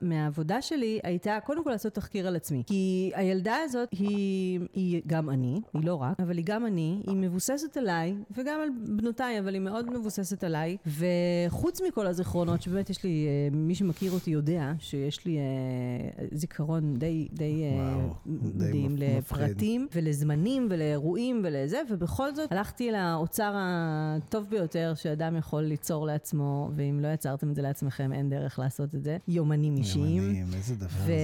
מהעבודה 0.00 0.62
שלי 0.62 1.00
הייתה, 1.02 1.38
קודם 1.44 1.64
כל 1.64 1.70
לעשות 1.70 1.94
תחקיר 1.94 2.26
על 2.26 2.36
עצמי. 2.36 2.62
כי 2.66 3.12
הילדה 3.14 3.56
הזאת 3.64 3.88
היא 3.92 5.02
גם 5.06 5.30
אני, 5.30 5.60
היא 5.74 5.84
לא 5.84 5.94
רק, 5.94 6.20
אבל 6.20 6.36
היא 6.36 6.44
גם 6.44 6.66
אני, 6.66 7.02
היא 7.06 7.16
מבוססת 7.16 7.76
עליי, 7.76 8.14
וגם 8.36 8.60
על 8.62 8.68
בנותיי, 8.96 9.40
אבל 9.40 9.54
היא 9.54 9.60
מאוד 9.60 9.90
מבוססת 9.90 10.44
עליי. 10.44 10.76
וחוץ 10.86 11.80
מכל 11.88 12.06
הזיכרונות, 12.06 12.62
שבאמת 12.62 12.90
יש 12.90 13.04
לי, 13.04 13.26
אה, 13.26 13.56
מי 13.56 13.74
שמכיר 13.74 14.12
אותי 14.12 14.30
יודע 14.30 14.72
שיש 14.78 15.26
לי 15.26 15.38
אה, 15.38 16.26
זיכרון 16.32 16.98
די, 16.98 17.28
די 17.32 17.62
אה, 17.62 17.96
וואו, 17.96 18.14
די 18.26 18.70
מדהים 18.70 18.94
מפחיד. 18.94 19.42
לפרטים 19.42 19.88
ולזמנים 19.94 20.66
ולאירועים 20.70 21.40
ולזה, 21.44 21.80
ובכל 21.90 22.34
זאת 22.34 22.52
הלכתי 22.52 22.92
לאוצר 22.92 23.52
הטוב 23.54 24.46
ביותר 24.50 24.92
שאדם 24.96 25.36
יכול 25.36 25.62
ליצור 25.62 26.06
לעצמו, 26.06 26.70
ואם 26.76 27.00
לא 27.00 27.08
יצרתם 27.08 27.50
את 27.50 27.54
זה 27.54 27.62
לעצמכם, 27.62 28.12
אין 28.12 28.30
דרך 28.30 28.58
לעשות 28.58 28.94
את 28.94 29.04
זה, 29.04 29.16
יומנים 29.28 29.76
אישיים. 29.76 30.22
יומנים, 30.22 30.46
איזה 30.54 30.74
דבר 30.74 30.88
זה. 31.06 31.16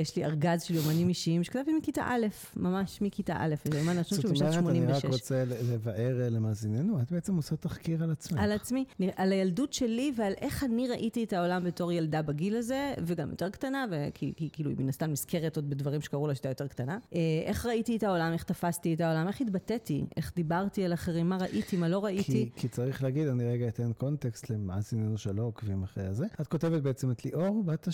ויש 0.00 0.16
לי 0.16 0.24
ארגז 0.24 0.62
של 0.62 0.74
יומנים 0.74 1.08
אישיים 1.08 1.44
שכתבתי 1.44 1.72
מכיתה 1.72 2.02
א', 2.06 2.26
ממש 2.56 3.02
מכיתה 3.02 3.36
א', 3.38 3.54
זה 3.64 3.78
יומן 3.78 4.02
זאת 4.02 4.20
שהוא 4.20 4.32
משנת 4.32 4.56
אומרת, 4.56 4.76
אני 4.76 4.86
רק 4.86 5.00
86. 5.00 5.04
רוצה 5.04 5.44
לבאר 5.44 6.22
למאזיננו, 6.44 7.02
את 7.02 7.12
בעצם 7.12 7.36
עושה 7.36 7.56
תחקיר 7.56 8.02
על 8.02 8.10
עצמך. 8.10 8.40
על 8.40 8.52
עצמי, 8.52 8.84
על 9.16 9.32
הילדות 9.32 9.72
שלי 9.72 10.12
ועל 10.16 10.32
איך 10.40 10.64
אני 10.64 10.88
ראיתי 10.88 11.24
את 11.24 11.32
העולם 11.32 11.64
בתור 11.64 11.92
ילדה 11.92 12.22
בגיל 12.22 12.56
הזה, 12.56 12.94
וגם 13.06 13.30
יותר 13.30 13.50
קטנה, 13.50 13.84
וכי 13.90 14.32
כי, 14.36 14.48
כאילו 14.52 14.70
היא 14.70 14.78
מן 14.78 14.88
הסתם 14.88 15.10
נזכרת 15.10 15.56
עוד 15.56 15.70
בדברים 15.70 16.00
שקרו 16.00 16.26
לה 16.26 16.34
שהייתה 16.34 16.48
יותר 16.48 16.66
קטנה. 16.66 16.98
אה, 17.14 17.20
איך 17.44 17.66
ראיתי 17.66 17.96
את 17.96 18.02
העולם, 18.02 18.32
איך 18.32 18.42
תפסתי 18.42 18.94
את 18.94 19.00
העולם, 19.00 19.28
איך 19.28 19.40
התבטאתי, 19.40 20.04
איך 20.16 20.32
דיברתי 20.36 20.84
על 20.84 20.94
אחרים, 20.94 21.28
מה 21.28 21.36
ראיתי, 21.36 21.76
מה 21.76 21.88
לא 21.88 22.04
ראיתי. 22.04 22.50
כי, 22.54 22.60
כי 22.60 22.68
צריך 22.68 23.02
להגיד, 23.02 23.28
אני 23.28 23.44
רגע 23.44 23.68
אתן 23.68 23.92
קונטקסט 23.92 24.50
למאזיננו 24.50 25.18
שלא 25.18 25.42
עוקבים 25.42 25.82
אחרי 25.82 26.14
זה. 26.14 26.26
את 26.40 26.46
כותבת 26.46 26.82
בעצם 26.82 27.10
את 27.10 27.24
ליאור, 27.24 27.62
בת 27.64 27.88
ה-12? 27.88 27.92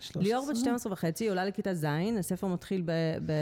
13? 0.00 0.22
ליאור 0.22 0.46
בת 0.50 0.56
12 0.56 0.92
וחצי, 0.92 1.28
עולה 1.28 1.44
לכיתה 1.44 1.74
ז', 1.74 1.86
הספר 2.18 2.46
מתחיל 2.46 2.82
ב... 2.82 2.90
ב 3.26 3.32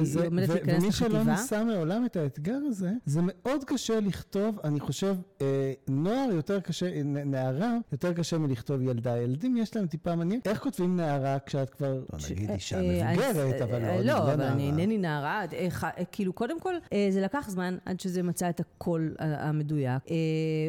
וזה, 0.00 0.20
היא 0.20 0.28
עומדת 0.28 0.48
להיכנס 0.48 0.82
ומי 0.82 0.92
שלא 0.92 1.08
לחטיבה. 1.08 1.32
ניסה 1.32 1.64
מעולם 1.64 2.04
את 2.04 2.16
האתגר 2.16 2.58
הזה, 2.68 2.90
זה 3.06 3.20
מאוד 3.24 3.64
קשה 3.74 4.00
לכתוב, 4.00 4.58
אני 4.64 4.80
חושב, 4.80 5.16
אה, 5.40 5.72
נוער 5.88 6.28
יותר 6.32 6.60
קשה, 6.60 7.02
נ- 7.04 7.30
נערה 7.30 7.76
יותר 7.92 8.12
קשה 8.12 8.38
מלכתוב 8.38 8.82
ילדה. 8.82 9.16
ילדים 9.18 9.56
יש 9.56 9.76
להם 9.76 9.86
טיפה 9.86 10.14
מעניין. 10.14 10.40
איך 10.44 10.58
כותבים 10.58 10.96
נערה 10.96 11.38
כשאת 11.46 11.70
כבר, 11.70 11.92
לא 11.94 12.18
נגיד 12.30 12.50
אישה 12.50 12.80
אה, 12.80 13.12
מבוגרת, 13.12 13.60
אבל 13.62 13.84
אה, 13.84 13.96
לא, 13.96 14.02
לא, 14.02 14.04
לא 14.04 14.18
אבל 14.22 14.36
נערה. 14.36 14.52
אני 14.52 14.66
אינני 14.66 14.98
נערה. 14.98 15.44
אה, 15.52 15.68
אה, 15.98 16.04
כאילו, 16.12 16.32
קודם 16.32 16.60
כל, 16.60 16.74
אה, 16.92 17.06
זה 17.10 17.20
לקח 17.20 17.50
זמן 17.50 17.76
עד 17.84 18.00
שזה 18.00 18.22
מצא 18.22 18.48
את 18.48 18.60
הקול 18.60 19.14
המדויק. 19.18 20.02
אה, 20.10 20.16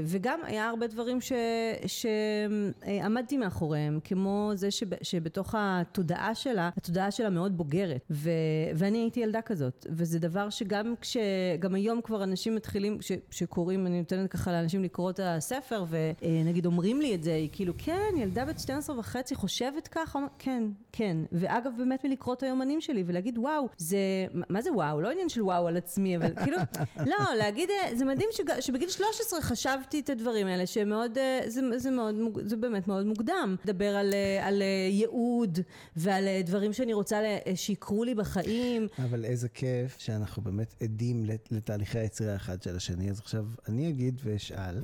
וגם 0.06 0.40
היה 0.46 0.70
הרבה 0.70 0.88
דברים 0.88 1.18
שעמדתי 1.88 3.38
מאחוריהם, 3.38 4.00
כמו 4.04 4.52
זה 4.56 4.72
שב- 4.72 5.04
שבתוך 5.04 5.56
התודעה 5.58 6.36
שלה, 6.36 6.70
התודעה 6.78 7.12
שלה 7.12 7.30
מאוד 7.30 7.58
בוגרת. 7.58 8.06
ו- 8.10 8.30
ואני 8.76 8.98
הייתי 8.98 9.20
ילדה 9.20 9.42
כזאת. 9.42 9.88
וזה 9.90 10.20
דבר 10.20 10.50
שגם 10.50 10.94
כש... 11.02 11.18
גם 11.60 11.76
היום 11.76 12.02
כבר 12.04 12.24
אנשים 12.24 12.56
מתחילים, 12.56 12.83
ש- 13.02 13.12
שקוראים, 13.32 13.88
אני 13.88 14.00
נותנת 14.00 14.30
ככה 14.32 14.52
לאנשים 14.52 14.84
לקרוא 14.84 15.10
את 15.12 15.20
הספר, 15.24 15.86
ונגיד 15.90 16.66
אומרים 16.66 17.02
לי 17.02 17.16
את 17.16 17.24
זה, 17.24 17.34
היא 17.34 17.50
כאילו, 17.52 17.74
כן, 17.78 18.14
ילדה 18.18 18.46
בת 18.46 18.60
12 18.60 19.00
וחצי 19.00 19.36
חושבת 19.36 19.88
ככה? 19.88 20.20
כן, 20.40 20.64
כן. 20.92 21.18
ואגב, 21.32 21.72
באמת 21.78 22.06
מלקרוא 22.06 22.34
את 22.36 22.44
היומנים 22.44 22.82
שלי 22.82 23.04
ולהגיד, 23.08 23.38
וואו, 23.38 23.68
זה, 23.78 23.98
מה 24.50 24.62
זה 24.62 24.74
וואו? 24.74 25.02
לא 25.02 25.12
עניין 25.12 25.30
של 25.30 25.42
וואו 25.42 25.68
על 25.68 25.78
עצמי, 25.78 26.18
אבל 26.18 26.34
כאילו, 26.44 26.58
לא, 27.12 27.36
להגיד, 27.38 27.70
זה 27.94 28.06
מדהים 28.06 28.30
שג, 28.32 28.60
שבגיל 28.60 28.90
13 28.90 29.42
חשבתי 29.42 30.00
את 30.00 30.10
הדברים 30.10 30.48
האלה, 30.48 30.66
שמאוד, 30.66 31.18
אה, 31.18 31.40
זה, 31.48 31.62
זה 31.78 31.92
מאוד, 31.92 32.16
זה 32.46 32.58
באמת 32.58 32.88
מאוד 32.88 33.06
מוקדם. 33.06 33.56
לדבר 33.66 33.96
על, 33.96 34.14
אה, 34.14 34.48
על 34.48 34.62
אה, 34.62 34.68
ייעוד 34.92 35.60
ועל 35.96 36.24
דברים 36.44 36.74
שאני 36.74 36.94
רוצה 36.94 37.22
שיקרו 37.56 38.04
לי 38.04 38.16
בחיים. 38.16 38.88
אבל 39.06 39.26
איזה 39.26 39.50
כיף 39.50 39.96
שאנחנו 40.00 40.42
באמת 40.42 40.74
עדים 40.84 41.26
לת- 41.26 41.48
לתהליכי 41.52 42.00
היצירה 42.00 42.36
אחד 42.36 42.62
של 42.64 42.73
השני. 42.76 43.10
אז 43.10 43.20
עכשיו 43.20 43.46
אני 43.70 43.90
אגיד 43.90 44.22
ואשאל. 44.24 44.82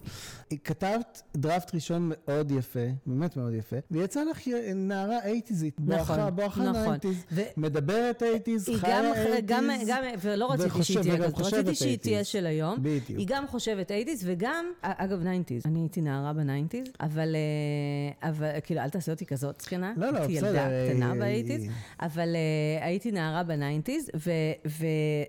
כתבת 0.64 1.22
דראפט 1.38 1.76
ראשון 1.76 2.12
מאוד 2.12 2.52
יפה, 2.52 2.80
באמת 3.06 3.38
מאוד 3.38 3.54
יפה, 3.54 3.76
ויצא 3.92 4.24
לך 4.24 4.40
נערה 4.76 5.24
אייטיזית, 5.24 5.80
בואכה, 5.80 6.18
נכון, 6.18 6.36
בואכה 6.36 6.64
נכון. 6.64 6.90
נייטיז, 6.90 7.24
ו- 7.32 7.42
מדברת 7.58 8.24
אייטיז, 8.24 8.70
היא 8.70 8.78
חיה 8.78 9.02
גם, 9.46 9.70
אייטיז. 9.70 9.88
גם, 9.90 10.04
גם, 10.04 10.04
ולא 10.22 10.52
רציתי 10.52 10.84
שהיא 10.84 11.00
תהיה 11.02 11.18
כזאת, 11.18 11.54
רציתי 11.54 11.76
שהיא 11.76 11.98
תהיה 11.98 12.22
80s. 12.22 12.24
של 12.24 12.46
היום. 12.46 12.78
בדיוק. 12.82 13.20
היא 13.20 13.28
גם 13.30 13.48
חושבת 13.48 13.92
80's 13.92 14.22
וגם, 14.24 14.66
אגב 14.82 15.22
90's, 15.22 15.62
אני 15.66 15.80
הייתי 15.80 16.02
נערה 16.02 16.34
ב-90's, 16.34 16.90
אבל, 17.00 17.36
אה, 17.36 18.30
אבל 18.30 18.50
כאילו 18.64 18.82
אל 18.82 18.90
תעשה 18.90 19.12
אותי 19.12 19.26
כזאת 19.26 19.62
זקנה, 19.62 19.94
לא, 19.98 20.12
לא, 20.14 20.20
בסדר, 20.20 20.30
ילדה 20.30 20.72
אה, 20.72 20.90
קטנה 20.90 21.10
אה, 21.10 21.16
ב-80's, 21.16 21.68
אה. 21.70 22.06
אבל 22.06 22.36
אה, 22.36 22.86
הייתי 22.86 23.12
נערה 23.12 23.44
ב-90's, 23.44 24.18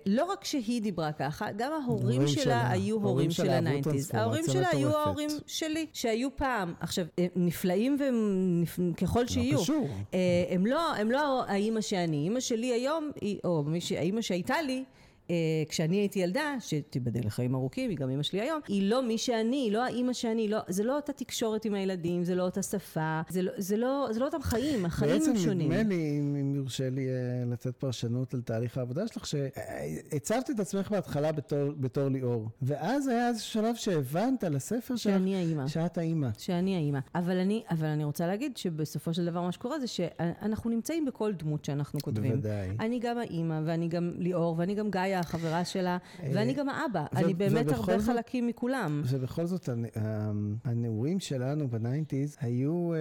ולא 0.05 0.25
רק 0.25 0.43
שהיא 0.45 0.81
דיברה 0.81 1.11
ככה, 1.11 1.47
גם 1.57 1.71
ההורים 1.83 2.27
שלה 2.27 2.50
שלה, 2.51 2.71
היו 2.71 2.95
הורים 2.95 3.31
של 3.31 3.43
שלה 3.43 3.57
עברו 3.57 3.69
ה-90's. 3.69 3.83
טרנספורמציה 3.83 4.19
ההורים 4.21 4.43
שלה 4.47 4.67
היו. 4.71 4.97
ההורים 4.97 5.29
שלי, 5.47 5.85
שהיו 5.93 6.35
פעם. 6.35 6.73
עכשיו, 6.79 7.05
הם 7.17 7.29
נפלאים 7.35 7.97
שיהיו. 9.27 9.57
לא 9.57 9.63
קשור. 9.63 9.87
אה, 10.13 10.19
הם 10.49 10.65
לא, 10.65 10.93
הם 10.93 11.11
לא 11.11 11.43
האימא 11.47 11.81
שאני. 11.81 12.17
אימא 12.17 12.39
שלי 12.39 12.73
היום, 12.73 13.11
או 13.43 13.63
האימא 13.97 14.21
שהייתה 14.21 14.61
לי, 14.61 14.83
כשאני 15.69 15.95
הייתי 15.95 16.19
ילדה, 16.19 16.55
שתיבדל 16.59 17.21
לחיים 17.25 17.55
ארוכים, 17.55 17.89
היא 17.89 17.97
גם 17.97 18.09
אימא 18.09 18.23
שלי 18.23 18.41
היום, 18.41 18.59
היא 18.67 18.89
לא 18.89 19.03
מי 19.03 19.17
שאני, 19.17 19.55
היא 19.55 19.71
לא 19.71 19.83
האימא 19.85 20.13
שאני, 20.13 20.47
לא, 20.47 20.57
זה 20.67 20.83
לא 20.83 20.95
אותה 20.95 21.13
תקשורת 21.13 21.65
עם 21.65 21.73
הילדים, 21.73 22.23
זה 22.23 22.35
לא 22.35 22.43
אותה 22.43 22.61
שפה, 22.63 23.21
זה 23.29 23.41
לא, 23.41 23.51
זה 23.57 23.77
לא, 23.77 24.07
זה 24.11 24.19
לא 24.19 24.25
אותם 24.25 24.41
חיים, 24.41 24.85
החיים 24.85 25.11
בעצם 25.11 25.31
הם 25.31 25.37
שונים. 25.37 25.71
נדמה 25.71 25.83
לי, 25.89 26.19
אם 26.19 26.35
אם 26.35 26.55
יורשה 26.55 26.89
לי 26.89 27.07
אה, 27.09 27.13
לתת 27.51 27.77
פרשנות 27.77 28.33
על 28.33 28.41
תהליך 28.41 28.77
העבודה 28.77 29.07
שלך, 29.07 29.25
שהצבת 29.27 30.49
את 30.49 30.59
עצמך 30.59 30.91
בהתחלה 30.91 31.31
בתור, 31.31 31.71
בתור 31.79 32.07
ליאור, 32.07 32.49
ואז 32.61 33.07
היה 33.07 33.27
איזה 33.27 33.41
שלב 33.41 33.75
שהבנת 33.75 34.43
על 34.43 34.55
הספר 34.55 34.95
שלך, 34.95 35.13
שאני 35.13 35.35
האימא. 35.35 35.67
שאת 35.67 35.97
האימא. 35.97 36.29
שאני 36.37 36.75
האימא. 36.75 36.99
אבל 37.15 37.37
אני, 37.37 37.63
אבל 37.71 37.87
אני 37.87 38.03
רוצה 38.03 38.27
להגיד 38.27 38.57
שבסופו 38.57 39.13
של 39.13 39.25
דבר 39.25 39.41
מה 39.41 39.51
שקורה 39.51 39.79
זה 39.79 39.87
שאנחנו 39.87 40.69
נמצאים 40.69 41.05
בכל 41.05 41.33
דמות 41.33 41.65
שאנחנו 41.65 41.99
כותבים. 41.99 42.31
בוודאי. 42.31 42.69
אני 42.79 42.99
גם 42.99 43.17
האימא, 43.17 43.61
ואני 43.65 43.87
גם 43.87 44.11
ליאור, 44.17 44.55
ואני 44.57 44.75
גם 44.75 44.89
חיה, 45.11 45.19
החברה 45.19 45.65
שלה, 45.65 45.97
אה, 46.23 46.29
ואני 46.33 46.53
גם 46.53 46.69
האבא, 46.69 47.05
אני 47.15 47.33
באמת 47.33 47.71
הרבה 47.71 47.99
חלקים 47.99 48.47
מכולם. 48.47 49.01
ובכל 49.05 49.45
זאת, 49.45 49.69
אה, 49.69 49.75
הנעורים 50.65 51.19
שלנו 51.19 51.67
ב 51.67 51.75
nineties 51.75 52.37
היו, 52.41 52.93
אה, 52.93 52.97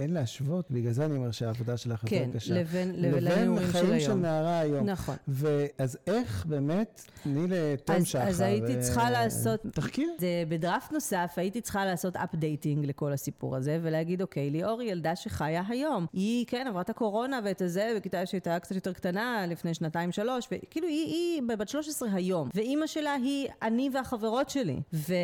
אין 0.00 0.10
להשוות, 0.14 0.70
בגלל 0.70 0.92
זה 0.92 1.04
אני 1.04 1.16
אומר 1.16 1.30
שהעבודה 1.30 1.76
שלך 1.76 2.04
יותר 2.04 2.16
כן, 2.16 2.30
קשה. 2.32 2.64
כן, 2.64 2.88
לבין 2.94 3.58
החיים 3.58 4.00
של 4.00 4.14
נערה 4.14 4.58
היום. 4.60 4.86
נכון. 4.86 5.16
אז 5.78 5.98
איך 6.06 6.46
באמת, 6.46 7.02
תני 7.22 7.46
לתום 7.48 8.04
שחר. 8.04 8.22
אז 8.22 8.40
הייתי 8.40 8.80
צריכה 8.80 9.10
לעשות... 9.10 9.60
תחקיר. 9.72 10.08
בדראפט 10.48 10.92
נוסף, 10.92 11.34
הייתי 11.36 11.60
צריכה 11.60 11.84
לעשות 11.84 12.16
updating 12.16 12.86
לכל 12.86 13.12
הסיפור 13.12 13.56
הזה, 13.56 13.78
ולהגיד, 13.82 14.22
אוקיי, 14.22 14.50
ליאור 14.50 14.80
היא 14.80 14.92
ילדה 14.92 15.16
שחיה 15.16 15.62
היום. 15.68 16.06
היא, 16.12 16.46
כן, 16.46 16.66
עברה 16.68 16.82
את 16.82 16.90
הקורונה 16.90 17.40
ואת 17.44 17.62
הזה, 17.62 17.92
בכיתה 17.96 18.26
שהייתה 18.26 18.58
קצת 18.58 18.74
יותר 18.74 18.92
קטנה, 18.92 19.46
לפני 19.48 19.74
שנתיים-שלוש. 19.74 20.37
23, 20.38 20.48
וכאילו 20.68 20.88
היא, 20.88 21.06
היא 21.06 21.42
בת 21.58 21.68
13 21.68 22.08
היום, 22.12 22.48
ואימא 22.54 22.86
שלה 22.86 23.12
היא 23.12 23.48
אני 23.62 23.90
והחברות 23.92 24.50
שלי. 24.50 24.80
ו, 24.92 25.14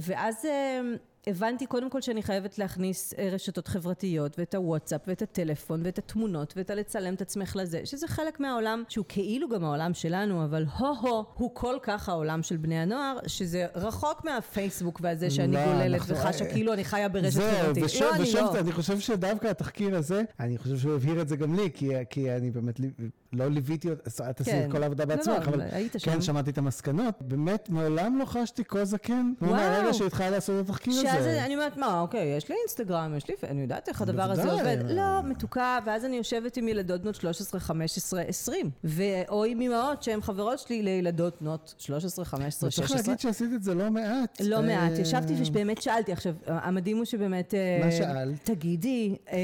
ואז... 0.00 0.44
אמ, 0.44 0.96
הבנתי 1.26 1.66
קודם 1.66 1.90
כל 1.90 2.00
שאני 2.00 2.22
חייבת 2.22 2.58
להכניס 2.58 3.14
אה, 3.18 3.28
רשתות 3.32 3.68
חברתיות 3.68 4.38
ואת 4.38 4.54
הוואטסאפ 4.54 5.00
ואת 5.06 5.22
הטלפון 5.22 5.80
ואת 5.84 5.98
התמונות 5.98 6.54
ואת 6.56 6.70
הלצלם 6.70 7.14
את 7.14 7.22
עצמך 7.22 7.56
לזה, 7.56 7.80
שזה 7.84 8.08
חלק 8.08 8.40
מהעולם 8.40 8.82
שהוא 8.88 9.04
כאילו 9.08 9.48
גם 9.48 9.64
העולם 9.64 9.94
שלנו, 9.94 10.44
אבל 10.44 10.64
הו-הו 10.78 11.24
הוא 11.34 11.50
כל 11.54 11.76
כך 11.82 12.08
העולם 12.08 12.42
של 12.42 12.56
בני 12.56 12.78
הנוער, 12.78 13.18
שזה 13.26 13.66
רחוק 13.74 14.24
מהפייסבוק 14.24 15.00
והזה 15.02 15.30
שאני 15.30 15.56
גוללת 15.64 16.00
אנחנו... 16.00 16.16
וחשה 16.16 16.52
כאילו 16.52 16.72
אני 16.72 16.84
חיה 16.84 17.08
ברשת 17.08 17.40
חברתית. 17.40 17.74
זהו, 17.74 17.84
ושוב, 17.84 18.16
לא, 18.16 18.22
ושוב, 18.22 18.40
אני 18.40 18.54
לא. 18.54 18.60
אני 18.60 18.72
חושב 18.72 19.00
שדווקא 19.00 19.46
התחקיר 19.46 19.96
הזה, 19.96 20.22
אני 20.40 20.58
חושב 20.58 20.78
שהוא 20.78 20.94
הבהיר 20.94 21.20
את 21.20 21.28
זה 21.28 21.36
גם 21.36 21.54
לי, 21.54 21.70
כי, 21.74 21.90
כי 22.10 22.32
אני 22.32 22.50
באמת 22.50 22.80
לא 23.36 23.48
ליוויתי, 23.48 23.92
את 23.92 24.40
עשית 24.40 24.54
כן. 24.54 24.68
כל 24.72 24.82
העבודה 24.82 25.04
לא, 25.04 25.16
בעצמך, 25.16 25.48
לא, 25.48 25.54
אבל 25.54 25.60
היית 25.60 25.92
כן 25.92 25.98
שם. 25.98 26.20
שמעתי 26.20 26.50
את 26.50 26.58
המסקנות. 26.58 27.14
באמת, 27.20 27.68
מעולם 27.70 28.18
לא 28.18 28.24
חשתי 28.24 28.64
כה 28.64 28.84
זקן, 28.84 29.32
וואו. 29.42 29.52
מהרגע 29.52 29.94
שהתחלת 29.94 30.32
לעשות 30.32 30.64
את 30.64 30.70
התחקיר 30.70 31.10
הזה. 31.10 31.44
אני 31.44 31.54
אומרת, 31.54 31.76
מה, 31.76 32.00
אוקיי, 32.00 32.36
יש 32.36 32.48
לי 32.48 32.54
אינסטגרם, 32.62 33.14
יש 33.16 33.28
לי, 33.28 33.34
אני 33.48 33.62
יודעת 33.62 33.88
איך 33.88 34.02
הדבר 34.02 34.22
הזה. 34.22 34.52
עובד. 34.52 34.78
לא, 34.88 35.22
מתוקה, 35.24 35.78
ואז 35.86 36.04
אני 36.04 36.16
יושבת 36.16 36.56
עם 36.56 36.68
ילדות 36.68 37.02
בנות 37.02 37.14
13, 37.14 37.60
15, 37.60 38.20
20. 38.20 38.70
ו- 38.84 39.02
או 39.28 39.44
עם 39.44 39.60
אמהות 39.60 40.02
שהן 40.02 40.20
חברות 40.20 40.58
שלי 40.58 40.82
לילדות 40.82 41.36
בנות 41.40 41.74
13, 41.78 42.24
15, 42.24 42.70
16. 42.70 42.96
צריך 42.96 43.08
להגיד 43.08 43.20
שעשית 43.20 43.50
את 43.54 43.62
זה 43.62 43.74
לא 43.74 43.90
מעט. 43.90 44.40
לא 44.40 44.62
מעט, 44.62 44.92
אה, 44.92 45.00
ישבתי 45.00 45.34
ובאמת 45.46 45.82
שאלתי. 45.82 46.12
עכשיו, 46.12 46.34
המדהים 46.46 46.96
הוא 46.96 47.04
שבאמת... 47.04 47.54
אה, 47.54 47.80
מה 47.84 47.92
שאלת? 47.92 48.44
תגידי, 48.44 49.16
אה, 49.32 49.38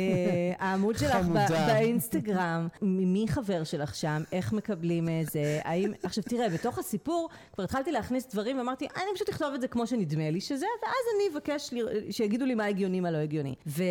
העמוד 0.59 0.99
שלך. 0.99 1.27
באינסטגרם, 1.67 2.69
מי 2.83 3.25
חבר 3.29 3.65
שלך? 3.65 3.82
שלך 3.83 3.95
שם, 3.95 4.23
איך 4.33 4.53
מקבלים 4.53 5.09
את 5.09 5.31
זה, 5.31 5.61
האם... 5.65 5.93
עכשיו 6.03 6.25
תראה, 6.25 6.49
בתוך 6.49 6.79
הסיפור 6.79 7.29
כבר 7.53 7.65
התחלתי 7.65 7.93
להכניס 7.93 8.29
דברים 8.33 8.59
ואמרתי, 8.59 8.87
אני 8.97 9.05
פשוט 9.15 9.29
אכתוב 9.29 9.55
את 9.55 9.61
זה 9.61 9.69
כמו 9.69 9.87
שנדמה 9.87 10.31
לי 10.31 10.41
שזה, 10.41 10.67
ואז 10.83 11.05
אני 11.17 11.35
אבקש 11.35 11.73
לי, 11.73 12.13
שיגידו 12.13 12.45
לי 12.45 12.55
מה 12.55 12.65
הגיוני, 12.65 13.01
מה 13.01 13.11
לא 13.11 13.19
הגיוני. 13.19 13.55
ו... 13.67 13.83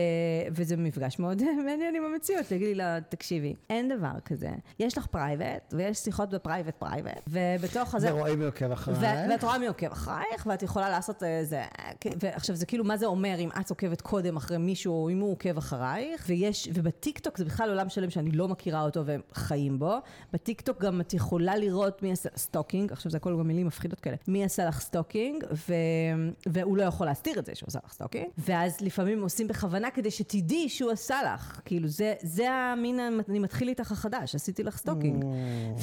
וזה 0.51 0.77
מפגש 0.77 1.19
מאוד 1.19 1.41
מעניין 1.65 1.95
עם 1.95 2.03
המציאות, 2.05 2.45
תגידי 2.45 2.65
לי 2.65 2.75
לה, 2.75 2.99
תקשיבי, 3.09 3.55
אין 3.69 3.89
דבר 3.97 4.19
כזה. 4.25 4.49
יש 4.79 4.97
לך 4.97 5.05
private, 5.05 5.73
ויש 5.77 5.97
שיחות 5.97 6.29
ב 6.29 6.35
private 6.35 6.75
private, 6.75 7.21
ובתוך 7.27 7.95
הזה... 7.95 8.15
ורואים 8.15 8.39
מי 8.39 8.45
עוקב 8.45 8.71
אחרייך. 8.71 9.01
ואת 9.29 9.43
רואה 9.43 9.57
מי 9.57 9.67
עוקב 9.67 9.91
אחרייך, 9.91 10.47
ואת 10.47 10.63
יכולה 10.63 10.89
לעשות 10.89 11.23
איזה... 11.23 11.63
ועכשיו 12.21 12.55
זה 12.55 12.65
כאילו, 12.65 12.83
מה 12.83 12.97
זה 12.97 13.05
אומר 13.05 13.35
אם 13.39 13.49
את 13.61 13.69
עוקבת 13.69 14.01
קודם 14.01 14.37
אחרי 14.37 14.57
מישהו, 14.57 14.93
או 14.93 15.09
אם 15.09 15.19
הוא 15.19 15.31
עוקב 15.31 15.57
אחרייך, 15.57 16.25
ויש... 16.27 16.69
ובטיקטוק 16.73 17.37
זה 17.37 17.45
בכלל 17.45 17.69
עולם 17.69 17.89
שלם 17.89 18.09
שאני 18.09 18.31
לא 18.31 18.47
מכירה 18.47 18.81
אותו 18.81 19.05
והם 19.05 19.21
חיים 19.33 19.70
בו. 19.79 19.95
בטיקטוק 20.33 20.81
גם 20.81 21.01
את 21.01 21.13
יכולה 21.13 21.55
לראות 21.55 22.03
מי 22.03 22.11
עשה 22.11 22.29
stalking, 22.35 22.91
עכשיו 22.91 23.11
זה 23.11 23.17
הכל 23.17 23.37
גם 23.39 23.47
מילים 23.47 23.67
מפחידות 23.67 23.99
כאלה, 23.99 24.15
מי 24.27 24.43
עשה 24.43 24.65
לך 24.65 24.79
stalking, 24.79 25.43
ו... 25.51 25.73
והוא 26.45 26.77
לא 26.77 26.83
יכול 26.83 27.07
להסתיר 27.07 27.39
את 27.39 27.45
זה 27.45 27.55
שהוא 27.55 27.67
עשה 27.67 27.79
לך 27.85 27.93
stalking, 27.93 28.25
ואז 28.37 28.81
לפעמים 28.81 29.21
עושים 29.21 29.47
בכוונה 29.47 29.91
כדי 29.91 30.11
שתדעי 30.11 30.69
שהוא 30.69 30.91
עשה 30.91 31.33
לך, 31.33 31.61
כאילו 31.65 31.87
זה, 31.87 32.13
זה 32.21 32.51
המין, 32.51 32.99
אני 33.29 33.39
מתחיל 33.39 33.69
איתך 33.69 33.91
החדש, 33.91 34.35
עשיתי 34.35 34.63
לך 34.63 34.77
stalking. 34.77 35.25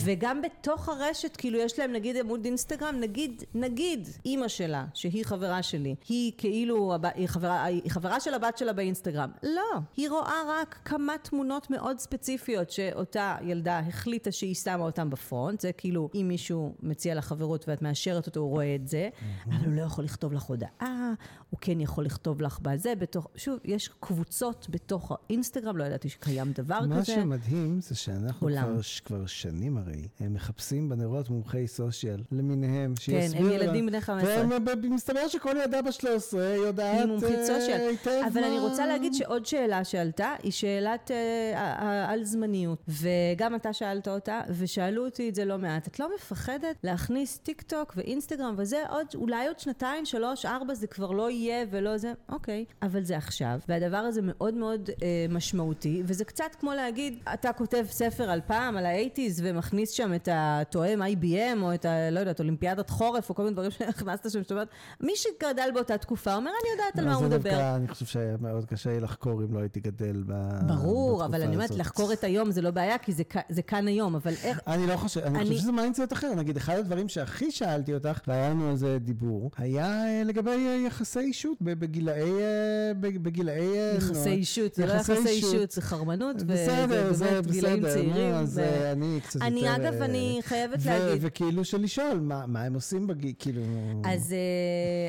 וגם 0.05 0.43
בתוך 0.43 0.89
הרשת, 0.89 1.37
כאילו 1.37 1.59
יש 1.59 1.79
להם 1.79 1.93
נגיד 1.93 2.17
עמוד 2.17 2.45
אינסטגרם, 2.45 2.97
נגיד, 3.01 3.43
נגיד, 3.55 4.09
אימא 4.25 4.49
שלה, 4.49 4.85
שהיא 4.95 5.25
חברה 5.25 5.63
שלי, 5.63 5.95
היא 6.09 6.33
כאילו, 6.39 6.95
היא 7.15 7.27
חברה, 7.27 7.65
היא 7.65 7.91
חברה 7.91 8.21
של 8.21 8.35
הבת 8.35 8.59
שלה 8.59 8.73
באינסטגרם. 8.73 9.31
לא, 9.43 9.79
היא 9.97 10.11
רואה 10.11 10.43
רק 10.49 10.79
כמה 10.85 11.15
תמונות 11.23 11.71
מאוד 11.71 11.99
ספציפיות 11.99 12.71
שאותה 12.71 13.37
ילדה 13.43 13.78
החליטה 13.79 14.33
שהיא 14.33 14.55
שמה 14.55 14.85
אותן 14.85 15.11
ב 15.11 15.18
front, 15.18 15.61
זה 15.61 15.73
כאילו 15.73 16.11
אם 16.15 16.29
מישהו 16.29 16.75
מציע 16.83 17.15
לה 17.15 17.23
חברות 17.23 17.69
ואת 17.69 17.83
מאשרת 17.83 18.27
אותו, 18.27 18.41
הוא 18.41 18.51
רואה 18.51 18.75
את 18.75 18.89
זה, 18.89 19.09
אבל 19.47 19.65
הוא 19.67 19.75
לא 19.75 19.83
יכול 19.83 20.05
לכתוב 20.05 20.33
לך 20.33 20.43
הודעה, 20.43 21.13
הוא 21.51 21.59
כן 21.61 21.81
יכול 21.81 22.05
לכתוב 22.05 22.43
לך 22.43 22.59
בזה, 22.63 22.95
בתוך, 22.95 23.27
שוב, 23.37 23.59
יש 23.65 23.91
קבוצות 24.01 24.67
בתוך 24.71 25.13
האינסטגרם, 25.13 25.77
לא 25.77 25.85
ידעתי 25.85 26.09
שקיים 26.09 26.53
דבר 26.53 26.81
מה 26.81 27.01
כזה. 27.01 27.17
מה 27.17 27.23
שמדהים 27.23 27.81
זה 27.81 27.95
שאנחנו. 27.95 28.49
כבר, 28.49 28.77
כבר 29.05 29.27
שנים 29.27 29.77
הרי, 29.79 30.09
הם 30.21 30.35
מחפשים 30.35 30.89
בנרות 30.89 31.31
מומחי 31.31 31.67
social 31.67 32.23
למיניהם, 32.33 32.95
כן, 32.95 33.01
שיסבירו 33.01 33.45
הם 33.47 33.59
לה- 33.59 33.65
ילדים 33.65 33.87
בני 33.87 34.01
15. 34.01 34.45
ומסתבר 34.83 35.29
שכל 35.29 35.55
ילדה 35.65 35.83
בת 35.83 35.93
13 35.93 36.41
יודעת 36.43 36.99
היא 36.99 37.07
מומחית 37.07 37.39
אה, 37.39 37.47
social. 37.47 37.81
היטב 37.91 38.23
אבל 38.33 38.45
אני 38.45 38.57
מה- 38.59 38.63
רוצה 38.69 38.87
להגיד 38.87 39.15
שעוד 39.15 39.47
שאלה 39.47 39.85
שעלתה, 39.85 40.35
היא 40.43 40.53
שאלת 40.53 41.11
אה, 41.11 42.11
על 42.13 42.25
זמניות. 42.25 42.83
וגם 42.89 43.55
אתה 43.55 43.68
שאלת 43.73 44.09
אותה, 44.09 44.41
ושאלו 44.51 45.05
אותי 45.05 45.29
את 45.29 45.35
זה 45.35 45.45
לא 45.45 45.59
מעט. 45.59 45.87
את 45.87 46.01
לא 46.01 46.09
מפחדת 46.15 46.77
להכניס 46.85 47.39
טיק 47.39 47.63
טוק 47.63 47.93
ואינסטגרם 47.97 48.55
וזה 48.59 48.83
עוד, 48.89 49.07
אולי 49.15 49.47
עוד 49.47 49.59
שנתיים, 49.59 50.05
שלוש, 50.05 50.47
ארבע, 50.47 50.75
זה 50.75 50.87
כבר 50.87 51.11
לא 51.11 51.31
יהיה 51.31 51.67
ולא 51.71 51.99
זה, 51.99 52.13
אוקיי. 52.29 52.65
אבל 52.83 53.03
זה 53.03 53.17
עכשיו, 53.17 53.59
והדבר 53.69 53.97
הזה 53.97 54.21
מאוד 54.25 54.55
מאוד 54.55 54.91
אה, 55.03 55.07
משמעותי, 55.29 56.03
וזה 56.07 56.25
קצת 56.25 56.55
כמו 56.61 56.73
להגיד, 56.75 57.19
אתה 57.35 57.53
כותב 57.53 57.85
ספר 57.91 58.31
על 58.31 58.41
פעם, 58.47 58.77
על 58.77 58.87
האייטיז, 58.87 59.41
ומכניס 59.45 59.91
שם 59.91 60.15
את 60.15 60.29
התואם 60.33 61.03
IBM, 61.03 61.63
או 61.63 61.75
את 61.75 61.85
ה... 61.85 62.11
לא 62.11 62.21
יודעת, 62.21 62.39
אולימפיאדת 62.41 62.91
חורף, 62.91 63.31
או 63.31 63.35
כל 63.35 63.43
מיני 63.43 63.55
דברים 63.55 63.71
שהכנסת 63.71 64.31
שם, 64.31 64.43
זאת 64.43 64.53
אומרת, 64.53 64.69
מי 65.01 65.13
שגדל 65.17 65.71
באותה 65.75 65.99
תקופה 65.99 66.35
אומר, 66.35 66.51
אני 66.63 66.71
יודעת 66.71 66.99
על 66.99 67.05
מה 67.05 67.15
הוא 67.15 67.29
זה 67.29 67.37
מדבר. 67.37 67.51
דווקא, 67.51 67.77
אני 67.77 67.89
חושב 67.89 68.07
שהיה 68.07 68.37
מאוד 68.41 68.65
קשה 68.65 69.01
לחקור 69.01 69.43
אם 69.43 69.55
לא 69.55 69.59
הייתי 69.61 69.81
גדל 69.81 70.23
ב- 70.27 70.69
ברור, 70.69 71.25
אבל 71.25 71.43
אני 71.43 71.55
אומרת. 71.55 71.71
לחקור 71.71 72.13
את 72.13 72.25
היום 72.25 72.51
זה 72.51 72.63
לא 72.63 72.71
בעיה, 72.71 72.99
כי 72.99 73.13
זה 73.13 73.23
כ- 73.29 73.37
זה 73.59 73.63
כאן 73.63 73.89
היום, 73.89 74.15
אבל 74.15 74.33
איך... 74.43 74.61
אני 74.67 74.87
לא 74.87 74.97
חושב, 74.97 75.21
אני 75.21 75.39
אני- 75.39 75.49
חושב 75.49 75.61
שזה 75.61 75.73
mindset 75.73 76.13
אחר. 76.13 76.35
נגיד, 76.35 76.57
אחד 76.57 76.77
הדברים 76.79 77.09
שהכי 77.09 77.51
שאלתי 77.51 77.95
אותך, 77.95 78.21
והיה 78.27 78.51
לנו 78.51 78.71
על 78.71 78.77
זה 78.77 78.99
דיבור, 79.01 79.51
היה 79.57 80.05
אה, 80.05 80.23
לגבי 80.25 80.51
אה, 80.51 80.83
יחסי 80.87 81.19
אישות 81.21 81.57
בגילאי... 81.61 82.31
אה, 82.31 82.95
בגילאי... 83.01 83.97
יחסי. 83.97 84.31
אישות, 84.31 84.75
זה 84.75 84.87
לא 84.87 84.93
יחסי 84.93 85.29
אישות. 85.29 85.71
זה 85.71 85.83
חרמנות, 85.83 86.43
בסדר, 86.43 87.13
זה 87.13 87.25
באמת 87.25 87.47
גילאים 87.51 87.83
צעירים. 87.83 88.35
אז 88.35 88.59
אני 88.93 89.21
קצת 89.23 89.35
יותר... 89.35 89.47
אני, 89.47 89.77
אגב, 89.77 90.03
אני 90.03 90.39
חייבת 90.43 90.85
להגיד, 90.85 91.19
וכאילו 91.21 91.65
שלשאול, 91.65 92.19
מה 92.21 92.47
מה 92.47 92.63
הם 92.63 92.75
עושים 92.75 93.07
בגיל, 93.07 93.33
כאילו... 93.39 93.63
אז 94.05 94.35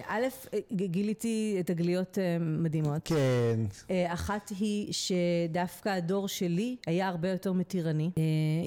א', 0.07 0.23
גיליתי 0.71 1.61
תגליות 1.65 2.17
מדהימות. 2.39 3.01
כן. 3.03 3.59
אחת 4.07 4.51
היא 4.59 4.93
שדווקא 4.93 5.89
הדור 5.89 6.27
שלי 6.27 6.75
היה 6.87 7.07
הרבה 7.07 7.29
יותר 7.29 7.53
מתירני. 7.53 8.09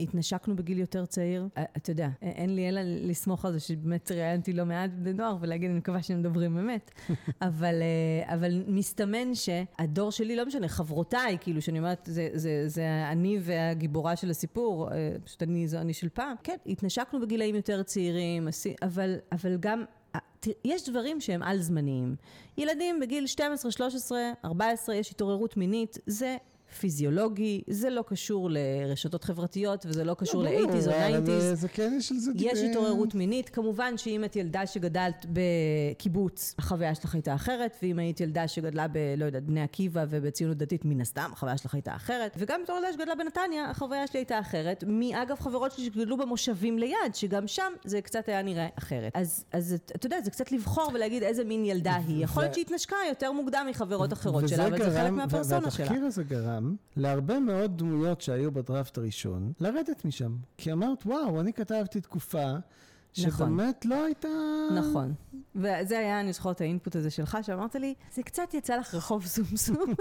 התנשקנו 0.02 0.56
בגיל 0.56 0.78
יותר 0.78 1.06
צעיר. 1.06 1.48
אה, 1.56 1.64
אתה 1.76 1.90
יודע, 1.90 2.08
אין 2.22 2.54
לי 2.54 2.68
אלא 2.68 2.80
לסמוך 2.84 3.44
על 3.44 3.52
זה 3.52 3.60
שבאמת 3.60 4.12
ראיינתי 4.12 4.52
לא 4.52 4.64
מעט 4.64 4.90
בני 4.90 5.12
נוער 5.12 5.36
ולהגיד, 5.40 5.70
אני 5.70 5.78
מקווה 5.78 6.02
שהם 6.02 6.18
מדברים 6.18 6.58
אמת. 6.58 6.90
אבל, 7.42 7.74
אה, 7.82 8.34
אבל 8.34 8.64
מסתמן 8.66 9.34
שהדור 9.34 10.12
שלי, 10.12 10.36
לא 10.36 10.46
משנה, 10.46 10.68
חברותיי, 10.68 11.38
כאילו, 11.40 11.62
שאני 11.62 11.78
אומרת, 11.78 12.08
זה, 12.10 12.28
זה, 12.34 12.68
זה 12.68 13.08
אני 13.10 13.38
והגיבורה 13.40 14.16
של 14.16 14.30
הסיפור, 14.30 14.92
אה, 14.92 15.16
פשוט 15.24 15.42
אני, 15.42 15.68
זו 15.68 15.78
אני 15.78 15.92
של 15.92 16.08
פעם. 16.08 16.36
כן, 16.42 16.56
התנשקנו 16.66 17.20
בגילאים 17.20 17.54
יותר 17.54 17.82
צעירים, 17.82 18.48
אבל, 18.82 19.16
אבל 19.32 19.56
גם... 19.60 19.84
יש 20.64 20.88
דברים 20.88 21.20
שהם 21.20 21.42
על-זמניים. 21.42 22.16
ילדים 22.58 23.00
בגיל 23.00 23.26
12, 23.26 23.70
13, 23.70 24.18
14, 24.44 24.94
יש 24.94 25.10
התעוררות 25.10 25.56
מינית, 25.56 25.98
זה 26.06 26.36
פיזיולוגי, 26.74 27.62
זה 27.70 27.90
לא 27.90 28.04
קשור 28.06 28.48
לרשתות 28.50 29.24
חברתיות 29.24 29.86
וזה 29.88 30.04
לא 30.04 30.14
קשור 30.14 30.42
לא, 30.42 30.50
ברור, 30.50 30.60
ל-80's 30.60 30.86
או 30.86 30.92
אבל, 30.92 31.22
90's. 31.26 31.30
אה, 31.30 31.54
זה 31.54 31.68
כן, 31.68 31.94
יש 31.98 32.12
על 32.12 32.18
זה... 32.18 32.30
יש 32.34 32.58
אה, 32.58 32.70
התעוררות 32.70 33.14
מינית, 33.14 33.48
כמובן 33.48 33.98
שאם 33.98 34.24
את 34.24 34.36
ילדה 34.36 34.66
שגדלת 34.66 35.26
בקיבוץ, 35.32 36.54
החוויה 36.58 36.94
שלך 36.94 37.14
הייתה 37.14 37.34
אחרת, 37.34 37.76
ואם 37.82 37.98
היית 37.98 38.20
ילדה 38.20 38.48
שגדלה 38.48 38.88
ב, 38.88 38.98
לא 39.16 39.24
יודעת, 39.24 39.42
בני 39.42 39.62
עקיבא 39.62 40.04
ובציונות 40.10 40.56
דתית, 40.56 40.84
מן 40.84 41.00
הסתם, 41.00 41.30
החוויה 41.32 41.56
שלך 41.56 41.74
הייתה 41.74 41.96
אחרת, 41.96 42.34
וגם 42.38 42.60
בתור 42.64 42.76
ילדה 42.76 42.92
שגדלה 42.92 43.14
בנתניה, 43.14 43.70
החוויה 43.70 44.06
שלי 44.06 44.20
הייתה 44.20 44.40
אחרת, 44.40 44.84
מאגב 44.86 45.40
חברות 45.40 45.72
שלי 45.72 45.84
שגדלו 45.84 46.16
במושבים 46.16 46.78
ליד, 46.78 46.94
שגם 47.14 47.46
שם 47.46 47.72
זה 47.84 48.00
קצת 48.00 48.28
היה 48.28 48.42
נראה 48.42 48.68
אחרת. 48.78 49.12
אז, 49.14 49.44
אז 49.52 49.72
את- 49.72 49.92
אתה 49.96 50.06
יודע, 50.06 50.16
זה 50.24 50.30
קצת 50.30 50.52
לבחור 50.52 50.90
ולהגיד 50.94 51.22
איזה 51.22 51.44
מין 51.44 51.64
ילדה 51.64 51.94
היא. 52.06 52.24
יכול 52.24 52.42
להיות 52.42 52.54
שהיא 52.54 52.64
התנשקה 52.64 52.96
יותר 53.08 53.32
מוקדם 53.32 53.66
מחברות 53.70 54.12
אחרות 54.12 54.48
שלה, 54.48 54.66
אבל 54.66 54.90
זה 54.90 55.00
חלק 55.00 55.10
מהפרסונה 55.10 55.70
שלה. 55.70 55.84
והתחקיר 55.84 56.04
הזה 56.04 56.22
גרם 56.22 56.61
להרבה 56.96 57.40
מאוד 57.40 57.78
דמויות 57.78 58.20
שהיו 58.20 58.52
בדראפט 58.52 58.98
הראשון 58.98 59.52
לרדת 59.60 60.04
משם. 60.04 60.36
כי 60.56 60.72
אמרת, 60.72 61.06
וואו, 61.06 61.40
אני 61.40 61.52
כתבתי 61.52 62.00
תקופה 62.00 62.52
נכון. 63.18 63.30
שבאמת 63.30 63.84
לא 63.84 64.04
הייתה... 64.04 64.28
נכון. 64.76 65.14
וזה 65.54 65.98
היה, 65.98 66.20
אני 66.20 66.32
זוכרת, 66.32 66.60
האינפוט 66.60 66.96
הזה 66.96 67.10
שלך, 67.10 67.38
שאמרת 67.42 67.74
לי, 67.74 67.94
זה 68.14 68.22
קצת 68.22 68.54
יצא 68.54 68.76
לך 68.76 68.94
רחוב 68.94 69.26
סומסום. 69.26 69.76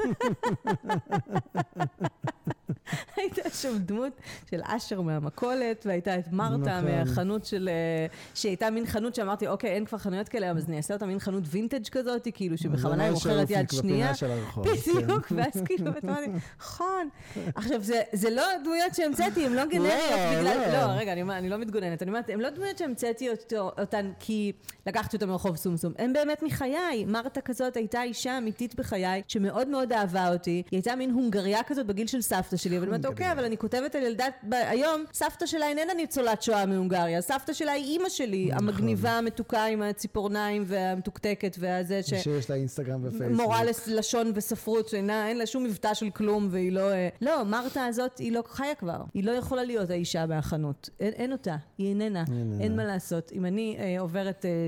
הייתה 3.18 3.49
שם 3.49 3.78
דמות 3.78 4.14
של 4.49 4.59
אשר 4.64 5.01
מהמכולת, 5.01 5.86
והייתה 5.86 6.20
את 6.20 6.32
מרתה 6.32 6.57
נכון. 6.82 6.91
מהחנות 6.91 7.45
של... 7.45 7.70
אה, 7.72 8.05
שהייתה 8.36 8.70
מין 8.70 8.86
חנות 8.86 9.16
שאמרתי, 9.16 9.47
אוקיי, 9.47 9.70
אין 9.70 9.86
כבר 9.86 9.97
חנויות 9.97 10.30
כאלה, 10.30 10.45
היום, 10.45 10.57
אז 10.57 10.66
אני 10.68 10.78
אעשה 10.78 10.93
אותה 10.93 11.05
מין 11.05 11.20
חנות 11.20 11.43
וינטג' 11.47 11.88
כזאת, 11.91 12.28
כאילו, 12.34 12.57
שבכוונה 12.57 13.03
היא 13.03 13.12
ממש 13.12 13.26
מוכרת 13.28 13.49
יד 13.49 13.70
שנייה. 13.72 14.12
בדיוק, 14.57 15.26
כן. 15.26 15.36
ואז 15.38 15.62
כאילו, 15.66 15.91
אמרתי, 16.03 16.28
נכון. 16.59 17.09
עכשיו, 17.55 17.82
זה- 17.84 18.01
זה 18.14 18.30
לא 18.30 18.43
דמויות 18.64 18.95
שהמצאתי, 18.95 19.45
הן 19.45 19.53
לא 19.53 19.66
גנריות 19.66 19.93
לא, 20.12 20.39
בגלל... 20.39 20.57
לא. 20.57 20.72
לא, 20.88 20.99
רגע, 20.99 21.14
אני 21.14 21.22
אני 21.22 21.49
לא 21.49 21.57
מתגוננת. 21.57 22.01
אני 22.01 22.12
אומרת, 22.12 22.30
הן 22.30 22.39
לא 22.39 22.49
דמויות 22.49 22.78
שהמצאתי 22.78 23.00
אותו- 23.31 23.71
אותן 23.81 24.11
כי 24.19 24.51
לקחתי 24.87 25.15
אותן 25.15 25.29
מרחוב 25.29 25.55
סומסום. 25.55 25.93
הן 25.97 26.13
באמת 26.13 26.43
מחיי. 26.43 27.05
מרתה 27.07 27.41
כזאת 27.41 27.77
הייתה 27.77 28.03
אישה 28.03 28.37
אמיתית 28.37 28.75
בחיי, 28.75 29.21
שמאוד 29.27 29.67
מאוד 29.67 29.93
אהבה 29.93 30.33
אותי. 30.33 30.51
היא 30.51 30.63
הייתה 30.77 30.95
מין 30.95 31.11
הונגריה 31.11 31.63
כזאת 31.63 31.85
בגיל 31.85 32.07
של 32.07 32.21
סבתא 32.21 32.57
שלי, 32.57 32.77
אבל 32.77 32.85
אומרת. 32.87 33.05
אוקיי, 33.05 33.31
אבל 33.31 33.43
אני 33.45 33.57
כותבת 33.57 33.95
על 33.95 34.03
ילדת... 34.03 34.33
ב- 34.49 34.53
היום, 34.53 35.03
סבתא 35.13 35.45
שלה 35.45 35.67
איננה 35.67 35.93
ניצולת 35.93 36.41
שואה 36.43 36.65
מהונגריה. 36.65 37.21
סבתא 37.21 37.53
שלה 37.53 37.71
היא 37.71 37.83
אימא 37.85 38.09
שלי, 38.09 38.49
נכון. 38.51 38.69
המגניבה, 38.69 39.11
המתוקה 39.11 39.65
עם 39.65 39.81
הציפורניים 39.81 40.63
והמתוקתקת 40.67 41.55
והזה 41.59 42.03
ש... 42.03 42.13
שיש 42.13 42.49
לה 42.49 42.55
אינסטגרם 42.55 42.99
ופייסבוק. 43.03 43.41
מורה 43.41 43.63
לס- 43.63 43.87
לשון 43.87 44.31
וספרות, 44.35 44.87
שאינה, 44.89 45.27
אין 45.27 45.37
לה 45.37 45.45
שום 45.45 45.63
מבטא 45.63 45.93
של 45.93 46.09
כלום, 46.09 46.47
והיא 46.51 46.71
לא... 46.71 46.91
אה, 46.91 47.09
לא, 47.21 47.43
מרתה 47.43 47.85
הזאת, 47.85 48.17
היא 48.17 48.31
לא 48.31 48.43
חיה 48.49 48.75
כבר. 48.75 49.01
היא 49.13 49.23
לא 49.23 49.31
יכולה 49.31 49.63
להיות 49.63 49.89
האישה 49.89 50.25
מהחנות. 50.25 50.89
אין, 50.99 51.13
אין 51.13 51.31
אותה, 51.31 51.55
היא 51.77 51.89
איננה. 51.89 52.23
איננה. 52.31 52.63
אין 52.63 52.75
מה 52.75 52.83
לעשות. 52.93 53.31
אם 53.31 53.45
אני 53.45 53.77
אה, 53.79 54.01
עוברת 54.01 54.45
אה, 54.45 54.67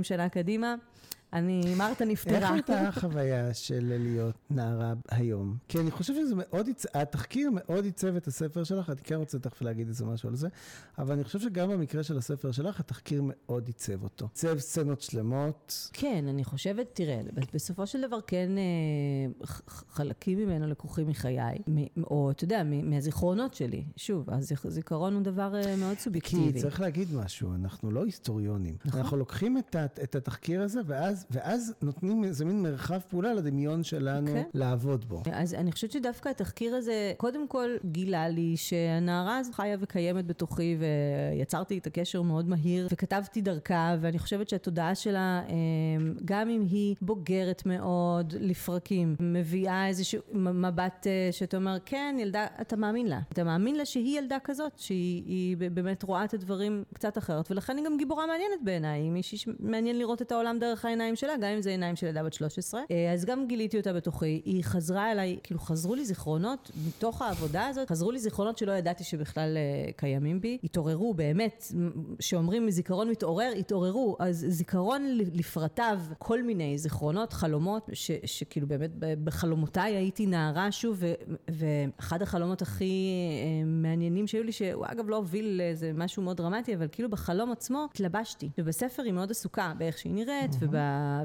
30-40 0.00 0.02
שנה 0.02 0.28
קדימה, 0.28 0.74
אני, 1.32 1.74
מרתה 1.74 2.04
נפטרה. 2.04 2.36
איך 2.36 2.50
הייתה 2.50 2.88
החוויה 2.88 3.54
של 3.54 3.96
להיות 3.98 4.36
נערה 4.50 4.94
היום? 5.10 5.56
כי 5.68 5.78
אני 5.78 5.90
חושב 5.90 6.14
שזה 6.14 6.34
מאוד. 6.36 6.68
התחקיר 6.94 7.50
מאוד 7.54 7.84
עיצב 7.84 8.16
את 8.16 8.26
הספר 8.26 8.64
שלך, 8.64 8.90
אני 8.90 9.00
כן 9.04 9.14
רוצה 9.14 9.38
תכף 9.38 9.62
להגיד 9.62 9.88
איזה 9.88 10.04
משהו 10.04 10.28
על 10.28 10.36
זה, 10.36 10.48
אבל 10.98 11.12
אני 11.14 11.24
חושב 11.24 11.40
שגם 11.40 11.70
במקרה 11.70 12.02
של 12.02 12.18
הספר 12.18 12.52
שלך, 12.52 12.80
התחקיר 12.80 13.22
מאוד 13.24 13.66
עיצב 13.66 14.02
אותו. 14.02 14.28
עיצב 14.32 14.58
סצנות 14.58 15.00
שלמות. 15.00 15.88
כן, 15.92 16.24
אני 16.28 16.44
חושבת, 16.44 16.86
תראה, 16.92 17.20
בסופו 17.54 17.86
של 17.86 18.00
דבר 18.00 18.18
כן 18.26 18.50
אה, 18.58 19.46
חלקים 19.68 20.38
ממנו 20.38 20.66
לקוחים 20.66 21.08
מחיי, 21.08 21.58
או 22.02 22.30
אתה 22.30 22.44
יודע, 22.44 22.62
מהזיכרונות 22.64 23.54
שלי. 23.54 23.84
שוב, 23.96 24.28
הזיכרון 24.64 25.14
הוא 25.14 25.22
דבר 25.22 25.54
אה, 25.54 25.76
מאוד 25.76 25.98
סובייקטיבי. 25.98 26.52
כי 26.52 26.60
צריך 26.60 26.80
להגיד 26.80 27.14
משהו, 27.14 27.54
אנחנו 27.54 27.90
לא 27.90 28.04
היסטוריונים. 28.04 28.76
נכון. 28.84 29.00
אנחנו 29.00 29.16
לוקחים 29.16 29.58
את, 29.58 29.76
את 30.02 30.14
התחקיר 30.14 30.62
הזה, 30.62 30.80
ואז, 30.86 31.21
ואז 31.30 31.74
נותנים 31.82 32.24
איזה 32.24 32.44
מין 32.44 32.62
מרחב 32.62 32.98
פעולה 33.08 33.34
לדמיון 33.34 33.84
שלנו 33.84 34.28
okay. 34.28 34.30
כן. 34.30 34.42
לעבוד 34.54 35.04
בו. 35.04 35.22
אז 35.32 35.54
אני 35.54 35.72
חושבת 35.72 35.92
שדווקא 35.92 36.28
התחקיר 36.28 36.74
הזה, 36.74 37.12
קודם 37.16 37.48
כל 37.48 37.70
גילה 37.84 38.28
לי 38.28 38.56
שהנערה 38.56 39.38
הזו 39.38 39.52
חיה 39.52 39.76
וקיימת 39.80 40.26
בתוכי, 40.26 40.76
ויצרתי 40.78 41.78
את 41.78 41.86
הקשר 41.86 42.22
מאוד 42.22 42.48
מהיר, 42.48 42.88
וכתבתי 42.92 43.40
דרכה, 43.40 43.96
ואני 44.00 44.18
חושבת 44.18 44.48
שהתודעה 44.48 44.94
שלה, 44.94 45.42
אה, 45.48 45.54
גם 46.24 46.50
אם 46.50 46.62
היא 46.70 46.96
בוגרת 47.00 47.62
מאוד, 47.66 48.34
לפרקים, 48.40 49.16
מביאה 49.20 49.88
איזשהו 49.88 50.22
מבט 50.34 51.06
אה, 51.06 51.28
שאתה 51.32 51.56
אומר, 51.56 51.76
כן, 51.86 52.16
ילדה, 52.18 52.46
אתה 52.60 52.76
מאמין 52.76 53.06
לה. 53.06 53.20
אתה 53.32 53.44
מאמין 53.44 53.76
לה 53.76 53.84
שהיא 53.84 54.18
ילדה 54.18 54.36
כזאת, 54.44 54.72
שהיא 54.76 55.56
באמת 55.56 56.02
רואה 56.02 56.24
את 56.24 56.34
הדברים 56.34 56.84
קצת 56.94 57.18
אחרת, 57.18 57.50
ולכן 57.50 57.76
היא 57.76 57.84
גם 57.84 57.96
גיבורה 57.96 58.26
מעניינת 58.26 58.64
בעיניי, 58.64 59.00
היא 59.00 59.10
מישהי 59.10 59.38
שמעניין 59.38 59.98
לראות 59.98 60.22
את 60.22 60.32
העולם 60.32 60.58
דרך 60.58 60.84
העיניים 60.84 61.11
שלה, 61.16 61.36
גם 61.36 61.48
אם 61.48 61.62
זה 61.62 61.70
עיניים 61.70 61.96
של 61.96 62.06
ילדה 62.06 62.22
בת 62.22 62.32
13. 62.32 62.80
אה, 62.90 63.12
אז 63.12 63.24
גם 63.24 63.46
גיליתי 63.46 63.76
אותה 63.76 63.92
בתוכי, 63.92 64.42
היא 64.44 64.64
חזרה 64.64 65.12
אליי, 65.12 65.38
כאילו 65.42 65.60
חזרו 65.60 65.94
לי 65.94 66.04
זיכרונות 66.04 66.70
מתוך 66.86 67.22
העבודה 67.22 67.66
הזאת, 67.66 67.88
חזרו 67.88 68.10
לי 68.10 68.18
זיכרונות 68.18 68.58
שלא 68.58 68.72
ידעתי 68.72 69.04
שבכלל 69.04 69.56
uh, 69.56 69.92
קיימים 69.96 70.40
בי, 70.40 70.58
התעוררו 70.64 71.14
באמת, 71.14 71.64
שאומרים 72.20 72.70
זיכרון 72.70 73.10
מתעורר, 73.10 73.52
התעוררו, 73.58 74.16
אז 74.18 74.46
זיכרון 74.48 75.18
לפרטיו, 75.34 76.00
כל 76.18 76.42
מיני 76.42 76.78
זיכרונות, 76.78 77.32
חלומות, 77.32 77.90
ש, 77.92 78.10
שכאילו 78.24 78.66
באמת 78.66 78.90
בחלומותיי 79.24 79.96
הייתי 79.96 80.26
נערה 80.26 80.72
שוב, 80.72 80.96
ו, 80.98 81.12
ואחד 81.48 82.22
החלומות 82.22 82.62
הכי 82.62 83.10
uh, 83.10 83.66
מעניינים 83.66 84.26
שהיו 84.26 84.44
לי, 84.44 84.52
שהוא 84.52 84.84
אגב 84.86 85.08
לא 85.08 85.16
הוביל 85.16 85.56
לאיזה 85.58 85.92
משהו 85.94 86.22
מאוד 86.22 86.36
דרמטי, 86.36 86.74
אבל 86.74 86.86
כאילו 86.92 87.10
בחלום 87.10 87.52
עצמו 87.52 87.86
התלבשתי, 87.90 88.50
ובספר 88.58 89.02
היא 89.02 89.12
מאוד 89.12 89.30
עסוקה 89.30 89.72
באיך 89.78 89.98
שהיא 89.98 90.14
נראית, 90.14 90.52
mm-hmm. 90.52 90.60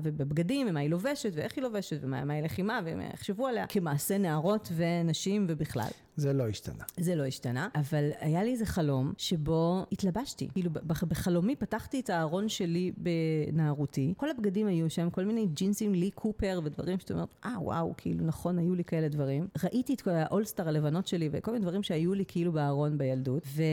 ובבגדים, 0.04 0.68
ומה 0.70 0.80
היא 0.80 0.90
לובשת, 0.90 1.32
ואיך 1.36 1.56
היא 1.56 1.64
לובשת, 1.64 1.98
ומה 2.02 2.34
היא 2.34 2.44
לחימה, 2.44 2.80
ואיך 2.86 3.14
יחשבו 3.14 3.48
עליה, 3.48 3.68
כמעשה 3.68 4.18
נערות 4.18 4.72
ונשים 4.76 5.46
ובכלל. 5.50 5.90
זה 6.18 6.34
לא 6.34 6.48
השתנה. 6.48 6.84
זה 7.00 7.16
לא 7.16 7.26
השתנה, 7.26 7.68
אבל 7.76 8.10
היה 8.20 8.44
לי 8.44 8.52
איזה 8.52 8.66
חלום 8.66 9.14
שבו 9.18 9.86
התלבשתי. 9.92 10.48
כאילו, 10.54 10.72
בחלומי 10.88 11.56
פתחתי 11.56 12.00
את 12.00 12.10
הארון 12.10 12.50
שלי 12.50 12.92
בנערותי, 12.98 14.14
כל 14.18 14.30
הבגדים 14.30 14.68
היו 14.68 14.90
שם, 14.90 15.10
כל 15.10 15.26
מיני 15.26 15.48
ג'ינסים, 15.48 15.94
לי 15.94 16.12
קופר 16.12 16.60
ודברים 16.64 17.00
שאתה 17.00 17.14
אומר, 17.14 17.26
אה, 17.46 17.56
וואו, 17.62 17.94
כאילו, 17.98 18.26
נכון, 18.26 18.60
היו 18.60 18.76
לי 18.76 18.84
כאלה 18.84 19.08
דברים. 19.08 19.48
ראיתי 19.64 19.94
את 19.94 20.02
כל 20.02 20.10
האולסטאר 20.10 20.68
הלבנות 20.68 21.08
שלי 21.08 21.30
וכל 21.32 21.52
מיני 21.52 21.64
דברים 21.64 21.84
שהיו 21.84 22.14
לי 22.14 22.24
כאילו 22.28 22.52
בארון 22.52 22.98
בילדות, 22.98 23.44
ו... 23.48 23.64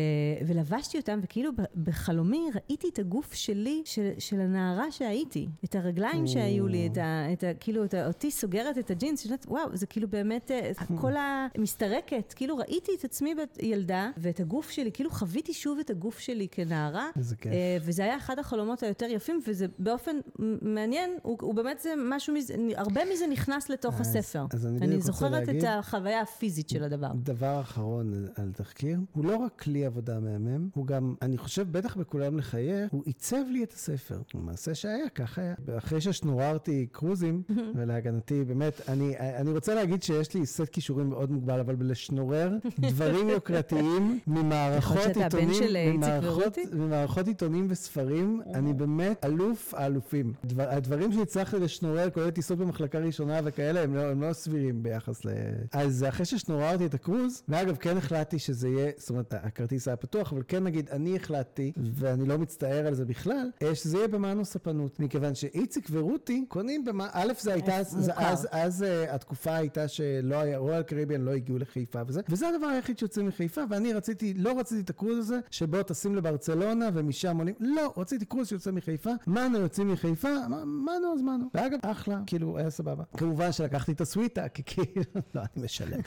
ולבשתי 0.47 0.99
אותם, 0.99 1.21
וכאילו 1.23 1.51
בחלומי 1.85 2.49
ראיתי 2.55 2.89
את 2.89 2.99
הגוף 2.99 3.35
שלי, 3.35 3.83
של, 3.85 4.11
של 4.19 4.41
הנערה 4.41 4.91
שהייתי, 4.91 5.49
את 5.65 5.75
הרגליים 5.75 6.27
שהיו 6.27 6.69
לי, 6.69 6.87
את 6.87 6.99
ה... 6.99 7.33
את 7.33 7.45
ה 7.45 7.55
כאילו, 7.61 7.85
את 7.85 7.95
ה... 7.95 8.07
אותי 8.07 8.31
סוגרת 8.31 8.79
את 8.79 8.91
הג'ינס, 8.91 9.21
שנת, 9.21 9.47
וואו, 9.49 9.77
זה 9.77 9.87
כאילו 9.87 10.09
באמת, 10.09 10.51
אה, 10.51 10.73
כל 11.01 11.13
המסתרקת. 11.55 12.34
כאילו 12.37 12.57
ראיתי 12.57 12.93
את 12.99 13.05
עצמי 13.05 13.35
ילדה, 13.61 14.11
ואת 14.17 14.41
הגוף 14.41 14.71
שלי, 14.71 14.93
כאילו 14.93 15.11
חוויתי 15.11 15.53
שוב 15.55 15.79
את 15.79 15.91
הגוף 15.91 16.19
שלי 16.19 16.49
כנערה. 16.51 17.09
איזה 17.17 17.37
כיף. 17.37 17.53
אה, 17.53 17.77
וזה 17.81 18.05
היה 18.05 18.17
אחד 18.17 18.39
החלומות 18.39 18.83
היותר 18.83 19.07
יפים, 19.07 19.41
וזה 19.47 19.67
באופן 19.79 20.17
מעניין, 20.63 21.11
הוא, 21.23 21.39
הוא 21.41 21.55
באמת 21.55 21.81
זה 21.81 21.95
משהו, 22.09 22.35
מזה, 22.35 22.55
הרבה 22.77 23.01
מזה 23.13 23.27
נכנס 23.27 23.71
לתוך 23.71 24.01
אז, 24.01 24.17
הספר. 24.17 24.45
אז 24.53 24.67
אני, 24.67 24.79
אני 24.79 25.01
זוכרת 25.01 25.47
להגיד, 25.47 25.65
את 25.65 25.71
החוויה 25.79 26.21
הפיזית 26.21 26.69
של 26.69 26.85
הדבר. 26.85 27.09
דבר 27.15 27.61
אחרון 27.61 28.27
על 28.35 28.53
תחקיר, 28.53 28.99
הוא 29.13 29.25
לא 29.25 29.37
רק 29.37 29.63
כלי 29.63 29.87
עבודה 29.87 30.21
מהמם, 30.21 30.69
הוא 30.75 30.87
גם, 30.87 31.15
אני 31.23 31.39
חושב, 31.39 31.73
בטח 31.73 31.97
בכולם 31.97 32.39
לחייך, 32.39 32.93
הוא 32.93 33.03
עיצב 33.05 33.43
לי 33.51 33.65
את 33.65 33.73
הספר. 33.73 34.19
מעשה 34.35 34.75
שהיה, 34.75 35.09
ככה 35.09 35.41
היה. 35.41 35.55
אחרי 35.79 36.01
ששנוררתי 36.01 36.87
קרוזים, 36.93 37.43
ולהגנתי, 37.77 38.45
באמת, 38.45 38.81
אני, 38.89 39.19
אני 39.19 39.51
רוצה 39.51 39.75
להגיד 39.75 40.03
שיש 40.03 40.35
לי 40.35 40.47
סט 40.47 40.69
כישורים 40.73 41.09
מאוד 41.11 41.31
מוגבל, 41.31 41.61
אבל 41.61 41.75
בלשנור... 41.75 42.24
לעורר 42.25 42.57
דברים 42.79 43.29
יוקרתיים 43.29 44.19
ממערכות 44.27 45.17
עיתונים, 45.17 45.95
ממערכות, 45.95 46.59
ממערכות 46.73 47.27
עיתונים 47.27 47.67
וספרים. 47.71 48.41
אני 48.55 48.73
באמת 48.73 49.25
אלוף 49.25 49.75
האלופים. 49.75 50.33
דבר, 50.45 50.69
הדברים 50.69 51.13
שהצלחתי 51.13 51.59
לשנורר, 51.59 52.11
כולל 52.11 52.31
טיסות 52.31 52.59
במחלקה 52.59 52.99
ראשונה 52.99 53.41
וכאלה, 53.45 53.83
הם 53.83 53.95
לא, 53.95 54.01
הם 54.01 54.23
לא 54.23 54.33
סבירים 54.33 54.83
ביחס 54.83 55.25
ל... 55.25 55.29
אז 55.73 56.05
אחרי 56.09 56.27
ששנוררתי 56.27 56.87
את 56.87 56.95
הקרוז, 56.95 57.43
ואגב, 57.49 57.77
כן 57.77 57.97
החלטתי 57.97 58.39
שזה 58.39 58.69
יהיה, 58.69 58.91
זאת 58.97 59.11
אומרת, 59.11 59.35
הכרטיס 59.35 59.89
היה 59.89 59.97
פתוח, 59.97 60.33
אבל 60.33 60.43
כן 60.49 60.65
נגיד, 60.65 60.89
אני 60.91 61.17
החלטתי, 61.17 61.73
ואני 61.77 62.29
לא 62.29 62.39
מצטער 62.39 62.87
על 62.87 62.95
זה 62.95 63.05
בכלל, 63.05 63.51
אה, 63.63 63.75
שזה 63.75 63.97
יהיה 63.97 64.09
במאנו 64.09 64.45
ספנות. 64.45 65.01
מכיוון 65.01 65.35
שאיציק 65.35 65.89
ורותי 65.91 66.45
קונים 66.49 66.85
במה... 66.85 67.09
א', 67.13 67.33
זה 67.41 67.53
הייתה... 67.53 67.77
אז, 67.77 68.11
אז, 68.17 68.49
אז 68.51 68.83
uh, 68.83 69.15
התקופה 69.15 69.55
הייתה 69.55 69.89
שלא 69.89 70.37
היה, 70.37 70.59
רויאל 70.59 70.83
קריביאן 70.83 71.21
לא 71.21 71.31
הגיעו 71.31 71.59
לחיפה, 71.59 72.05
וזה, 72.15 72.23
וזה 72.29 72.49
הדבר 72.49 72.67
היחיד 72.67 72.99
שיוצא 72.99 73.23
מחיפה, 73.23 73.61
ואני 73.71 73.93
רציתי, 73.93 74.35
לא 74.35 74.59
רציתי 74.59 74.81
את 74.81 74.91
הקרוז 74.91 75.19
הזה, 75.19 75.41
שבו 75.51 75.83
טסים 75.83 76.15
לברצלונה 76.15 76.89
ומשם 76.95 77.39
עולים, 77.39 77.55
לא, 77.61 77.93
רציתי 77.97 78.25
קרוז 78.25 78.49
שיוצא 78.49 78.71
מחיפה, 78.71 79.11
מנו 79.27 79.59
יוצאים 79.59 79.89
מחיפה, 79.93 80.29
מנו 80.65 81.13
אז 81.15 81.23
מנו. 81.23 81.47
ואגב, 81.55 81.79
אחלה, 81.83 82.21
כאילו, 82.27 82.59
היה 82.59 82.71
סבבה. 82.71 83.05
כמובן 83.17 83.53
שלקחתי 83.53 83.93
את 83.93 84.01
הסוויטה, 84.01 84.49
כי 84.49 84.63
כאילו, 84.67 85.03
לא, 85.35 85.41
אני 85.41 85.65
משלם. 85.65 86.01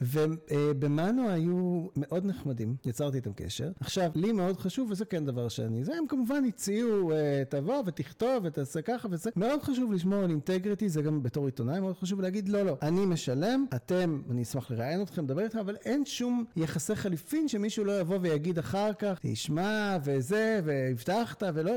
ובמנו 0.00 1.28
היו 1.28 1.86
מאוד 1.96 2.26
נחמדים, 2.26 2.76
יצרתי 2.86 3.16
איתם 3.16 3.32
קשר. 3.32 3.70
עכשיו, 3.80 4.10
לי 4.14 4.32
מאוד 4.32 4.56
חשוב, 4.56 4.90
וזה 4.90 5.04
כן 5.04 5.24
דבר 5.24 5.48
שאני, 5.48 5.84
זה 5.84 5.92
הם 5.98 6.06
כמובן 6.06 6.44
הציעו, 6.44 7.12
אה, 7.12 7.42
תבוא 7.48 7.82
ותכתוב 7.86 8.44
ותעשה 8.44 8.82
ככה 8.82 9.08
וזה, 9.10 9.30
מאוד 9.36 9.62
חשוב 9.62 9.92
לשמור 9.92 10.18
על 10.18 10.30
אינטגריטי, 10.30 10.88
זה 10.88 11.02
גם 11.02 11.22
בתור 11.22 11.46
עיתונאי 11.46 11.80
מאוד 11.80 11.96
חשוב 11.96 12.20
להגיד, 12.20 12.48
לא, 12.48 12.62
לא, 12.62 12.76
אני 12.82 13.06
משלם, 13.06 13.64
אתם, 13.74 14.22
אני 14.30 14.42
אשמח 14.42 14.70
לראיין 14.70 15.02
אתכם, 15.02 15.24
לדבר 15.24 15.42
איתך, 15.50 15.58
אבל 15.60 15.76
אין 15.84 16.04
שום 16.04 16.44
יחסי 16.56 16.96
חליפין 16.96 17.48
שמישהו 17.48 17.84
לא 17.84 18.00
יבוא 18.00 18.18
ויגיד 18.20 18.58
אחר 18.58 18.92
כך, 18.92 19.18
תשמע, 19.22 19.98
וזה, 20.04 20.60
והבטחת, 20.64 21.42
ולא, 21.54 21.72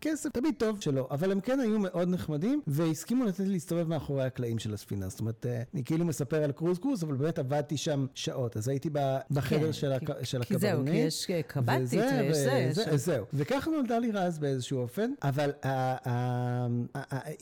כסף, 0.00 0.30
תמיד 0.30 0.54
טוב 0.58 0.80
שלא. 0.80 1.08
אבל 1.10 1.32
הם 1.32 1.40
כן 1.40 1.60
היו 1.60 1.78
מאוד 1.78 2.08
נחמדים, 2.08 2.60
והסכימו 2.66 3.24
לתת 3.24 3.40
לי 3.40 3.48
להסתובב 3.48 3.88
מאחורי 3.88 4.24
הקלעים 4.24 4.58
של 4.58 4.74
הספינה. 4.74 5.08
זאת 5.08 5.20
אומרת, 5.20 5.46
אה, 5.46 5.62
אני 5.74 5.84
כאילו 5.84 6.04
מספר 6.04 6.42
על 6.42 6.52
קרוז 6.52 6.78
קרוז, 6.78 7.04
אבל 7.04 7.14
באמת 7.14 7.38
עבדתי 7.38 7.76
שם 7.76 8.06
שעות. 8.14 8.56
אז 8.56 8.68
הייתי 8.68 8.90
בחדר 9.30 9.66
כן, 9.66 9.72
של, 9.72 9.92
כי, 9.98 10.06
של 10.22 10.44
כי 10.44 10.54
הקברניט. 10.54 10.54
כי 10.54 10.58
זהו, 10.58 10.84
כי 10.84 10.96
יש 10.96 11.30
אה, 11.30 11.42
קב"טית 11.42 11.92
ויש 11.92 12.36
זה. 12.36 12.68
וזה, 12.70 12.96
זהו. 12.96 13.26
וככה 13.32 13.70
נולדה 13.70 13.98
לי 13.98 14.10
רז 14.10 14.38
באיזשהו 14.38 14.78
אופן, 14.78 15.10
אבל 15.22 15.50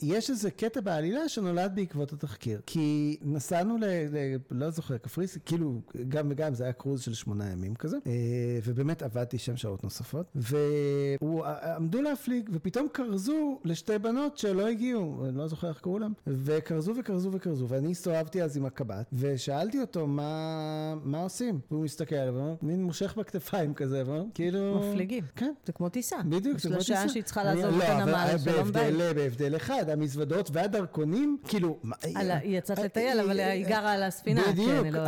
יש 0.01 0.29
איזה 0.29 0.51
קטע 0.51 0.81
בעלילה 0.81 1.29
שנולד 1.29 1.71
בעקבות 1.75 2.13
התחקיר. 2.13 2.61
כי 2.65 3.17
נסענו 3.21 3.77
ל... 3.77 3.83
לא 4.51 4.69
זוכר, 4.69 4.97
קפריסי, 4.97 5.30
כאילו, 5.45 5.81
גם 6.07 6.27
וגם, 6.29 6.53
זה 6.53 6.63
היה 6.63 6.73
קרוז 6.73 7.01
של 7.01 7.13
שמונה 7.13 7.49
ימים 7.49 7.75
כזה, 7.75 7.97
אה, 8.07 8.11
ובאמת 8.65 9.01
עבדתי 9.01 9.37
שם 9.37 9.57
שעות 9.57 9.83
נוספות, 9.83 10.25
ועמדו 10.35 12.01
להפליג, 12.01 12.49
ופתאום 12.53 12.87
כרזו 12.93 13.59
לשתי 13.63 13.97
בנות 13.97 14.37
שלא 14.37 14.67
הגיעו, 14.67 15.25
אני 15.29 15.37
לא 15.37 15.47
זוכר 15.47 15.69
איך 15.69 15.79
קראו 15.79 15.99
להם, 15.99 16.13
וכרזו 16.27 16.93
וכרזו 16.99 17.31
וכרזו, 17.31 17.67
ואני 17.67 17.91
הסתובבתי 17.91 18.43
אז 18.43 18.57
עם 18.57 18.65
הקב"ט, 18.65 19.05
ושאלתי 19.13 19.81
אותו 19.81 20.07
מה, 20.07 20.95
מה 21.03 21.23
עושים, 21.23 21.59
והוא 21.71 21.83
מסתכל 21.83 22.15
עליו, 22.15 22.33
ואומר, 22.33 22.55
מין 22.61 22.83
מושך 22.83 23.15
בכתפיים 23.17 23.73
כזה, 23.73 24.03
ואומר, 24.05 24.23
כאילו... 24.33 24.79
מפליגים. 24.79 25.23
כן. 25.35 25.53
זה 25.65 25.73
כמו 25.73 25.89
טיסה. 25.89 26.15
בדיוק, 26.25 26.59
זה 26.59 26.69
כמו 26.69 26.77
טיסה. 26.77 26.93
שעה 26.93 27.09
שהיא 27.09 27.23
צריכה 27.23 27.43
לעזוב 27.43 27.81
את 27.81 27.89
הנמל, 27.89 28.37
שלום 28.43 28.71
ביי. 28.71 29.13
בהבדל 29.13 29.55
אחד, 29.55 29.89
המזוודות 29.89 30.49
והדרכונים, 30.53 31.37
כאילו... 31.47 31.79
היא 32.03 32.57
יצאת 32.57 32.79
לטייל, 32.79 33.19
אבל 33.19 33.39
היא 33.39 33.67
גרה 33.67 33.91
על 33.91 34.03
הספינה, 34.03 34.41
בדיוק, 34.51 34.83
כן, 34.83 34.89
אתה 34.89 35.03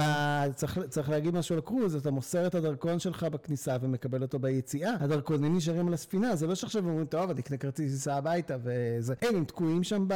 צריך, 0.56 0.80
צריך 0.90 1.10
להגיד 1.10 1.36
משהו 1.36 1.56
על 1.56 1.62
קרוז, 1.62 1.96
אתה 1.96 2.12
מוסר 2.12 2.48
את 2.48 2.56
הדרכון 2.56 3.00
שלך 3.00 3.24
בכניסה 3.24 3.78
ומקבל 3.82 4.22
אותו 4.22 4.40
ביציאה. 4.40 4.96
הדרכונים 5.00 5.58
נשארים 5.58 5.88
על 5.88 5.94
הספינה, 5.94 6.36
זה 6.36 6.48
לא 6.48 6.56
שעכשיו 6.56 6.86
אומרים, 6.86 7.06
טוב, 7.06 7.30
אני 7.30 7.42
אקנה 7.42 7.58
כרטיס 7.58 7.92
טיסה 7.92 8.16
הביתה 8.16 8.58
וזה. 8.64 9.14
אין, 9.22 9.36
הם 9.36 9.46
תקועים 9.46 9.84
שם 9.84 10.08
ב... 10.08 10.14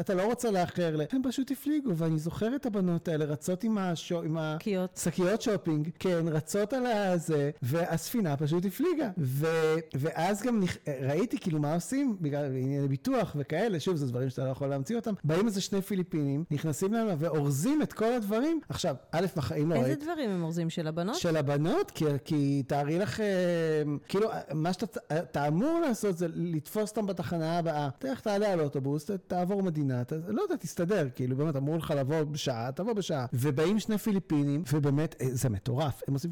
אתה, 0.00 0.14
לא 0.14 0.22
רוצה 0.22 0.50
לאחר, 0.50 0.96
ל... 0.96 1.00
הם 1.12 1.22
פשוט 1.24 1.50
הפליגו, 1.50 1.96
ואני 1.96 2.18
זוכר 2.18 2.56
את 2.56 2.66
הבנות 2.66 3.08
האלה 3.08 3.24
רצות 3.24 3.64
עם, 3.64 3.78
השו... 3.78 4.22
עם 4.22 4.38
שקיות. 4.60 4.96
השקיות 4.96 5.42
שופינג, 5.42 5.88
כן, 5.98 6.24
רצות 6.28 6.72
על 6.72 6.86
הזה, 6.86 7.50
והספינה 7.62 8.36
פשוט 8.36 8.64
הפליגה. 8.64 9.10
ו... 9.18 9.46
ואז 9.94 10.42
גם 10.42 10.60
נכ... 10.60 10.76
ראיתי 11.02 11.38
כאילו 11.38 11.58
מה 11.58 11.74
עושים, 11.74 12.16
בגלל 12.20 12.44
ענייני 12.44 12.88
ביטוח 12.88 13.36
וכאלה, 13.38 13.80
שוב, 13.80 13.96
זה 13.96 14.06
דברים 14.06 14.30
שאתה 14.30 14.44
לא 14.44 14.50
יכול 14.50 14.68
להמציא 14.68 14.96
אותם. 14.96 15.14
באים 15.24 15.46
איזה 15.46 15.60
שני 15.60 15.82
פיליפינים, 15.82 16.44
נכנסים 16.50 16.92
להם 16.92 17.08
ואורזים 17.18 17.82
את 17.82 17.92
כל 17.92 18.12
הדברים. 18.12 18.60
עכשיו, 18.68 18.94
א', 19.20 19.26
בחיים 19.36 19.70
לא 19.70 19.74
איזה 19.74 19.86
ראיתי... 19.86 20.04
דברים 20.04 20.30
הם 20.30 20.42
אורזים 20.42 20.70
של 20.70 20.86
הבנות? 20.86 21.14
של 21.16 21.36
הבנות, 21.36 21.90
כי, 21.90 22.04
כי 22.24 22.62
תארי 22.66 22.98
לך, 22.98 23.20
אה, 23.20 23.82
כאילו, 24.08 24.28
מה 24.54 24.72
שאתה 24.72 25.00
אתה 25.14 25.48
אמור 25.48 25.80
לעשות 25.80 26.18
זה 26.18 26.26
לתפוס 26.34 26.90
אותם 26.90 27.06
בתחנה 27.06 27.58
הבאה. 27.58 27.88
תלך, 27.98 28.20
תעלה 28.20 28.52
על 28.52 28.60
אוטובוס, 28.60 29.10
תעבור 29.26 29.62
מדינה, 29.62 30.04
ת, 30.04 30.12
לא 30.28 30.42
יודע, 30.42 30.56
תסתדר, 30.56 31.08
כאילו, 31.14 31.36
באמת, 31.36 31.56
אמרו 31.56 31.76
לך 31.76 31.90
לבוא 31.96 32.22
בשעה, 32.22 32.72
תבוא 32.72 32.92
בשעה. 32.92 33.26
ובאים 33.32 33.80
שני 33.80 33.98
פיליפינים, 33.98 34.62
ובאמת, 34.72 35.14
אה, 35.20 35.26
זה 35.30 35.48
מטורף, 35.48 36.02
הם 36.08 36.14
עושים 36.14 36.30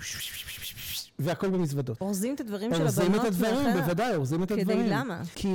והכל 1.18 1.48
במזוודות. 1.50 2.00
אורזים 2.00 2.34
את 2.34 2.40
הדברים 2.40 2.74
של 2.74 2.82
אורזים 2.82 3.04
הבנות? 3.06 3.20
את 3.26 3.30
הדברים? 3.32 3.72
בוודאי, 3.82 4.14
אורזים 4.14 4.42
את 4.42 4.48
כדי 4.48 4.60
הדברים. 4.60 4.86
למה? 4.90 5.22
כי 5.34 5.48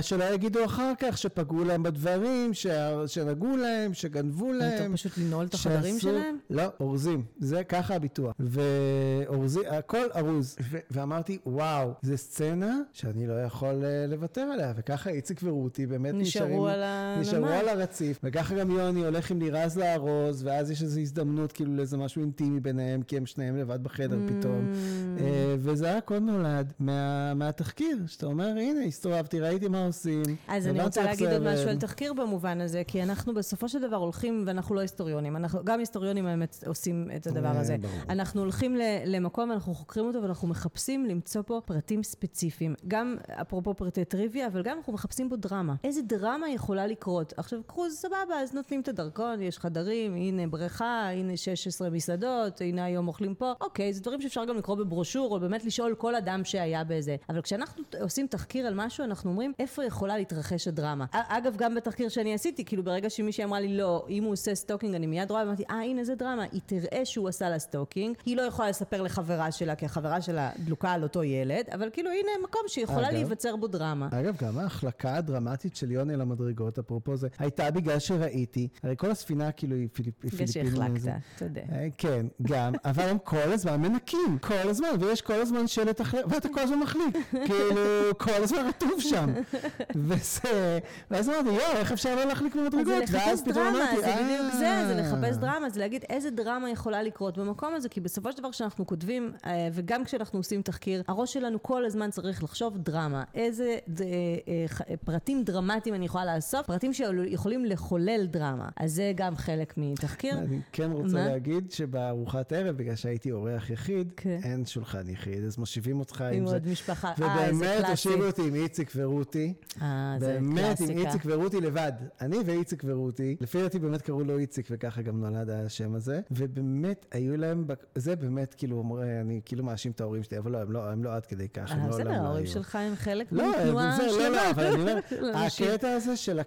שלא 0.00 0.24
יגידו 0.34 0.64
אחר 0.64 0.92
כך 0.98 1.18
שפגעו 1.18 1.64
להם 1.64 1.82
בדברים, 1.82 2.54
ש- 2.54 2.66
שנגעו 3.06 3.56
להם, 3.56 3.94
שגנבו 3.94 4.46
יותר 4.54 4.58
להם. 4.80 4.92
פשוט 4.96 5.18
לנעול 5.18 5.46
את 5.46 5.54
החדרים 5.54 5.94
שעשו- 5.98 6.00
שלהם? 6.00 6.38
לא, 6.50 6.62
אורזים. 6.80 7.24
זה 7.38 7.64
ככה 7.64 7.94
הביטוח. 7.94 8.34
ואורזים, 8.38 9.62
הכל 9.70 10.06
ארוז. 10.16 10.56
ו- 10.70 10.78
ואמרתי, 10.90 11.38
וואו, 11.46 11.90
זו 12.02 12.16
סצנה 12.18 12.78
שאני 12.92 13.26
לא 13.26 13.42
יכול 13.42 13.84
אה, 13.84 14.06
לוותר 14.08 14.40
עליה. 14.40 14.72
וככה 14.76 15.10
איציק 15.10 15.40
ורותי 15.42 15.86
באמת 15.86 16.14
נשארו 16.14 16.46
נשארים... 16.46 16.62
על 16.64 16.82
הנמל. 16.82 17.20
נשארו 17.20 17.46
על 17.46 17.68
הרציף. 17.68 18.18
וככה 18.24 18.54
גם 18.54 18.70
יוני 18.70 19.04
הולך 19.04 19.30
עם 19.30 19.38
לירז 19.40 19.76
לארוז, 19.78 20.42
ואז 20.46 20.70
יש 20.70 20.82
איזו 20.82 21.00
הזדמנות 21.00 21.52
כאילו 21.52 21.76
לאיזה 21.76 21.96
משהו 21.96 22.22
אינטימי 22.22 22.60
ביניהם, 22.60 23.02
כי 23.02 23.16
הם 23.16 23.26
שניהם 23.26 23.56
לבד 23.56 23.82
בחדר 23.84 24.16
Mm. 24.16 24.30
פתאום. 24.38 24.72
אה, 25.20 25.54
וזה 25.58 25.96
הכל 25.98 26.18
נולד 26.18 26.72
מה, 26.78 27.34
מהתחקיר, 27.34 27.96
שאתה 28.06 28.26
אומר, 28.26 28.46
הנה, 28.46 28.84
הסתובבתי, 28.84 29.40
ראיתי 29.40 29.68
מה 29.68 29.86
עושים. 29.86 30.22
אז 30.48 30.66
אני 30.66 30.82
רוצה 30.82 31.02
להגיד 31.04 31.32
עוד 31.32 31.42
משהו. 31.42 31.68
על 31.68 31.78
תחקיר 31.78 32.12
במובן 32.12 32.60
הזה, 32.60 32.82
כי 32.86 33.02
אנחנו 33.02 33.34
בסופו 33.34 33.68
של 33.68 33.80
דבר 33.80 33.96
הולכים, 33.96 34.44
ואנחנו 34.46 34.74
לא 34.74 34.80
היסטוריונים, 34.80 35.36
אנחנו, 35.36 35.64
גם 35.64 35.78
היסטוריונים 35.78 36.26
האמת 36.26 36.64
עושים 36.66 37.08
את 37.16 37.26
הדבר 37.26 37.52
אה, 37.54 37.60
הזה. 37.60 37.76
אנחנו 38.08 38.40
הולכים 38.40 38.76
ל- 38.76 38.82
למקום, 39.06 39.52
אנחנו 39.52 39.74
חוקרים 39.74 40.06
אותו, 40.06 40.22
ואנחנו 40.22 40.48
מחפשים 40.48 41.06
למצוא 41.06 41.42
פה 41.42 41.60
פרטים 41.64 42.02
ספציפיים. 42.02 42.74
גם 42.88 43.16
אפרופו 43.40 43.74
פרטי 43.74 44.04
טריוויה, 44.04 44.46
אבל 44.46 44.62
גם 44.62 44.76
אנחנו 44.76 44.92
מחפשים 44.92 45.28
פה 45.28 45.36
דרמה. 45.36 45.74
איזה 45.84 46.02
דרמה 46.02 46.50
יכולה 46.50 46.86
לקרות? 46.86 47.32
עכשיו, 47.36 47.60
קרוז, 47.66 47.92
סבבה, 47.94 48.34
אז 48.42 48.54
נותנים 48.54 48.80
את 48.80 48.88
הדרכון, 48.88 49.42
יש 49.42 49.58
חדרים, 49.58 50.14
הנה 50.14 50.46
בריכה, 50.46 51.08
הנה 51.10 51.36
16 51.36 51.90
מסעדות, 51.90 52.60
הנה 52.60 52.84
היום 52.84 53.08
אוכלים 53.08 53.34
פה. 53.34 53.52
אוקיי, 53.60 53.92
זה 53.92 54.00
דברים 54.00 54.20
שאפשר 54.20 54.44
גם 54.44 54.56
לקרוא 54.56 54.76
בברושור, 54.92 55.34
או 55.34 55.40
באמת 55.40 55.64
לשאול 55.64 55.94
כל 55.94 56.14
אדם 56.14 56.44
שהיה 56.44 56.84
בזה. 56.84 57.16
אבל 57.28 57.42
כשאנחנו 57.42 57.82
עושים 58.00 58.26
תחקיר 58.26 58.66
על 58.66 58.74
משהו, 58.74 59.04
אנחנו 59.04 59.30
אומרים, 59.30 59.52
איפה 59.58 59.84
יכולה 59.84 60.16
להתרחש 60.16 60.68
הדרמה? 60.68 61.04
אגב, 61.12 61.56
גם 61.56 61.74
בתחקיר 61.74 62.08
שאני 62.08 62.34
עשיתי, 62.34 62.64
כאילו 62.64 62.84
ברגע 62.84 63.10
שמישהי 63.10 63.44
אמרה 63.44 63.60
לי, 63.60 63.76
לא, 63.76 64.06
אם 64.08 64.24
הוא 64.24 64.32
עושה 64.32 64.54
stalking, 64.54 64.94
אני 64.94 65.06
מיד 65.06 65.30
רואה, 65.30 65.42
אמרתי, 65.42 65.62
אה, 65.70 65.76
הנה 65.76 66.04
זה 66.04 66.14
דרמה, 66.14 66.44
היא 66.52 66.60
תראה 66.66 67.04
שהוא 67.04 67.28
עשה 67.28 67.50
לה 67.50 67.58
stalking, 67.58 68.16
היא 68.26 68.36
לא 68.36 68.42
יכולה 68.42 68.68
לספר 68.68 69.02
לחברה 69.02 69.52
שלה, 69.52 69.74
כי 69.74 69.84
החברה 69.84 70.20
שלה 70.20 70.50
דלוקה 70.64 70.92
על 70.92 71.02
אותו 71.02 71.24
ילד, 71.24 71.64
אבל 71.74 71.88
כאילו, 71.92 72.10
הנה 72.10 72.30
מקום 72.44 72.62
שיכולה 72.66 73.08
אגב. 73.08 73.12
להיווצר 73.12 73.56
בו 73.56 73.66
דרמה. 73.66 74.08
אגב, 74.12 74.36
גם 74.36 74.58
ההחלקה 74.58 75.16
הדרמטית 75.16 75.76
של 75.76 75.90
יוני 75.90 76.16
למדרגות, 76.16 76.78
אפרופו 76.78 77.16
זה, 77.16 77.28
הייתה 77.38 77.70
בגלל 77.70 77.98
שראיתי, 77.98 78.68
הרי 78.82 78.94
כל 78.98 79.10
הספינה 79.10 79.52
כאילו 79.52 79.76
היא 79.76 79.88
פיליפ, 79.92 80.14
בגלל 80.24 80.46
פיליפינים. 80.46 80.96
שהחלקת. 80.96 81.20
אתה 81.36 81.44
יודע. 81.44 81.62
כן, 81.98 82.26
גם, 82.42 82.72
אבל 82.84 83.02
הם 83.02 83.18
כל 83.24 83.52
הזמן 83.52 83.80
מנקים, 83.80 84.38
כל 84.40 84.68
הזמן, 84.68 84.81
ויש 85.00 85.22
כל 85.22 85.32
הזמן 85.32 85.66
שלט 85.66 86.00
אחר, 86.00 86.20
ואתה 86.28 86.48
כל 86.48 86.60
הזמן 86.60 86.78
מחליק, 86.78 87.16
כאילו, 87.46 87.80
כל 88.18 88.42
הזמן 88.42 88.58
רטוב 88.68 89.00
שם. 89.00 89.30
וזה, 90.08 90.78
ואז 91.10 91.28
אמרתי, 91.28 91.48
יואו, 91.48 91.72
איך 91.76 91.92
אפשר 91.92 92.14
לא 92.16 92.24
להחליק 92.24 92.54
במדרגות? 92.54 92.86
זה 92.86 92.98
לחפש 92.98 93.14
ואז 93.26 93.40
פתאום 93.42 93.54
דרמה, 93.54 93.68
אמרתי, 93.78 93.96
זה 93.96 94.12
בדיוק 94.22 94.52
זה, 94.52 94.58
זה 94.58 94.66
"אה". 94.66 95.00
לחפש 95.00 95.36
דרמה, 95.36 95.70
זה 95.70 95.80
להגיד 95.80 96.04
איזה 96.10 96.30
דרמה 96.30 96.70
יכולה 96.70 97.02
לקרות 97.02 97.38
במקום 97.38 97.74
הזה, 97.74 97.88
כי 97.88 98.00
בסופו 98.00 98.32
של 98.32 98.38
דבר 98.38 98.50
כשאנחנו 98.50 98.86
כותבים, 98.86 99.32
אה, 99.46 99.68
וגם 99.72 100.04
כשאנחנו 100.04 100.38
עושים 100.38 100.62
תחקיר, 100.62 101.02
הראש 101.08 101.32
שלנו 101.32 101.62
כל 101.62 101.84
הזמן 101.84 102.10
צריך 102.10 102.42
לחשוב 102.42 102.78
דרמה. 102.78 103.24
איזה 103.34 103.78
אה, 104.00 104.96
פרטים 105.04 105.44
דרמטיים 105.44 105.94
אני 105.94 106.04
יכולה 106.04 106.36
לאסוף, 106.36 106.66
פרטים 106.66 106.92
שיכולים 106.92 107.64
לחולל 107.64 108.26
דרמה. 108.26 108.68
אז 108.76 108.92
זה 108.92 109.12
גם 109.14 109.36
חלק 109.36 109.74
מתחקיר. 109.76 110.38
אני 110.38 110.60
כן 110.72 110.90
רוצה? 110.92 111.14
להגיד 111.26 111.70
שבארוחת 111.72 112.52
ערב, 112.52 112.76
בגלל 112.76 112.94
שהייתי 112.94 113.32
אורח 113.32 113.70
יחיד, 113.70 114.12
כן. 114.16 114.40
אין 114.44 114.64
שולחן 114.72 115.08
יחיד, 115.08 115.44
אז 115.44 115.58
מושיבים 115.58 116.00
אותך 116.00 116.20
עם 116.20 116.34
עם 116.42 116.46
זה. 116.46 116.54
עוד 116.54 116.66
משפחה. 116.66 117.12
אה, 117.22 117.44
איזה 117.44 117.56
ובאמת 117.56 117.76
קלאסי. 117.78 118.08
הושיבו 118.08 118.26
אותי 118.26 118.42
עם 118.42 118.54
איציק 118.54 118.92
ורותי. 118.96 119.54
אה, 119.82 120.16
זה 120.20 120.26
באמת, 120.32 120.80
עם 120.80 120.86
קלאסיקה. 120.86 121.00
איציק 121.00 121.22
ורותי 121.24 121.60
לבד. 121.60 121.92
אני 122.20 122.36
ואיציק 122.46 122.82
ורותי. 122.86 123.36
לפי 123.40 123.62
דעתי 123.62 123.78
באמת 123.78 124.02
קראו 124.02 124.24
לו 124.24 124.38
איציק, 124.38 124.66
וככה 124.70 125.02
גם 125.02 125.20
נולד 125.20 125.50
השם 125.50 125.94
הזה. 125.94 126.20
ובאמת, 126.30 127.06
היו 127.10 127.36
להם, 127.36 127.64
זה 127.94 128.16
באמת, 128.16 128.54
כאילו, 128.54 128.76
אומר, 128.78 129.02
אני 129.20 129.40
כאילו 129.44 129.64
מאשים 129.64 129.92
את 129.92 130.00
ההורים 130.00 130.22
שלי, 130.22 130.38
אבל 130.38 130.50
לא, 130.50 130.58
הם 130.58 130.72
לא, 130.72 130.90
הם 130.90 131.04
לא 131.04 131.14
עד 131.14 131.26
כדי 131.26 131.48
כך, 131.48 131.70
הם 131.70 131.80
אה, 131.80 131.84
לא 131.86 131.90
בסדר, 131.90 132.04
לעולם 132.04 132.22
לא 132.22 132.26
ההורים 132.26 132.44
היו. 132.44 132.52
שלך 132.52 132.76
הם 132.76 132.94
חלק 132.96 133.26
לא, 133.32 133.50
מתנועה 133.50 133.96
זה, 133.96 134.06
לא. 134.06 134.28
לא, 134.28 134.50
אבל 134.50 134.66
אני 134.66 134.80
אומר, 134.80 134.98
לאנשים. 135.20 135.66
הקטע 135.68 135.88
הזה 135.92 136.16
של, 136.16 136.40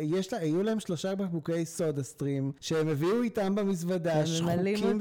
יש 0.00 0.32
לה, 0.32 0.38
היו 0.38 0.62
להם 0.62 0.80
שלושה 0.80 1.14
בקבוקי 1.14 1.64
סודה 1.64 2.02
סטרים, 2.02 2.52
שהם 2.60 2.88
הביאו 2.88 3.22
איתם 3.22 3.54
במזוודה, 3.54 4.14
הם 4.14 4.26
שחוקים. 4.26 4.98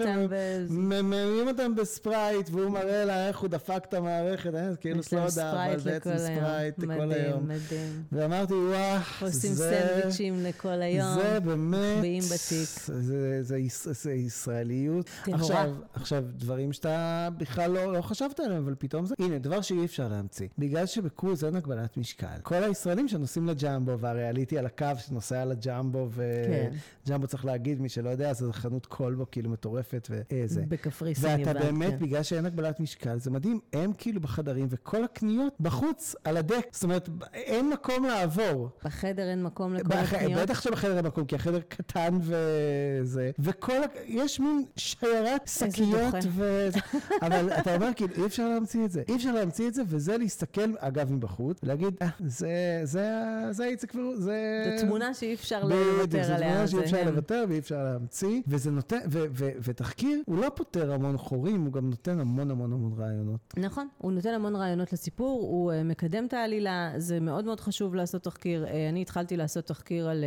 ממלאים 0.69 1.47
אותם 1.47 1.75
בספרייט, 1.75 2.49
והוא 2.51 2.64
מראה 2.69 3.05
לה 3.05 3.27
איך 3.27 3.39
הוא 3.39 3.49
דפק 3.49 3.81
את 3.89 3.93
המערכת, 3.93 4.53
אה, 4.55 4.75
כאילו 4.75 5.03
סודה, 5.03 5.23
אבל 5.23 5.79
ספרייט 5.79 5.85
לכל 5.85 6.09
היום. 6.09 6.19
ספרייט 6.37 6.75
כל 6.79 6.85
מדהים, 6.85 7.11
היום. 7.11 7.43
מדהים. 7.47 8.03
ואמרתי, 8.11 8.53
וואו, 8.53 8.99
עושים 9.21 9.51
זה... 9.53 9.81
סנדוויצ'ים 9.95 10.43
לכל 10.43 10.81
היום. 10.81 11.13
זה 11.15 11.39
באמת, 11.39 11.95
מחביאים 11.95 12.23
בתיק. 12.23 12.69
זה, 12.85 13.43
זה, 13.43 13.57
יש- 13.57 13.87
זה 13.87 14.13
ישראליות. 14.13 15.09
עכשיו, 15.31 15.73
עכשיו, 15.93 16.23
דברים 16.35 16.73
שאתה 16.73 16.95
בכלל 17.37 17.71
לא, 17.71 17.93
לא 17.93 18.01
חשבת 18.01 18.39
עליהם, 18.39 18.63
אבל 18.63 18.75
פתאום 18.79 19.05
זה, 19.05 19.15
הנה, 19.19 19.37
דבר 19.39 19.61
שאי 19.61 19.85
אפשר 19.85 20.07
להמציא. 20.07 20.47
בגלל 20.57 20.85
שבקרוז 20.85 21.43
אין 21.43 21.55
הגבלת 21.55 21.97
משקל. 21.97 22.27
כל 22.43 22.63
הישראלים 22.63 23.07
שנוסעים 23.07 23.47
לג'מבו, 23.47 23.99
והרי 23.99 24.27
עליתי 24.27 24.57
על 24.57 24.65
הקו 24.65 24.85
שנוסע 24.97 25.45
לג'מבו, 25.45 26.09
כן. 26.15 26.69
וג'מבו 27.07 27.27
צריך 27.27 27.45
להגיד, 27.45 27.81
מי 27.81 27.89
שלא 27.89 28.09
יודע, 28.09 28.33
זו 28.33 28.53
חנות 28.53 28.85
כלבו 28.85 29.25
כאילו 29.31 29.49
מטורפת 29.49 30.07
ואיזה. 30.09 30.63
בקפריסין 30.67 31.39
ואתה 31.39 31.53
באמת, 31.53 31.89
כן. 31.91 31.99
בגלל 31.99 32.23
שאין 32.23 32.44
הגבלת 32.45 32.79
משקל, 32.79 33.17
זה 33.19 33.31
מדהים, 33.31 33.59
הם 33.73 33.91
כאילו 33.97 34.21
בחדרים, 34.21 34.67
וכל 34.69 35.03
הקניות 35.03 35.53
בחוץ, 35.59 36.15
על 36.23 36.37
הדק. 36.37 36.67
זאת 36.71 36.83
אומרת, 36.83 37.09
אין 37.33 37.69
מקום 37.69 38.05
לעבור. 38.05 38.69
בחדר 38.85 39.29
אין 39.29 39.43
מקום 39.43 39.73
לכל 39.73 39.87
בח- 39.89 40.13
הקניות. 40.13 40.41
בטח 40.41 40.61
שבחדר 40.61 40.97
אין 40.97 41.05
מקום, 41.05 41.25
כי 41.25 41.35
החדר 41.35 41.59
קטן 41.67 42.17
וזה, 42.21 43.31
וכל, 43.39 43.73
יש 44.05 44.39
מין 44.39 44.65
שיירת 44.77 45.47
שקיות. 45.47 46.15
וזה, 46.35 46.79
אבל 47.25 47.49
אתה 47.59 47.75
אומר 47.75 47.89
כאילו, 47.95 48.13
אי 48.17 48.25
אפשר 48.25 48.49
להמציא 48.49 48.85
את 48.85 48.91
זה. 48.91 49.03
אי 49.09 49.15
אפשר 49.15 49.31
להמציא 49.33 49.67
את 49.67 49.73
זה, 49.73 49.81
וזה 49.87 50.17
להסתכל, 50.17 50.71
אגב, 50.79 51.11
מבחוץ, 51.13 51.57
ולהגיד, 51.63 51.93
אה, 52.01 52.07
זה, 52.25 52.49
זה, 52.83 53.09
זה 53.51 53.65
איציק 53.65 53.95
ורות, 53.95 54.21
זה... 54.21 54.63
זו 54.79 54.85
תמונה 54.85 55.13
שאי 55.13 55.33
אפשר 55.33 55.63
לוותר 55.63 56.23
זו 56.23 56.33
עליה. 56.33 56.49
תמונה 56.49 56.67
שאי 56.67 56.77
זה 56.77 56.83
אפשר. 56.83 57.03
לוותר 57.11 57.45
ואי 57.49 57.59
אפשר 57.59 57.83
להמציא, 57.83 58.41
וזה 58.47 58.71
נותן, 58.71 58.99
ו- 59.09 59.25
ו- 59.31 59.49
ותחקיר, 59.63 60.21
הוא 60.25 60.37
לא 60.37 60.51
פותר 60.55 60.93
המון 60.93 61.17
חורים, 61.17 61.61
הוא 61.65 61.73
גם 61.73 61.89
נותן 61.89 62.19
המון 62.19 62.34
המון 62.39 62.71
המון 62.71 62.93
רעיונות. 62.97 63.53
נכון, 63.57 63.87
הוא 63.97 64.11
נותן 64.11 64.29
המון 64.29 64.55
רעיונות 64.55 64.93
לסיפור, 64.93 65.41
הוא 65.41 65.71
uh, 65.71 65.75
מקדם 65.83 66.25
את 66.25 66.33
העלילה, 66.33 66.93
זה 66.97 67.19
מאוד 67.19 67.45
מאוד 67.45 67.59
חשוב 67.59 67.95
לעשות 67.95 68.23
תחקיר. 68.23 68.65
Uh, 68.65 68.69
אני 68.89 69.01
התחלתי 69.01 69.37
לעשות 69.37 69.65
תחקיר 69.65 70.09
על 70.09 70.23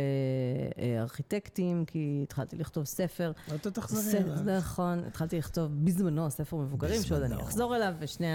uh, 0.75 0.79
ארכיטקטים, 0.99 1.85
כי 1.85 2.19
התחלתי 2.23 2.57
לכתוב 2.57 2.83
ספר. 2.83 3.31
אתה 3.55 3.71
תחזרי 3.71 4.19
אליו. 4.19 4.57
נכון, 4.57 4.99
התחלתי 5.07 5.37
לכתוב 5.37 5.71
בזמנו 5.85 6.31
ספר 6.31 6.57
מבוגרים, 6.57 7.01
שעוד 7.01 7.21
אני. 7.21 7.35
אחזור 7.41 7.75
אליו, 7.75 7.93
ושני, 7.99 8.27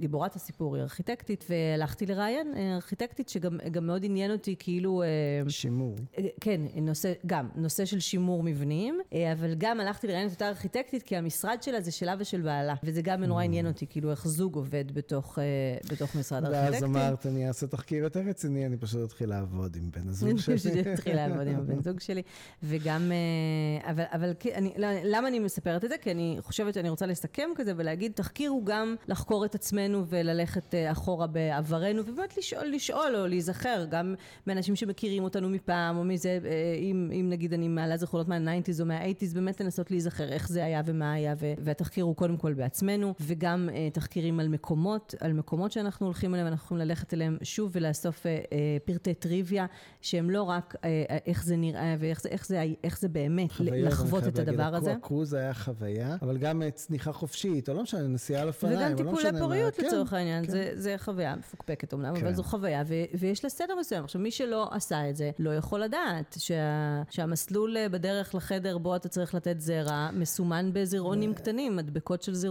גיבורת 0.00 0.36
הסיפור 0.36 0.76
היא 0.76 0.82
ארכיטקטית, 0.82 1.44
והלכתי 1.50 2.06
לראיין 2.06 2.52
אה, 2.56 2.74
ארכיטקטית 2.74 3.28
שגם 3.28 3.58
גם 3.70 3.86
מאוד 3.86 4.04
עניין 4.04 4.30
אותי, 4.30 4.56
כאילו... 4.58 5.02
אה, 5.02 5.50
שימור. 5.50 5.96
אה, 6.18 6.24
כן, 6.40 6.60
נושא, 6.76 7.12
גם, 7.26 7.48
נושא 7.54 7.84
של 7.84 8.00
שימור 8.00 8.42
מבנים, 8.42 9.00
אה, 9.12 9.32
אבל 9.32 9.54
גם 9.58 9.80
הלכתי 9.80 10.06
לראיין 10.06 10.26
את 10.26 10.32
אותה 10.32 10.48
ארכיטקטית, 10.48 11.02
כי 11.02 11.16
המשרד 11.16 11.62
שלה 11.62 11.80
זה 11.80 11.90
שלה 11.90 12.14
ושל 12.18 12.40
בעלה, 12.40 12.65
וזה 12.84 13.02
גם 13.02 13.24
נורא 13.24 13.42
עניין 13.42 13.66
אותי, 13.66 13.86
כאילו 13.86 14.10
איך 14.10 14.28
זוג 14.28 14.54
עובד 14.54 14.92
בתוך, 14.92 15.38
אה, 15.38 15.44
בתוך 15.90 16.16
משרד 16.16 16.42
ואז 16.44 16.54
ארכיטקטים. 16.54 16.96
אמרת, 16.96 17.26
אני 17.26 17.48
אעשה 17.48 17.66
תחקיר 17.66 18.04
יותר 18.04 18.20
רציני, 18.20 18.66
אני 18.66 18.76
פשוט 18.76 19.04
אתחיל 19.06 19.28
לעבוד 19.28 19.76
עם 19.76 19.90
בן 19.90 20.08
הזוג 20.08 20.28
אני 20.28 20.38
שלי. 20.38 20.56
פשוט 20.56 20.72
אתחיל 20.94 21.16
לעבוד 21.16 21.46
עם 21.46 21.56
הבן 21.56 21.82
זוג 21.82 22.00
שלי, 22.00 22.22
וגם, 22.62 23.12
אה, 23.12 23.90
אבל, 23.90 24.04
אבל 24.12 24.32
אני, 24.54 24.72
למה 25.04 25.28
אני 25.28 25.38
מספרת 25.38 25.84
את 25.84 25.88
זה? 25.88 25.96
כי 26.02 26.10
אני 26.10 26.36
חושבת 26.40 26.74
שאני 26.74 26.88
רוצה 26.88 27.06
לסכם 27.06 27.50
כזה 27.56 27.72
ולהגיד, 27.76 28.12
תחקיר 28.12 28.50
הוא 28.50 28.66
גם 28.66 28.94
לחקור 29.08 29.44
את 29.44 29.54
עצמנו 29.54 30.06
וללכת 30.08 30.74
אה, 30.74 30.92
אחורה 30.92 31.26
בעברנו, 31.26 32.02
ובאמת 32.06 32.36
לשאול, 32.36 32.66
לשאול 32.66 33.16
או 33.16 33.26
להיזכר, 33.26 33.86
גם 33.90 34.14
מאנשים 34.46 34.76
שמכירים 34.76 35.24
אותנו 35.24 35.48
מפעם, 35.48 35.96
או 35.96 36.04
מזה, 36.04 36.38
אה, 36.44 36.76
אם, 36.78 37.10
אם 37.20 37.26
נגיד 37.30 37.52
אני 37.52 37.68
מעלה 37.68 37.96
זכרונות 37.96 38.28
מה-90's 38.28 38.80
או 38.80 38.86
מה-80's, 38.86 39.34
באמת 39.34 39.60
לנסות 39.60 39.90
להיזכר 39.90 40.28
איך 40.28 40.48
זה 40.48 40.64
היה 40.64 40.82
ומה 40.86 41.12
היה, 41.12 41.34
והתחקיר 41.58 42.04
הוא 42.04 42.16
קודם 42.16 42.36
כל 42.36 42.54
בעצמנו, 42.56 43.14
וגם 43.20 43.68
uh, 43.68 43.94
תחקירים 43.94 44.40
על 44.40 44.48
מקומות, 44.48 45.14
על 45.20 45.32
מקומות 45.32 45.72
שאנחנו 45.72 46.06
הולכים 46.06 46.34
אליהם, 46.34 46.46
אנחנו 46.46 46.64
יכולים 46.64 46.88
ללכת 46.88 47.14
אליהם 47.14 47.38
שוב 47.42 47.70
ולאסוף 47.74 48.22
uh, 48.22 48.26
uh, 48.26 48.52
פרטי 48.84 49.14
טריוויה, 49.14 49.66
שהם 50.00 50.30
לא 50.30 50.42
רק 50.42 50.74
uh, 50.74 50.78
איך 51.26 51.44
זה 51.44 51.56
נראה 51.56 51.94
ואיך 51.98 52.20
זה, 52.20 52.28
איך 52.28 52.46
זה, 52.46 52.62
איך 52.84 53.00
זה 53.00 53.08
באמת 53.08 53.50
לחוות 53.60 54.26
את 54.26 54.38
הדבר 54.38 54.74
הזה. 54.74 54.92
הקרוז 54.92 55.34
היה 55.34 55.54
חוויה, 55.54 56.16
אבל 56.22 56.38
גם 56.38 56.62
צניחה 56.74 57.12
חופשית, 57.12 57.68
או 57.68 57.74
לא 57.74 57.82
משנה, 57.82 58.08
נסיעה 58.08 58.42
על 58.42 58.48
אופניים, 58.48 58.94
וגם 58.94 59.06
לא 59.06 59.12
טיפולי 59.12 59.38
פוריות 59.38 59.74
כן, 59.74 59.86
לצורך 59.86 60.10
כן, 60.10 60.16
העניין, 60.16 60.44
כן. 60.44 60.50
זה, 60.50 60.70
זה 60.74 60.94
חוויה 60.98 61.36
מפוקפקת 61.36 61.92
אומנם, 61.92 62.14
כן. 62.14 62.26
אבל 62.26 62.34
זו 62.34 62.42
חוויה, 62.42 62.82
ו, 62.86 62.94
ויש 63.14 63.44
לה 63.44 63.50
סדר 63.50 63.74
מסוים. 63.80 64.04
עכשיו, 64.04 64.20
מי 64.20 64.30
שלא 64.30 64.68
עשה 64.72 65.10
את 65.10 65.16
זה, 65.16 65.30
לא 65.38 65.50
יכול 65.50 65.80
לדעת 65.82 66.36
שה, 66.38 67.02
שהמסלול 67.10 67.76
בדרך 67.90 68.34
לחדר 68.34 68.78
בו 68.78 68.96
אתה 68.96 69.08
צריך 69.08 69.34
לתת 69.34 69.60
זרע, 69.60 70.10
מסומן 70.12 70.70
בזרעונים 70.72 71.34
קטנים, 71.34 71.76
מדבקות 71.76 72.22
של 72.22 72.34
זרעונים. 72.34 72.45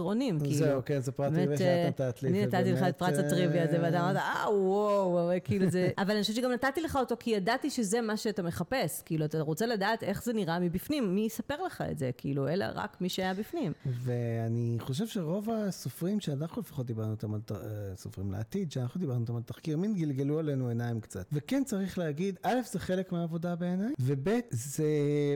זהו, 0.54 0.66
כאילו, 0.68 0.84
כן, 0.84 1.00
זה 1.00 1.12
פרט 1.12 1.32
טריוויה 1.32 1.58
שאת 1.58 2.00
נתת 2.00 2.22
לי. 2.22 2.28
אני 2.28 2.46
נתתי 2.46 2.72
לך 2.72 2.82
את 2.88 2.98
פרץ 2.98 3.18
הטריוויה 3.18 3.64
הזה, 3.64 3.78
ואתה 3.82 4.00
אמרת, 4.00 4.16
אה, 4.16 4.50
וואו, 4.50 5.30
כאילו 5.44 5.70
זה... 5.70 5.90
אבל 5.98 6.10
אני 6.10 6.20
חושבת 6.20 6.36
שגם 6.36 6.52
נתתי 6.52 6.80
לך 6.80 6.96
אותו, 6.96 7.14
כי 7.18 7.30
ידעתי 7.30 7.70
שזה 7.70 8.00
מה 8.00 8.16
שאתה 8.16 8.42
מחפש. 8.42 9.02
כאילו, 9.02 9.24
אתה 9.24 9.40
רוצה 9.40 9.66
לדעת 9.66 10.02
איך 10.02 10.22
זה 10.22 10.32
נראה 10.32 10.58
מבפנים, 10.58 11.14
מי 11.14 11.20
יספר 11.20 11.62
לך 11.66 11.84
את 11.90 11.98
זה, 11.98 12.10
כאילו, 12.16 12.48
אלא 12.48 12.66
רק 12.74 12.96
מי 13.00 13.08
שהיה 13.08 13.34
בפנים. 13.34 13.72
ואני 13.86 14.76
חושב 14.80 15.06
שרוב 15.06 15.50
הסופרים 15.50 16.20
שאנחנו 16.20 16.62
לפחות 16.62 16.86
דיברנו 16.86 17.10
אותם 17.10 17.34
על, 17.34 17.40
אה, 17.50 17.56
סופרים 17.96 18.32
לעתיד, 18.32 18.72
שאנחנו 18.72 19.00
דיברנו 19.00 19.20
אותם 19.20 19.36
על 19.36 19.42
תחקיר 19.42 19.76
מין, 19.76 19.94
גלגלו 19.94 20.38
עלינו 20.38 20.68
עיניים 20.68 21.00
קצת. 21.00 21.26
וכן 21.32 21.64
צריך 21.64 21.98
להגיד, 21.98 22.38
א', 22.42 22.60
זה 22.70 22.78
חלק 22.78 23.12
מהעבודה 23.12 23.54
בעיניי, 23.56 23.92
וב', 24.00 24.28
זה, 24.50 24.84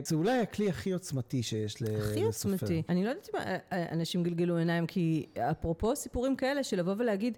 זה 0.05 0.15
אולי 0.15 0.39
הכלי 0.39 0.69
הכי 0.69 0.91
עוצמתי 0.91 1.43
שיש 1.43 1.81
לסופר. 1.81 2.09
הכי 2.11 2.23
עוצמתי. 2.23 2.83
אני 2.89 3.03
לא 3.03 3.09
יודעת 3.09 3.29
אם 3.33 3.39
אה, 3.39 3.57
אה, 3.71 3.91
אנשים 3.91 4.23
גלגלו 4.23 4.50
עיניים, 4.57 4.87
כי 4.87 5.25
אפרופו 5.51 5.95
סיפורים 5.95 6.35
כאלה, 6.35 6.63
של 6.63 6.79
לבוא 6.79 6.95
ולהגיד, 6.97 7.37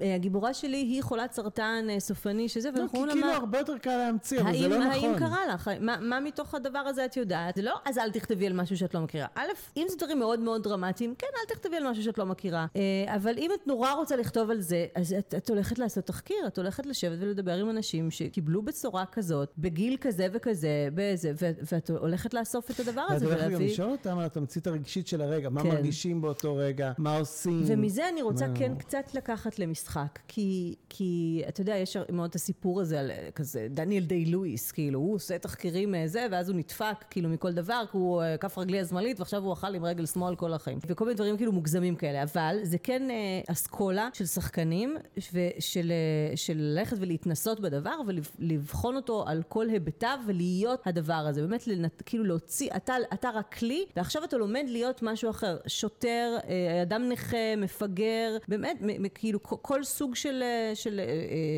הגיבורה 0.00 0.54
שלי 0.54 0.76
היא 0.76 1.02
חולת 1.02 1.32
סרטן 1.32 1.86
אה, 1.90 2.00
סופני 2.00 2.48
שזה, 2.48 2.70
לא, 2.70 2.84
כי 2.92 2.98
כאילו 2.98 3.26
הרבה 3.26 3.58
יותר 3.58 3.78
קל 3.78 3.96
להמציא, 3.96 4.40
אבל 4.40 4.58
זה 4.58 4.68
לא 4.68 4.78
נכון. 4.78 4.90
האם 4.90 5.18
קרה 5.18 5.46
לך? 5.54 5.70
מה, 5.80 6.20
מתוך 6.20 6.54
הדבר 6.54 6.78
הזה 6.78 7.04
את 7.04 7.16
יודעת? 7.16 7.56
זה 7.56 7.62
לא, 7.62 7.74
אז 7.84 7.98
אל 7.98 8.10
תכתבי 8.10 8.46
על 8.46 8.52
משהו 8.52 8.76
שאת 8.76 8.94
לא 8.94 9.00
מכירה. 9.00 9.26
א', 9.34 9.46
אם 9.76 9.86
זה 9.88 9.96
דברים 9.96 10.18
מאוד 10.18 10.40
מאוד 10.40 10.62
דרמטיים, 10.62 11.14
כן, 11.18 11.26
אל 11.40 11.54
תכתבי 11.54 11.76
על 11.76 11.90
משהו 11.90 12.02
שאת 12.02 12.18
לא 12.18 12.26
מכירה. 12.26 12.66
אה, 12.76 13.14
אבל 13.14 13.34
אם 13.38 13.50
את 13.54 13.66
נורא 13.66 13.92
רוצה 13.92 14.16
לכתוב 14.16 14.50
על 14.50 14.60
זה, 14.60 14.86
אז 14.94 15.12
את, 15.12 15.34
את 15.36 15.50
הולכת 15.50 15.78
לעשות 15.78 16.04
תחקיר, 16.04 16.46
את 16.46 16.58
הולכת 16.58 16.86
לשבת 16.86 17.18
ולדבר 17.20 17.54
עם 17.54 17.70
אנשים 17.70 18.10
שקיבלו 18.10 18.62
בצורה 18.62 19.04
כזאת, 19.06 19.52
בגיל 19.58 19.96
כזה 20.00 20.26
וכזה, 20.32 20.88
באיזה, 20.94 21.32
ו, 21.40 21.50
ואת 21.72 21.90
הולכת 21.90 22.34
לאסוף 22.34 22.70
את 22.70 22.80
הדבר 22.80 23.04
הזה 23.08 23.26
ולהביא... 23.26 23.44
ואת 23.44 23.50
הולכת 23.50 23.60
גם 23.60 23.66
לשאול 23.66 23.90
אותם 23.90 24.18
על 24.18 24.24
התמצית 24.24 24.66
הרגשית 24.66 25.06
של 25.06 25.20
הרגע, 25.20 25.48
מה 25.48 25.62
כן. 25.62 25.68
מרגישים 25.68 26.20
באותו 26.20 26.56
רגע, 26.56 26.92
מה 26.98 27.18
עושים. 27.18 27.62
ומזה 27.66 28.08
אני 28.08 28.22
רוצה. 28.22 28.46
כן 28.54 28.74
קצת 28.74 29.14
לקחת 29.14 29.58
למסחר. 29.58 29.87
משחק, 29.88 30.18
כי, 30.28 30.74
כי 30.88 31.42
אתה 31.48 31.60
יודע, 31.60 31.76
יש 31.76 31.96
מאוד 32.12 32.30
את 32.30 32.34
הסיפור 32.34 32.80
הזה 32.80 33.00
על 33.00 33.10
כזה 33.34 33.66
דניאל 33.70 34.04
דיי 34.04 34.24
לואיס, 34.24 34.72
כאילו, 34.72 34.98
הוא 34.98 35.14
עושה 35.14 35.38
תחקירים 35.38 35.92
מזה, 35.92 36.26
ואז 36.30 36.48
הוא 36.48 36.56
נדפק, 36.56 37.04
כאילו, 37.10 37.28
מכל 37.28 37.52
דבר, 37.52 37.84
כי 37.90 37.96
הוא 37.96 38.22
אה, 38.22 38.36
כף 38.36 38.58
רגלי 38.58 38.80
השמאלית, 38.80 39.20
ועכשיו 39.20 39.42
הוא 39.44 39.52
אכל 39.52 39.74
עם 39.74 39.84
רגל 39.84 40.06
שמאל 40.06 40.36
כל 40.36 40.52
החיים. 40.52 40.78
וכל 40.86 41.04
מיני 41.04 41.14
דברים 41.14 41.36
כאילו 41.36 41.52
מוגזמים 41.52 41.96
כאלה, 41.96 42.22
אבל 42.22 42.56
זה 42.62 42.78
כן 42.78 43.10
אה, 43.10 43.16
אסכולה 43.52 44.08
של 44.12 44.26
שחקנים, 44.26 44.96
ושל 45.32 45.92
אה, 45.92 46.36
של 46.36 46.56
ללכת 46.56 46.96
ולהתנסות 47.00 47.60
בדבר, 47.60 48.00
ולבחון 48.06 48.96
אותו 48.96 49.24
על 49.26 49.42
כל 49.48 49.68
היבטיו, 49.68 50.18
ולהיות 50.26 50.86
הדבר 50.86 51.14
הזה. 51.14 51.40
באמת, 51.42 51.66
לנת, 51.66 52.02
כאילו 52.06 52.24
להוציא, 52.24 52.70
אתה, 52.76 52.94
אתה 53.12 53.30
רק 53.34 53.54
כלי, 53.54 53.84
ועכשיו 53.96 54.24
אתה 54.24 54.36
לומד 54.36 54.64
להיות 54.68 55.02
משהו 55.02 55.30
אחר. 55.30 55.56
שוטר, 55.66 56.36
אדם 56.82 57.08
נכה, 57.08 57.56
מפגר, 57.56 58.36
באמת, 58.48 58.76
כאילו, 59.14 59.42
כל... 59.42 59.77
כל 59.78 59.84
סוג 59.84 60.14
של, 60.14 60.42
אה, 60.42 60.74
של 60.74 61.00
אה, 61.00 61.04
אה, 61.04 61.10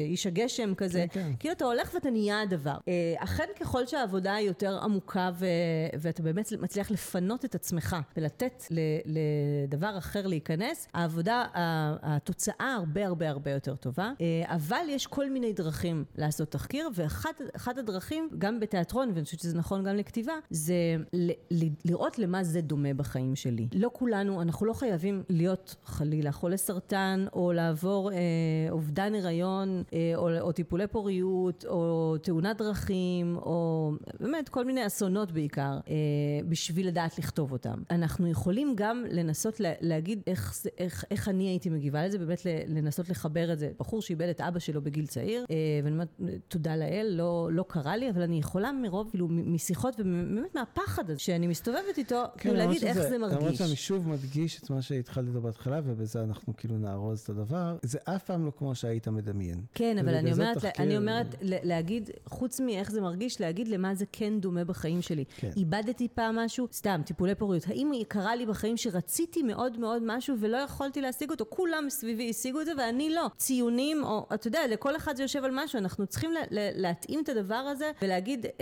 איש 0.07 0.27
הגשם 0.27 0.75
כזה. 0.75 1.05
כן, 1.11 1.21
כן. 1.23 1.33
כאילו 1.39 1.55
אתה 1.55 1.65
הולך 1.65 1.91
ואתה 1.95 2.11
נהיה 2.11 2.41
הדבר. 2.41 2.77
אכן 3.17 3.45
ככל 3.61 3.87
שהעבודה 3.87 4.35
היא 4.35 4.47
יותר 4.47 4.79
עמוקה 4.83 5.31
ו, 5.35 5.47
ואתה 6.01 6.23
באמת 6.23 6.53
מצליח 6.61 6.91
לפנות 6.91 7.45
את 7.45 7.55
עצמך 7.55 7.97
ולתת 8.17 8.65
ל, 8.71 8.79
לדבר 9.07 9.99
אחר 9.99 10.27
להיכנס, 10.27 10.89
העבודה, 10.95 11.45
התוצאה 12.03 12.75
הרבה 12.75 13.07
הרבה 13.07 13.29
הרבה 13.29 13.51
יותר 13.51 13.77
טובה. 13.77 14.13
אבל 14.45 14.85
יש 14.89 15.07
כל 15.07 15.31
מיני 15.31 15.53
דרכים 15.53 16.05
לעשות 16.17 16.51
תחקיר, 16.51 16.89
ואחת 16.95 17.79
הדרכים, 17.79 18.29
גם 18.39 18.61
בתיאטרון, 18.61 19.11
ואני 19.15 19.25
חושבת 19.25 19.41
שזה 19.41 19.59
נכון 19.59 19.85
גם 19.85 19.97
לכתיבה, 19.97 20.33
זה 20.51 20.75
ל, 21.13 21.31
ל, 21.51 21.69
לראות 21.85 22.19
למה 22.19 22.45
זה 22.45 22.61
דומה 22.61 22.95
בחיים 22.95 23.37
שלי. 23.37 23.69
לא 23.75 23.91
כולנו, 23.93 24.43
אנחנו 24.43 24.67
לא 24.67 24.73
חייבים 24.73 25.23
להיות 25.29 25.75
חלילה 25.85 26.33
חולי 26.33 26.59
סרטן, 26.59 27.27
או 27.33 27.53
לעבור 27.53 28.10
אה, 28.13 28.17
אובדן 28.71 29.15
הריון, 29.15 29.83
אה, 29.93 30.13
או, 30.17 30.39
או 30.41 30.53
טיפולי 30.53 30.87
פוריות, 30.87 31.65
או 31.69 32.15
תאונת 32.23 32.59
דרכים, 32.59 33.37
או 33.37 33.93
באמת 34.21 34.49
כל 34.49 34.65
מיני 34.65 34.87
אסונות 34.87 35.33
בעיקר, 35.33 35.79
אה, 35.89 35.95
בשביל 36.49 36.89
לדעת 36.89 37.19
לכתוב 37.19 37.53
אותם. 37.53 37.83
אנחנו 37.91 38.29
יכולים 38.29 38.73
גם 38.77 39.05
לנסות 39.11 39.61
לה, 39.61 39.73
להגיד 39.81 40.23
איך, 40.27 40.67
איך, 40.79 41.05
איך 41.11 41.29
אני 41.29 41.49
הייתי 41.49 41.71
מגיבה 41.71 42.07
לזה, 42.07 42.19
באמת 42.19 42.47
לנסות 42.67 43.09
לחבר 43.09 43.53
את 43.53 43.59
זה. 43.59 43.71
בחור 43.79 44.03
שאיבד 44.03 44.29
את 44.29 44.41
אבא 44.41 44.59
שלו 44.59 44.83
בגיל 44.83 45.07
צעיר, 45.07 45.45
אה, 45.51 45.57
ואני 45.85 45.93
אומרת, 45.93 46.21
תודה 46.49 46.77
לאל, 46.77 47.15
לא, 47.17 47.49
לא 47.53 47.65
קרה 47.69 47.97
לי, 47.97 48.11
אבל 48.11 48.23
אני 48.23 48.39
יכולה 48.39 48.73
מרוב, 48.73 49.11
כאילו, 49.11 49.29
משיחות 49.31 49.95
ובאמת 49.99 50.55
מהפחד 50.55 51.11
הזה 51.11 51.19
שאני 51.19 51.47
מסתובבת 51.47 51.99
איתו, 51.99 52.25
כן, 52.33 52.39
כאילו 52.41 52.55
להגיד 52.55 52.85
איך 52.85 52.99
זה, 52.99 53.19
מרגיש. 53.19 53.39
למרות 53.39 53.55
שאני 53.55 53.77
שוב 53.77 54.09
מדגיש 54.09 54.63
את 54.63 54.71
מה 54.71 54.83
שהתחלתי 54.83 55.29
לדבר 55.29 55.51
בהתחלה, 55.51 55.81
ובזה 55.85 56.23
אנחנו 56.23 56.57
כאילו 56.57 56.79
נארוז 56.79 57.21
את 57.21 57.29
הדבר. 57.29 57.77
זה 57.83 57.99
אף 58.05 58.25
פעם 58.25 58.47
לא 58.47 58.53
כמו 58.59 58.75
שהיית 58.75 59.09
מדמיין. 59.09 59.61
כן, 59.75 59.99
אבל 59.99 60.15
אני 60.15 60.33
אומרת, 60.33 60.57
תחקיר... 60.57 60.85
אני 60.85 60.97
אומרת 60.97 61.27
להגיד, 61.43 62.11
חוץ 62.27 62.61
מאיך 62.61 62.91
זה 62.91 63.01
מרגיש, 63.01 63.41
להגיד 63.41 63.69
למה 63.69 63.95
זה 63.95 64.05
כן 64.13 64.41
דומה 64.41 64.65
בחיים 64.65 65.03
שלי. 65.03 65.25
כן. 65.37 65.51
איבדתי 65.57 66.09
פעם 66.15 66.39
משהו, 66.39 66.69
סתם, 66.73 67.01
טיפולי 67.07 67.35
פוריות. 67.35 67.65
האם 67.67 67.93
קרה 68.09 68.37
לי 68.37 68.47
בחיים 68.47 68.77
שרציתי 68.77 69.43
מאוד 69.43 69.79
מאוד 69.79 70.03
משהו 70.07 70.37
ולא 70.41 70.57
יכולתי 70.57 71.01
להשיג 71.01 71.31
אותו? 71.31 71.45
כולם 71.49 71.87
סביבי 71.89 72.31
השיגו 72.31 72.61
את 72.61 72.67
זה 72.67 72.73
ואני 72.79 73.11
לא. 73.11 73.27
ציונים, 73.37 74.05
או 74.05 74.27
אתה 74.35 74.49
יודע, 74.49 74.61
לכל 74.69 74.97
אחד 74.97 75.17
זה 75.17 75.23
יושב 75.23 75.45
על 75.45 75.51
משהו, 75.55 75.79
אנחנו 75.79 76.07
צריכים 76.07 76.33
לה, 76.33 76.41
לה, 76.51 76.71
להתאים 76.75 77.21
את 77.23 77.29
הדבר 77.29 77.55
הזה 77.55 77.91
ולהגיד, 78.03 78.47
אה, 78.47 78.53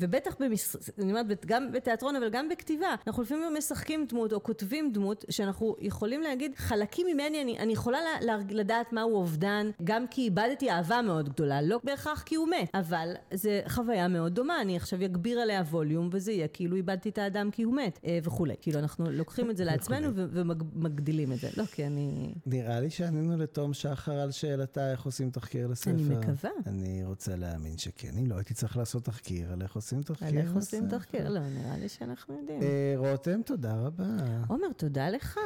ובטח 0.00 0.36
במש... 0.40 0.76
אני 0.98 1.10
אומרת, 1.10 1.46
גם 1.46 1.72
בתיאטרון, 1.72 2.16
אבל 2.16 2.28
גם 2.30 2.48
בכתיבה, 2.48 2.94
אנחנו 3.06 3.22
לפעמים 3.22 3.54
משחקים 3.58 4.06
דמות 4.08 4.32
או 4.32 4.42
כותבים 4.42 4.92
דמות, 4.92 5.24
שאנחנו 5.30 5.76
יכולים 5.80 6.20
להגיד, 6.20 6.54
חלקים 6.56 7.06
ממני, 7.06 7.42
אני, 7.42 7.58
אני 7.58 7.72
יכולה 7.72 7.98
לה, 8.00 8.20
לה, 8.20 8.38
לדעת 8.50 8.77
מהו 8.92 9.16
אובדן, 9.16 9.70
גם 9.84 10.06
כי 10.06 10.22
איבדתי 10.22 10.70
אהבה 10.70 11.02
מאוד 11.02 11.28
גדולה, 11.28 11.62
לא 11.62 11.80
בהכרח 11.84 12.22
כי 12.22 12.34
הוא 12.34 12.48
מת, 12.48 12.70
אבל 12.74 13.14
זה 13.34 13.60
חוויה 13.68 14.08
מאוד 14.08 14.34
דומה, 14.34 14.60
אני 14.60 14.76
עכשיו 14.76 15.04
אגביר 15.04 15.40
עליה 15.40 15.60
ווליום 15.60 16.08
וזה 16.12 16.32
יהיה 16.32 16.48
כאילו 16.48 16.76
איבדתי 16.76 17.08
את 17.08 17.18
האדם 17.18 17.50
כי 17.50 17.62
הוא 17.62 17.74
מת 17.74 17.98
אה, 18.04 18.18
וכולי. 18.22 18.54
כאילו 18.60 18.78
אנחנו 18.78 19.10
לוקחים 19.10 19.50
את 19.50 19.56
זה 19.56 19.64
לעצמנו 19.70 20.08
ומגדילים 20.14 21.32
את 21.32 21.38
זה. 21.38 21.48
לא, 21.56 21.64
כי 21.64 21.86
אני... 21.86 22.34
נראה 22.46 22.80
לי 22.80 22.90
שענינו 22.90 23.36
לתום 23.36 23.74
שחר 23.74 24.12
על 24.12 24.30
שאלתה 24.30 24.90
איך 24.92 25.02
עושים 25.02 25.30
תחקיר 25.30 25.66
לספר. 25.66 25.90
אני 25.90 26.02
מקווה. 26.02 26.50
אני 26.66 27.04
רוצה 27.04 27.36
להאמין 27.36 27.78
שכן. 27.78 28.10
אם 28.18 28.26
לא 28.26 28.34
הייתי 28.34 28.54
צריך 28.54 28.76
לעשות 28.76 29.04
תחקיר 29.04 29.52
על 29.52 29.62
איך 29.62 29.74
עושים 29.74 30.02
תחקיר 30.02 30.28
על 30.28 30.38
איך 30.38 30.54
עושים 30.54 30.88
תחקיר, 30.88 31.28
לא, 31.28 31.40
נראה 31.40 31.78
לי 31.78 31.88
שאנחנו 31.88 32.38
יודעים. 32.40 32.62
אה, 32.62 32.94
רותם, 32.96 33.42
תודה 33.42 33.74
רבה. 33.74 34.04
עומר, 34.48 34.72
תודה 34.76 35.10
לך. 35.10 35.40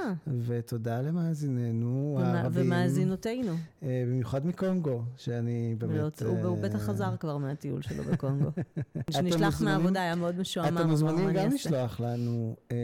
ותודה 0.47 1.01
למאזיננו 1.01 2.19
הערבים. 2.23 2.67
ומאזינותינו. 2.67 3.22
אה, 3.83 4.05
במיוחד 4.07 4.47
מקונגו, 4.47 5.03
שאני 5.17 5.75
באמת... 5.79 6.23
הוא 6.23 6.59
בטח 6.59 6.79
חזר 6.79 7.17
כבר 7.21 7.37
מהטיול 7.37 7.83
שלו 7.83 8.05
בקונגו. 8.05 8.51
כשנשלח 9.11 9.63
מהעבודה 9.63 10.01
היה 10.01 10.15
מאוד 10.15 10.39
משועמם. 10.39 10.79
אתם 10.79 10.89
מוזמנים 10.89 11.33
גם 11.33 11.51
לשלוח 11.51 12.01
לנו 12.01 12.57
אה, 12.73 12.77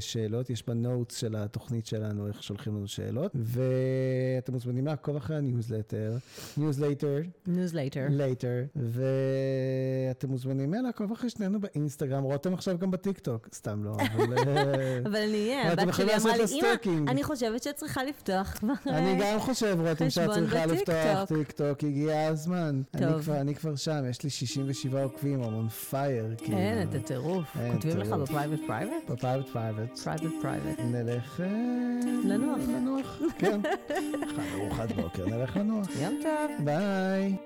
שאלות, 0.00 0.50
יש 0.50 0.66
ב 0.66 0.74
notes 0.74 1.16
של 1.16 1.36
התוכנית 1.36 1.86
שלנו 1.86 2.28
איך 2.28 2.42
שולחים 2.42 2.76
לנו 2.76 2.88
שאלות, 2.88 3.32
ואתם 3.34 4.52
מוזמנים 4.52 4.86
לעקוב 4.86 5.16
אחרי 5.16 5.36
הניוזלטר, 5.36 6.16
ניוזלטר. 6.56 7.20
ניוזלטר. 7.46 8.06
לייטר. 8.10 8.64
ואתם 8.76 10.28
מוזמנים 10.28 10.74
לעקוב 10.74 11.12
אחרי 11.12 11.30
שנינו 11.30 11.60
באינסטגרם, 11.60 12.22
רותם 12.22 12.54
עכשיו 12.54 12.78
גם 12.78 12.90
בטיקטוק, 12.90 13.48
סתם 13.54 13.84
לא, 13.84 13.96
אבל... 14.14 14.38
אבל 15.06 15.16
אני 15.16 15.48
אהיה, 15.48 15.72
הבת 15.72 15.94
שלי 15.94 16.16
אמרה 16.16 16.36
לי, 16.36 16.44
אמא, 16.52 17.10
אני 17.10 17.24
חושבת 17.24 17.62
שאת 17.62 17.76
צריכה 17.76 18.04
לפתוח 18.04 18.54
כבר... 18.58 18.72
אני 18.86 19.18
גם 19.20 19.40
חושב, 19.40 19.78
אומרת, 20.00 20.12
שאת 20.12 20.30
צריכה 20.30 20.66
לפתוח 20.66 20.94
בטיקטוק. 21.22 21.38
טיק 21.38 21.50
טוק, 21.52 21.84
הגיע 21.84 22.26
הזמן. 22.26 22.82
אני 22.94 23.06
טוב. 23.12 23.22
כבר- 23.22 23.40
אני 23.40 23.54
כבר 23.54 23.76
שם, 23.76 24.04
יש 24.10 24.22
לי 24.22 24.30
67 24.30 25.02
עוקבים, 25.02 25.42
I'm 25.42 25.46
on 25.46 25.92
fire. 25.92 26.44
כאילו. 26.44 26.58
אין, 26.58 26.88
אתה 26.88 26.98
טירוף. 27.00 27.56
כותבים 27.72 27.98
לך. 27.98 28.08
ב 28.08 28.14
private 28.14 28.58
private? 28.66 29.10
ב 29.10 29.14
private 29.14 29.46
private. 29.52 29.98
private 29.98 30.32
private. 30.42 30.78
נלך... 30.80 31.40
אה, 31.40 31.46
לנוח. 32.24 32.58
לנוח, 32.68 33.20
כן. 33.38 33.60
ארוחת 34.54 34.92
בוקר, 34.92 35.26
נלך 35.26 35.56
לנוח. 35.56 35.86
יום 36.02 36.14
טוב. 36.22 36.64
ביי. 36.64 37.36